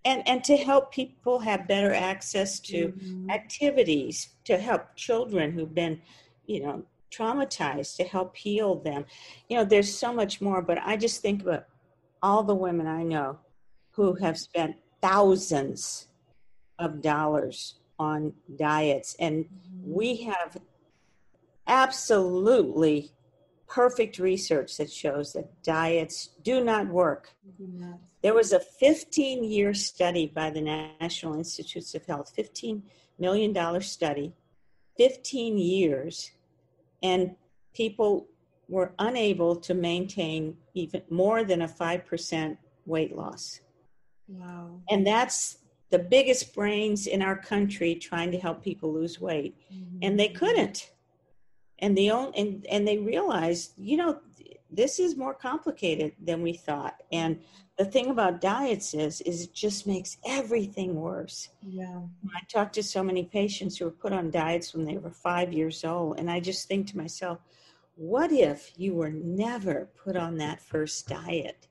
And 0.06 0.28
and 0.28 0.44
to 0.44 0.58
help 0.58 0.92
people 0.92 1.40
have 1.40 1.68
better 1.68 1.94
access 1.94 2.60
to 2.60 2.90
Mhm. 2.90 3.32
activities 3.32 4.30
to 4.46 4.58
help 4.58 4.96
children 4.96 5.52
who've 5.52 5.74
been 5.74 6.02
you 6.46 6.62
know 6.62 6.84
traumatized 7.12 7.96
to 7.98 8.04
help 8.04 8.36
heal 8.36 8.76
them 8.76 9.06
you 9.48 9.56
know 9.56 9.64
there's 9.64 9.94
so 9.96 10.12
much 10.12 10.42
more 10.42 10.62
but 10.62 10.80
i 10.84 10.98
just 10.98 11.22
think 11.22 11.42
about 11.44 11.66
all 12.22 12.44
the 12.44 12.56
women 12.56 12.88
i 12.88 13.04
know 13.04 13.38
who 13.92 14.16
have 14.16 14.38
spent 14.38 14.76
thousands 15.02 16.08
of 16.80 17.02
dollars 17.02 17.76
on 18.00 18.34
diets. 18.56 19.16
And 19.20 19.46
we 19.84 20.18
have 20.24 20.58
absolutely 21.68 23.12
perfect 23.74 24.20
research 24.20 24.78
that 24.78 24.92
shows 24.92 25.34
that 25.34 25.64
diets 25.64 26.30
do 26.44 26.64
not 26.64 26.88
work. 26.88 27.34
There 28.22 28.36
was 28.36 28.54
a 28.54 28.60
15 28.60 29.44
year 29.44 29.74
study 29.74 30.28
by 30.28 30.52
the 30.52 30.62
National 30.62 31.34
Institutes 31.34 31.96
of 31.96 32.06
Health, 32.06 32.32
$15 32.38 32.84
million 33.18 33.82
study, 33.82 34.32
15 34.98 35.58
years, 35.58 36.32
and 37.02 37.36
people 37.74 38.28
were 38.70 38.94
unable 39.00 39.56
to 39.56 39.74
maintain 39.74 40.56
even 40.76 41.02
more 41.10 41.44
than 41.44 41.64
a 41.64 41.68
5% 41.68 42.58
weight 42.86 43.16
loss. 43.16 43.60
Wow. 44.28 44.82
And 44.92 45.06
that's 45.06 45.58
the 45.90 46.00
biggest 46.00 46.54
brains 46.54 47.08
in 47.08 47.24
our 47.24 47.36
country 47.36 47.96
trying 47.96 48.32
to 48.34 48.38
help 48.38 48.64
people 48.64 48.94
lose 48.94 49.20
weight. 49.20 49.58
And 50.04 50.20
they 50.20 50.30
couldn't. 50.30 50.93
And 51.84 51.98
the 51.98 52.12
only, 52.12 52.40
and, 52.40 52.66
and 52.68 52.88
they 52.88 52.98
realized, 52.98 53.74
you 53.78 53.98
know, 53.98 54.22
this 54.72 55.00
is 55.00 55.18
more 55.18 55.34
complicated 55.34 56.14
than 56.24 56.42
we 56.42 56.54
thought. 56.54 56.96
And 57.12 57.42
the 57.78 57.84
thing 57.84 58.10
about 58.10 58.40
diets 58.40 58.94
is, 58.94 59.20
is 59.22 59.44
it 59.44 59.54
just 59.54 59.86
makes 59.86 60.18
everything 60.26 60.96
worse. 60.96 61.50
Yeah. 61.62 62.00
I 62.34 62.40
talk 62.48 62.72
to 62.74 62.84
so 62.84 63.04
many 63.04 63.26
patients 63.26 63.78
who 63.78 63.86
were 63.86 63.92
put 63.92 64.14
on 64.14 64.32
diets 64.32 64.74
when 64.74 64.86
they 64.86 64.98
were 64.98 65.12
five 65.12 65.52
years 65.52 65.84
old, 65.84 66.20
and 66.20 66.32
I 66.32 66.40
just 66.40 66.70
think 66.70 66.88
to 66.88 66.98
myself, 66.98 67.40
what 67.96 68.32
if 68.32 68.72
you 68.78 68.96
were 68.96 69.12
never 69.12 69.90
put 70.02 70.16
on 70.16 70.38
that 70.38 70.62
first 70.62 71.10
diet? 71.10 71.68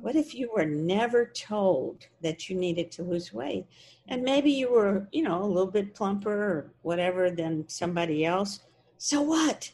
What 0.00 0.16
if 0.16 0.34
you 0.34 0.50
were 0.52 0.66
never 0.66 1.26
told 1.26 2.06
that 2.22 2.50
you 2.50 2.56
needed 2.56 2.90
to 2.92 3.04
lose 3.04 3.32
weight? 3.32 3.66
And 4.08 4.24
maybe 4.24 4.50
you 4.50 4.72
were, 4.72 5.06
you 5.12 5.22
know, 5.22 5.44
a 5.44 5.46
little 5.46 5.70
bit 5.70 5.94
plumper 5.94 6.32
or 6.32 6.72
whatever 6.82 7.30
than 7.30 7.68
somebody 7.68 8.24
else. 8.24 8.60
So 9.02 9.20
what? 9.20 9.72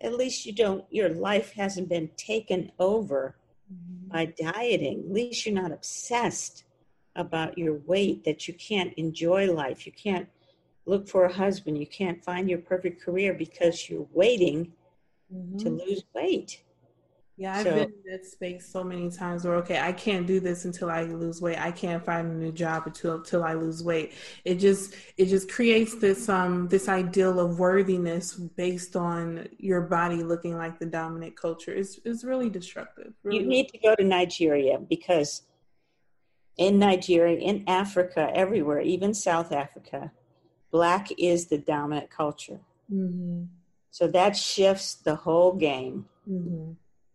At 0.00 0.14
least 0.14 0.46
you 0.46 0.52
don't, 0.54 0.86
your 0.88 1.10
life 1.10 1.52
hasn't 1.52 1.90
been 1.90 2.08
taken 2.16 2.72
over 2.78 3.36
mm-hmm. 3.70 4.08
by 4.08 4.24
dieting. 4.24 5.00
At 5.00 5.12
least 5.12 5.44
you're 5.44 5.54
not 5.54 5.72
obsessed 5.72 6.64
about 7.14 7.58
your 7.58 7.74
weight, 7.86 8.24
that 8.24 8.48
you 8.48 8.54
can't 8.54 8.94
enjoy 8.94 9.52
life. 9.52 9.84
You 9.84 9.92
can't 9.92 10.26
look 10.86 11.06
for 11.06 11.26
a 11.26 11.32
husband. 11.32 11.76
You 11.76 11.86
can't 11.86 12.24
find 12.24 12.48
your 12.48 12.60
perfect 12.60 13.02
career 13.02 13.34
because 13.34 13.90
you're 13.90 14.08
waiting 14.10 14.72
to 15.30 15.34
mm-hmm. 15.34 15.76
lose 15.76 16.04
weight. 16.14 16.62
Yeah, 17.42 17.56
I've 17.56 17.64
So- 17.64 17.74
been 17.74 17.92
in 18.04 18.12
that 18.12 18.24
space 18.24 18.68
so 18.68 18.84
many 18.84 19.10
times 19.10 19.44
where 19.44 19.56
okay, 19.56 19.80
I 19.80 19.90
can't 19.92 20.28
do 20.28 20.38
this 20.38 20.64
until 20.64 20.88
I 20.90 21.02
lose 21.02 21.42
weight. 21.42 21.58
I 21.58 21.72
can't 21.72 22.04
find 22.04 22.30
a 22.30 22.34
new 22.34 22.52
job 22.52 22.84
until 22.86 23.16
until 23.16 23.42
I 23.42 23.54
lose 23.54 23.82
weight. 23.82 24.12
It 24.44 24.56
just 24.66 24.94
it 25.16 25.26
just 25.26 25.50
creates 25.50 25.96
this 25.96 26.28
um 26.28 26.68
this 26.68 26.88
ideal 26.88 27.40
of 27.40 27.58
worthiness 27.58 28.34
based 28.34 28.94
on 28.94 29.48
your 29.58 29.80
body 29.80 30.22
looking 30.22 30.56
like 30.56 30.78
the 30.78 30.86
dominant 30.86 31.34
culture. 31.36 31.74
It's 31.74 31.98
it's 32.04 32.22
really 32.22 32.48
destructive. 32.48 33.12
Really. 33.24 33.40
You 33.40 33.46
need 33.46 33.68
to 33.70 33.78
go 33.78 33.96
to 33.96 34.04
Nigeria 34.04 34.78
because 34.78 35.42
in 36.58 36.78
Nigeria, 36.78 37.38
in 37.38 37.64
Africa, 37.66 38.30
everywhere, 38.34 38.80
even 38.82 39.14
South 39.14 39.50
Africa, 39.50 40.12
black 40.70 41.08
is 41.18 41.46
the 41.48 41.58
dominant 41.58 42.08
culture. 42.08 42.60
hmm 42.88 43.44
So 43.90 44.06
that 44.06 44.36
shifts 44.36 44.94
the 44.94 45.16
whole 45.16 45.54
game. 45.54 46.06
hmm 46.24 46.72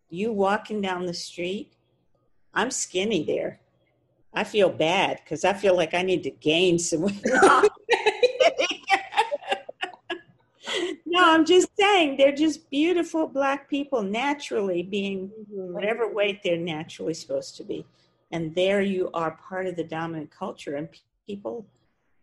You 0.10 0.32
walking 0.32 0.82
down 0.82 1.05
the 1.05 1.14
street, 1.14 1.74
I'm 2.53 2.72
skinny 2.72 3.24
there. 3.24 3.60
I 4.34 4.43
feel 4.43 4.70
bad 4.70 5.20
because 5.24 5.45
I 5.45 5.53
feel 5.53 5.76
like 5.76 5.93
I 5.93 6.01
need 6.01 6.24
to 6.24 6.32
gain 6.32 6.80
some 6.80 7.01
weight. 7.01 7.22
no, 11.05 11.34
I'm 11.34 11.45
just 11.45 11.70
saying 11.80 12.18
they're 12.18 12.36
just 12.36 12.70
beautiful 12.70 13.28
black 13.28 13.70
people 13.70 14.01
naturally 14.03 14.84
being 14.84 15.30
mm-hmm. 15.30 15.74
whatever 15.74 16.12
weight 16.12 16.41
they're 16.43 16.58
naturally 16.58 17.14
supposed 17.14 17.58
to 17.58 17.64
be. 17.64 17.86
And 18.32 18.53
there 18.55 18.82
you 18.82 19.10
are 19.14 19.39
part 19.47 19.68
of 19.68 19.76
the 19.76 19.84
dominant 19.84 20.30
culture, 20.32 20.76
and 20.76 20.89
people 21.26 21.66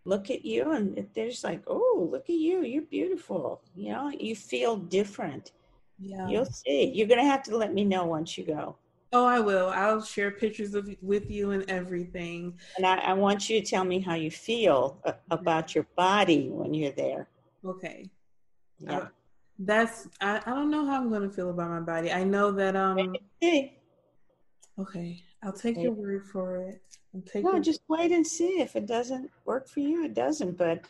look 0.04 0.30
at 0.30 0.44
you 0.44 0.72
and 0.72 1.06
they're 1.14 1.30
just 1.30 1.44
like, 1.44 1.62
oh, 1.66 2.08
look 2.10 2.24
at 2.24 2.36
you, 2.36 2.62
you're 2.62 2.82
beautiful. 2.82 3.62
You 3.74 3.92
know, 3.92 4.10
you 4.10 4.36
feel 4.36 4.76
different. 4.76 5.52
Yeah. 5.98 6.28
You'll 6.28 6.46
see. 6.46 6.90
You're 6.94 7.06
going 7.06 7.20
to 7.20 7.26
have 7.26 7.42
to 7.44 7.56
let 7.56 7.72
me 7.72 7.84
know 7.84 8.04
once 8.06 8.36
you 8.36 8.44
go. 8.44 8.76
Oh, 9.12 9.26
I 9.26 9.38
will. 9.38 9.68
I'll 9.68 10.02
share 10.02 10.32
pictures 10.32 10.74
of 10.74 10.88
with 11.00 11.30
you 11.30 11.52
and 11.52 11.68
everything. 11.70 12.58
And 12.76 12.84
I, 12.84 12.96
I 12.96 13.12
want 13.12 13.48
you 13.48 13.60
to 13.60 13.66
tell 13.66 13.84
me 13.84 14.00
how 14.00 14.14
you 14.14 14.30
feel 14.30 15.00
about 15.30 15.74
your 15.74 15.86
body 15.96 16.48
when 16.50 16.74
you're 16.74 16.92
there. 16.92 17.28
Okay. 17.64 18.10
Yeah. 18.80 18.98
Uh, 18.98 19.08
that's 19.60 20.08
I, 20.20 20.40
I 20.44 20.50
don't 20.50 20.70
know 20.70 20.84
how 20.84 21.00
I'm 21.00 21.10
gonna 21.12 21.30
feel 21.30 21.50
about 21.50 21.70
my 21.70 21.80
body. 21.80 22.10
I 22.10 22.24
know 22.24 22.50
that 22.50 22.74
um 22.74 23.16
See? 23.40 23.78
okay, 24.80 25.22
I'll 25.44 25.52
take 25.52 25.80
your 25.80 25.92
word 25.92 26.26
for 26.26 26.56
it. 26.56 26.82
I'll 27.14 27.22
take 27.22 27.44
No, 27.44 27.52
your 27.52 27.60
just 27.60 27.82
wait 27.88 28.10
and 28.10 28.26
see. 28.26 28.60
If 28.60 28.74
it 28.74 28.86
doesn't 28.86 29.30
work 29.44 29.68
for 29.68 29.80
you, 29.80 30.04
it 30.04 30.14
doesn't. 30.14 30.58
But 30.58 30.84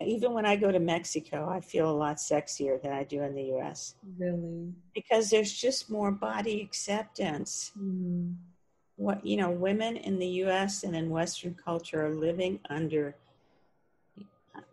even 0.00 0.32
when 0.32 0.44
I 0.46 0.56
go 0.56 0.70
to 0.70 0.78
Mexico, 0.78 1.48
I 1.48 1.60
feel 1.60 1.90
a 1.90 1.96
lot 1.96 2.16
sexier 2.16 2.80
than 2.82 2.92
I 2.92 3.04
do 3.04 3.22
in 3.22 3.34
the 3.34 3.44
US 3.56 3.94
really 4.18 4.72
because 4.94 5.30
there's 5.30 5.52
just 5.52 5.90
more 5.90 6.10
body 6.10 6.60
acceptance. 6.62 7.72
mm, 7.78 8.34
What 8.96 9.24
you 9.24 9.36
know, 9.36 9.50
women 9.50 9.96
in 9.96 10.18
the 10.18 10.26
US 10.44 10.84
and 10.84 10.94
in 10.96 11.10
Western 11.10 11.54
culture 11.54 12.06
are 12.06 12.14
living 12.14 12.60
under 12.70 13.16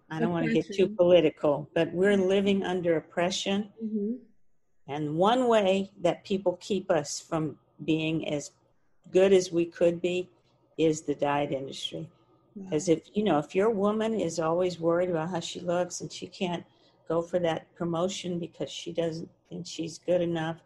I 0.09 0.19
don't 0.19 0.31
want 0.31 0.45
to 0.45 0.53
get 0.53 0.71
too 0.71 0.87
political, 0.87 1.67
but 1.73 1.91
we're 1.91 2.17
living 2.17 2.63
under 2.63 2.97
oppression. 2.97 3.73
mhm. 3.83 4.19
And 4.87 5.17
one 5.17 5.47
way 5.47 5.91
that 6.01 6.23
people 6.23 6.57
keep 6.61 6.91
us 6.91 7.19
from 7.19 7.57
being 7.83 8.27
as 8.27 8.51
good 9.11 9.33
as 9.33 9.51
we 9.51 9.65
could 9.65 10.01
be 10.01 10.29
is 10.77 11.01
the 11.01 11.15
diet 11.15 11.51
industry. 11.51 12.09
Because 12.57 12.87
if 12.87 13.09
you 13.13 13.23
know, 13.23 13.39
if 13.39 13.55
your 13.55 13.69
woman 13.69 14.13
is 14.13 14.39
always 14.39 14.79
worried 14.79 15.09
about 15.09 15.29
how 15.29 15.39
she 15.39 15.59
looks 15.59 16.01
and 16.01 16.11
she 16.11 16.27
can't 16.27 16.63
go 17.07 17.21
for 17.21 17.39
that 17.39 17.73
promotion 17.75 18.39
because 18.39 18.69
she 18.69 18.93
doesn't 18.93 19.29
think 19.49 19.65
she's 19.65 19.97
good 19.97 20.21
enough 20.21 20.57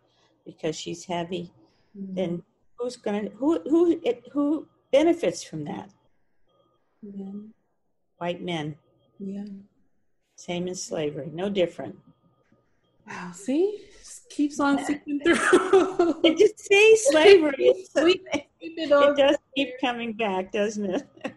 because 0.46 0.76
she's 0.76 1.06
heavy, 1.06 1.52
mm-hmm. 1.98 2.16
then 2.16 2.44
who's 2.78 2.98
gonna 2.98 3.30
who 3.38 3.62
who 3.70 4.00
it 4.04 4.28
who 4.34 4.68
benefits 4.92 5.44
from 5.44 5.64
that? 5.66 5.90
yeah, 7.02 7.32
White 8.18 8.42
men. 8.42 8.76
yeah. 9.20 9.46
Same 10.36 10.68
as 10.68 10.84
slavery, 10.84 11.32
no 11.34 11.50
different. 11.50 11.96
Wow, 13.08 13.32
see, 13.34 13.80
Just 13.98 14.30
keeps 14.30 14.60
on 14.60 14.84
seeping 14.86 15.20
through. 15.22 15.36
It 16.24 16.38
just 16.38 16.60
see 16.60 16.98
slavery. 16.98 17.74
It 18.60 18.90
does 19.18 19.38
keep 19.56 19.80
coming 19.80 20.14
back, 20.14 20.52
doesn't 20.52 20.86
it? 20.86 21.08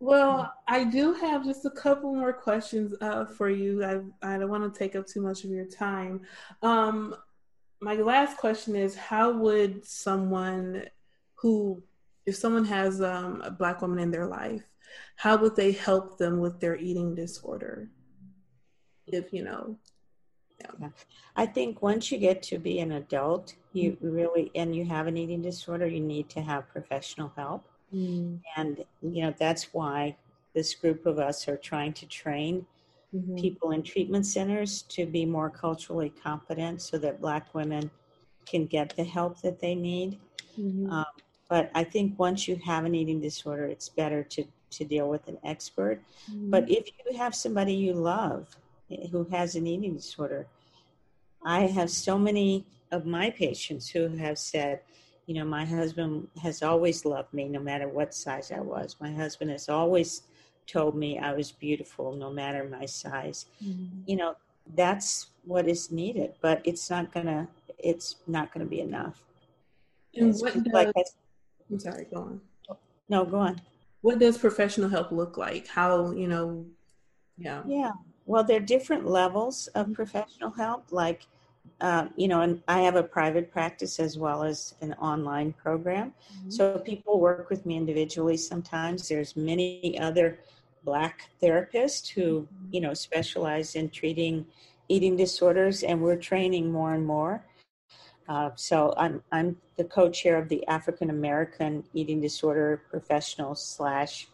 Well, 0.00 0.52
I 0.68 0.84
do 0.84 1.14
have 1.14 1.44
just 1.44 1.64
a 1.64 1.70
couple 1.70 2.14
more 2.14 2.32
questions 2.32 2.94
uh, 3.00 3.24
for 3.24 3.48
you. 3.48 3.84
I, 3.84 4.34
I 4.34 4.38
don't 4.38 4.50
want 4.50 4.72
to 4.72 4.78
take 4.78 4.94
up 4.94 5.06
too 5.06 5.22
much 5.22 5.44
of 5.44 5.50
your 5.50 5.64
time. 5.64 6.20
Um, 6.62 7.16
my 7.80 7.94
last 7.94 8.36
question 8.36 8.76
is 8.76 8.94
How 8.94 9.30
would 9.30 9.84
someone 9.86 10.84
who, 11.34 11.82
if 12.26 12.36
someone 12.36 12.64
has 12.66 13.00
um, 13.00 13.42
a 13.42 13.50
Black 13.50 13.82
woman 13.82 13.98
in 13.98 14.10
their 14.10 14.26
life, 14.26 14.62
how 15.16 15.36
would 15.36 15.56
they 15.56 15.72
help 15.72 16.18
them 16.18 16.40
with 16.40 16.60
their 16.60 16.76
eating 16.76 17.14
disorder? 17.14 17.90
If 19.06 19.32
you 19.32 19.44
know, 19.44 19.78
I 21.36 21.46
think 21.46 21.82
once 21.82 22.10
you 22.10 22.18
get 22.18 22.42
to 22.44 22.58
be 22.58 22.78
an 22.80 22.92
adult, 22.92 23.54
you 23.72 23.96
really, 24.00 24.50
and 24.54 24.74
you 24.74 24.84
have 24.86 25.06
an 25.06 25.16
eating 25.16 25.42
disorder, 25.42 25.86
you 25.86 26.00
need 26.00 26.28
to 26.30 26.40
have 26.40 26.68
professional 26.68 27.32
help. 27.36 27.66
And, 28.56 28.84
you 29.02 29.22
know, 29.22 29.34
that's 29.38 29.72
why 29.72 30.16
this 30.54 30.74
group 30.74 31.06
of 31.06 31.18
us 31.18 31.48
are 31.48 31.56
trying 31.56 31.92
to 31.94 32.06
train 32.06 32.66
Mhm. 33.14 33.40
people 33.40 33.70
in 33.70 33.82
treatment 33.82 34.26
centers 34.26 34.82
to 34.82 35.06
be 35.06 35.24
more 35.24 35.50
culturally 35.50 36.10
competent 36.10 36.82
so 36.82 36.98
that 36.98 37.20
Black 37.20 37.54
women 37.54 37.90
can 38.46 38.66
get 38.66 38.94
the 38.96 39.04
help 39.04 39.40
that 39.40 39.60
they 39.60 39.74
need. 39.74 40.18
Mhm. 40.58 40.90
Um, 40.90 41.04
but 41.48 41.70
I 41.74 41.84
think 41.84 42.18
once 42.18 42.48
you 42.48 42.56
have 42.56 42.84
an 42.84 42.94
eating 42.94 43.20
disorder, 43.20 43.66
it's 43.66 43.88
better 43.88 44.24
to, 44.24 44.44
to 44.70 44.84
deal 44.84 45.08
with 45.08 45.28
an 45.28 45.38
expert. 45.44 46.02
But 46.50 46.68
if 46.70 46.88
you 47.06 47.16
have 47.16 47.34
somebody 47.34 47.74
you 47.74 47.94
love 47.94 48.56
who 49.10 49.24
has 49.24 49.54
an 49.54 49.66
eating 49.66 49.94
disorder, 49.94 50.46
I 51.44 51.66
have 51.66 51.90
so 51.90 52.18
many 52.18 52.64
of 52.90 53.06
my 53.06 53.30
patients 53.30 53.88
who 53.88 54.08
have 54.08 54.38
said, 54.38 54.80
you 55.26 55.34
know, 55.34 55.44
my 55.44 55.64
husband 55.64 56.28
has 56.42 56.62
always 56.62 57.04
loved 57.04 57.32
me 57.32 57.48
no 57.48 57.60
matter 57.60 57.88
what 57.88 58.14
size 58.14 58.52
I 58.52 58.60
was. 58.60 58.96
My 59.00 59.12
husband 59.12 59.50
has 59.50 59.68
always 59.68 60.22
told 60.66 60.94
me 60.96 61.18
I 61.18 61.32
was 61.32 61.52
beautiful 61.52 62.14
no 62.14 62.30
matter 62.30 62.64
my 62.68 62.86
size. 62.86 63.46
Mm-hmm. 63.62 64.00
You 64.06 64.16
know, 64.16 64.34
that's 64.74 65.28
what 65.44 65.68
is 65.68 65.90
needed, 65.90 66.34
but 66.40 66.60
it's 66.64 66.90
not 66.90 67.12
gonna 67.12 67.48
it's 67.78 68.16
not 68.26 68.52
gonna 68.52 68.66
be 68.66 68.80
enough. 68.80 69.22
And 70.14 70.30
It's 70.30 70.42
what 70.42 70.54
just 70.54 70.72
like 70.72 70.88
I- 70.96 71.04
I'm 71.70 71.78
sorry, 71.78 72.06
go 72.12 72.20
on. 72.20 72.40
no, 73.08 73.24
go 73.24 73.38
on. 73.38 73.60
what 74.02 74.18
does 74.18 74.36
professional 74.36 74.88
help 74.88 75.10
look 75.10 75.36
like? 75.38 75.66
How, 75.66 76.12
you 76.12 76.28
know, 76.28 76.66
yeah. 77.38 77.62
Yeah. 77.66 77.92
Well, 78.26 78.44
there 78.44 78.58
are 78.58 78.64
different 78.64 79.06
levels 79.06 79.66
of 79.68 79.86
mm-hmm. 79.86 79.94
professional 79.94 80.50
help. 80.50 80.92
Like, 80.92 81.26
uh, 81.80 82.08
you 82.16 82.28
know, 82.28 82.40
and 82.42 82.62
I 82.68 82.80
have 82.80 82.96
a 82.96 83.02
private 83.02 83.50
practice 83.50 83.98
as 83.98 84.16
well 84.16 84.42
as 84.42 84.74
an 84.80 84.94
online 84.94 85.52
program. 85.52 86.14
Mm-hmm. 86.38 86.50
So 86.50 86.78
people 86.78 87.20
work 87.20 87.50
with 87.50 87.66
me 87.66 87.76
individually 87.76 88.36
sometimes. 88.36 89.08
There's 89.08 89.36
many 89.36 89.98
other 90.00 90.38
black 90.84 91.30
therapists 91.42 92.08
who, 92.08 92.42
mm-hmm. 92.42 92.66
you 92.70 92.80
know, 92.80 92.94
specialize 92.94 93.74
in 93.74 93.90
treating 93.90 94.46
eating 94.88 95.16
disorders, 95.16 95.82
and 95.82 96.00
we're 96.00 96.16
training 96.16 96.70
more 96.70 96.92
and 96.92 97.06
more. 97.06 97.44
Uh, 98.28 98.50
so 98.54 98.94
I'm 98.96 99.22
I'm 99.32 99.56
the 99.76 99.84
co-chair 99.84 100.38
of 100.38 100.48
the 100.48 100.66
African 100.66 101.10
American 101.10 101.84
Eating 101.92 102.20
Disorder 102.20 102.82
Professionals 102.90 103.64
slash 103.64 104.28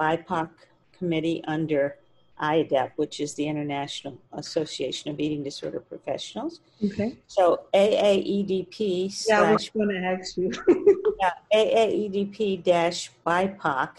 BIPOC 0.00 0.50
committee 0.96 1.42
under 1.46 1.96
IAEDP, 2.40 2.92
which 2.96 3.20
is 3.20 3.34
the 3.34 3.46
International 3.46 4.18
Association 4.32 5.10
of 5.10 5.18
Eating 5.18 5.42
Disorder 5.42 5.80
Professionals. 5.80 6.60
Okay. 6.84 7.16
So 7.26 7.62
AAEDP 7.72 9.26
yeah, 9.28 9.40
I 9.40 9.52
was 9.52 9.68
going 9.70 9.88
to 9.88 9.98
ask 9.98 10.36
you. 10.36 10.52
yeah, 11.20 11.32
AAEDP 11.52 12.62
dash 12.62 13.10
BIPOC 13.26 13.90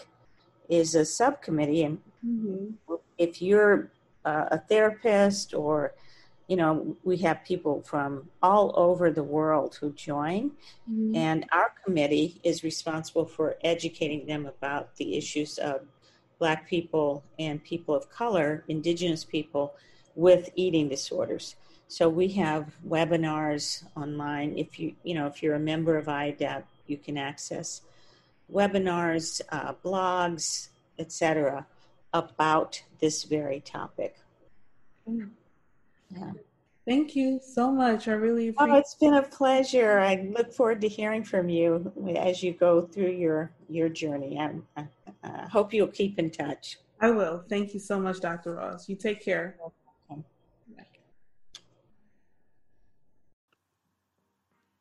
is 0.68 0.94
a 0.94 1.04
subcommittee, 1.04 1.84
and 1.84 1.98
mm-hmm. 2.24 2.94
if 3.16 3.42
you're 3.42 3.90
uh, 4.24 4.46
a 4.50 4.58
therapist 4.58 5.54
or 5.54 5.94
you 6.48 6.56
know, 6.56 6.96
we 7.04 7.18
have 7.18 7.44
people 7.44 7.82
from 7.82 8.26
all 8.42 8.72
over 8.74 9.10
the 9.10 9.22
world 9.22 9.76
who 9.78 9.92
join, 9.92 10.50
mm-hmm. 10.90 11.14
and 11.14 11.44
our 11.52 11.72
committee 11.84 12.40
is 12.42 12.64
responsible 12.64 13.26
for 13.26 13.56
educating 13.62 14.26
them 14.26 14.46
about 14.46 14.96
the 14.96 15.18
issues 15.18 15.58
of 15.58 15.82
Black 16.38 16.68
people 16.68 17.24
and 17.38 17.62
people 17.62 17.94
of 17.94 18.10
color, 18.10 18.64
Indigenous 18.68 19.24
people 19.24 19.74
with 20.14 20.50
eating 20.54 20.88
disorders. 20.88 21.56
So 21.88 22.08
we 22.08 22.28
have 22.28 22.76
webinars 22.86 23.84
online. 23.96 24.56
If 24.56 24.78
you, 24.78 24.94
you 25.02 25.14
know, 25.14 25.26
if 25.26 25.42
you're 25.42 25.54
a 25.54 25.60
member 25.60 25.96
of 25.96 26.06
IAEDP, 26.06 26.64
you 26.86 26.96
can 26.96 27.16
access 27.16 27.82
webinars, 28.52 29.40
uh, 29.50 29.72
blogs, 29.84 30.68
etc., 30.98 31.66
about 32.12 32.82
this 33.00 33.24
very 33.24 33.60
topic. 33.60 34.16
Mm. 35.08 35.30
Yeah. 36.10 36.32
Thank 36.88 37.14
you 37.14 37.38
so 37.42 37.70
much. 37.70 38.08
I 38.08 38.12
really 38.12 38.48
oh, 38.48 38.50
appreciate 38.52 38.74
Oh, 38.74 38.78
it's 38.78 38.94
been 38.94 39.12
a 39.12 39.22
pleasure. 39.22 39.98
I 39.98 40.26
look 40.34 40.54
forward 40.54 40.80
to 40.80 40.88
hearing 40.88 41.22
from 41.22 41.50
you 41.50 41.92
as 42.16 42.42
you 42.42 42.54
go 42.54 42.80
through 42.80 43.10
your 43.10 43.52
your 43.68 43.90
journey. 43.90 44.38
I, 44.38 44.86
I 45.22 45.46
hope 45.52 45.74
you'll 45.74 45.88
keep 45.88 46.18
in 46.18 46.30
touch. 46.30 46.78
I 46.98 47.10
will. 47.10 47.44
Thank 47.46 47.74
you 47.74 47.80
so 47.80 48.00
much, 48.00 48.20
Dr. 48.20 48.54
Ross. 48.54 48.88
You 48.88 48.96
take 48.96 49.22
care. 49.22 49.56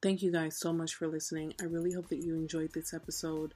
Thank 0.01 0.21
you 0.21 0.31
guys 0.31 0.57
so 0.57 0.71
much 0.71 0.95
for 0.95 1.07
listening. 1.07 1.55
I 1.59 1.65
really 1.65 1.91
hope 1.91 2.07
that 2.07 2.23
you 2.23 2.35
enjoyed 2.35 2.71
this 2.73 2.93
episode. 2.93 3.53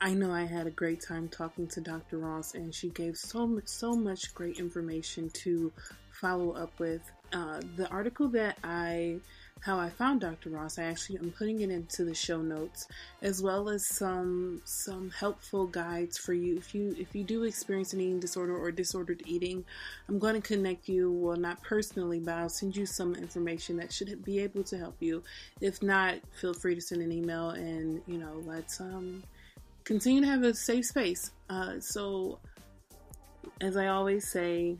I 0.00 0.14
know 0.14 0.32
I 0.32 0.46
had 0.46 0.66
a 0.66 0.72
great 0.72 1.00
time 1.00 1.28
talking 1.28 1.68
to 1.68 1.80
Dr. 1.80 2.18
Ross, 2.18 2.54
and 2.54 2.74
she 2.74 2.88
gave 2.88 3.16
so 3.16 3.46
much, 3.46 3.68
so 3.68 3.94
much 3.94 4.34
great 4.34 4.58
information 4.58 5.30
to 5.44 5.72
follow 6.14 6.52
up 6.52 6.78
with. 6.78 7.02
Uh, 7.32 7.60
the 7.76 7.88
article 7.88 8.28
that 8.28 8.56
I 8.62 9.18
how 9.64 9.78
I 9.78 9.88
found 9.88 10.20
Dr. 10.20 10.50
Ross. 10.50 10.78
I 10.78 10.82
actually 10.84 11.18
am 11.20 11.30
putting 11.30 11.62
it 11.62 11.70
into 11.70 12.04
the 12.04 12.14
show 12.14 12.42
notes 12.42 12.86
as 13.22 13.40
well 13.40 13.70
as 13.70 13.88
some 13.88 14.60
some 14.64 15.10
helpful 15.10 15.66
guides 15.66 16.18
for 16.18 16.34
you 16.34 16.58
if 16.58 16.74
you 16.74 16.94
if 16.98 17.14
you 17.14 17.24
do 17.24 17.44
experience 17.44 17.94
an 17.94 18.00
eating 18.00 18.20
disorder 18.20 18.54
or 18.54 18.70
disordered 18.70 19.22
eating. 19.24 19.64
I'm 20.08 20.18
going 20.18 20.34
to 20.34 20.46
connect 20.46 20.86
you, 20.86 21.10
well 21.10 21.38
not 21.38 21.62
personally, 21.62 22.20
but 22.20 22.34
I'll 22.34 22.50
send 22.50 22.76
you 22.76 22.84
some 22.84 23.14
information 23.14 23.78
that 23.78 23.90
should 23.90 24.22
be 24.22 24.38
able 24.40 24.64
to 24.64 24.76
help 24.76 24.96
you. 25.00 25.22
If 25.62 25.82
not, 25.82 26.16
feel 26.38 26.52
free 26.52 26.74
to 26.74 26.80
send 26.82 27.00
an 27.00 27.10
email 27.10 27.50
and 27.50 28.02
you 28.06 28.18
know 28.18 28.42
let's 28.44 28.80
um 28.80 29.22
continue 29.84 30.20
to 30.20 30.26
have 30.26 30.42
a 30.42 30.54
safe 30.54 30.84
space. 30.84 31.30
Uh, 31.48 31.80
so, 31.80 32.38
as 33.62 33.78
I 33.78 33.86
always 33.86 34.30
say, 34.30 34.76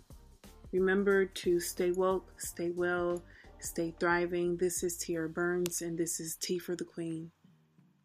remember 0.81 1.25
to 1.25 1.61
stay 1.61 1.93
woke, 1.93 2.41
stay 2.41 2.71
well, 2.71 3.23
stay 3.61 3.95
thriving. 4.01 4.57
This 4.57 4.83
is 4.83 4.97
Tiara 4.97 5.29
Burns, 5.29 5.83
and 5.83 5.97
this 5.97 6.19
is 6.19 6.37
Tea 6.37 6.59
for 6.59 6.75
the 6.75 6.85
Queen. 6.85 7.31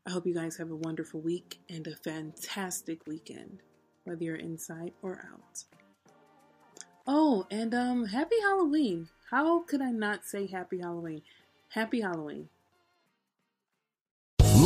I 0.08 0.12
hope 0.12 0.26
you 0.26 0.34
guys 0.34 0.58
have 0.58 0.72
a 0.72 0.76
wonderful 0.76 1.20
week 1.20 1.60
and 1.70 1.86
a 1.88 1.96
fantastic 1.96 3.06
weekend, 3.08 3.62
whether 4.04 4.24
you're 4.24 4.36
inside 4.36 4.92
or 5.02 5.26
out. 5.32 5.64
Oh, 7.08 7.48
and 7.50 7.74
um, 7.74 8.06
happy 8.06 8.40
Halloween! 8.42 9.10
How 9.32 9.62
could 9.64 9.82
I 9.82 9.92
not 9.92 10.26
say 10.26 10.48
happy 10.48 10.80
Halloween? 10.80 11.22
Happy 11.70 12.02
Halloween. 12.02 12.50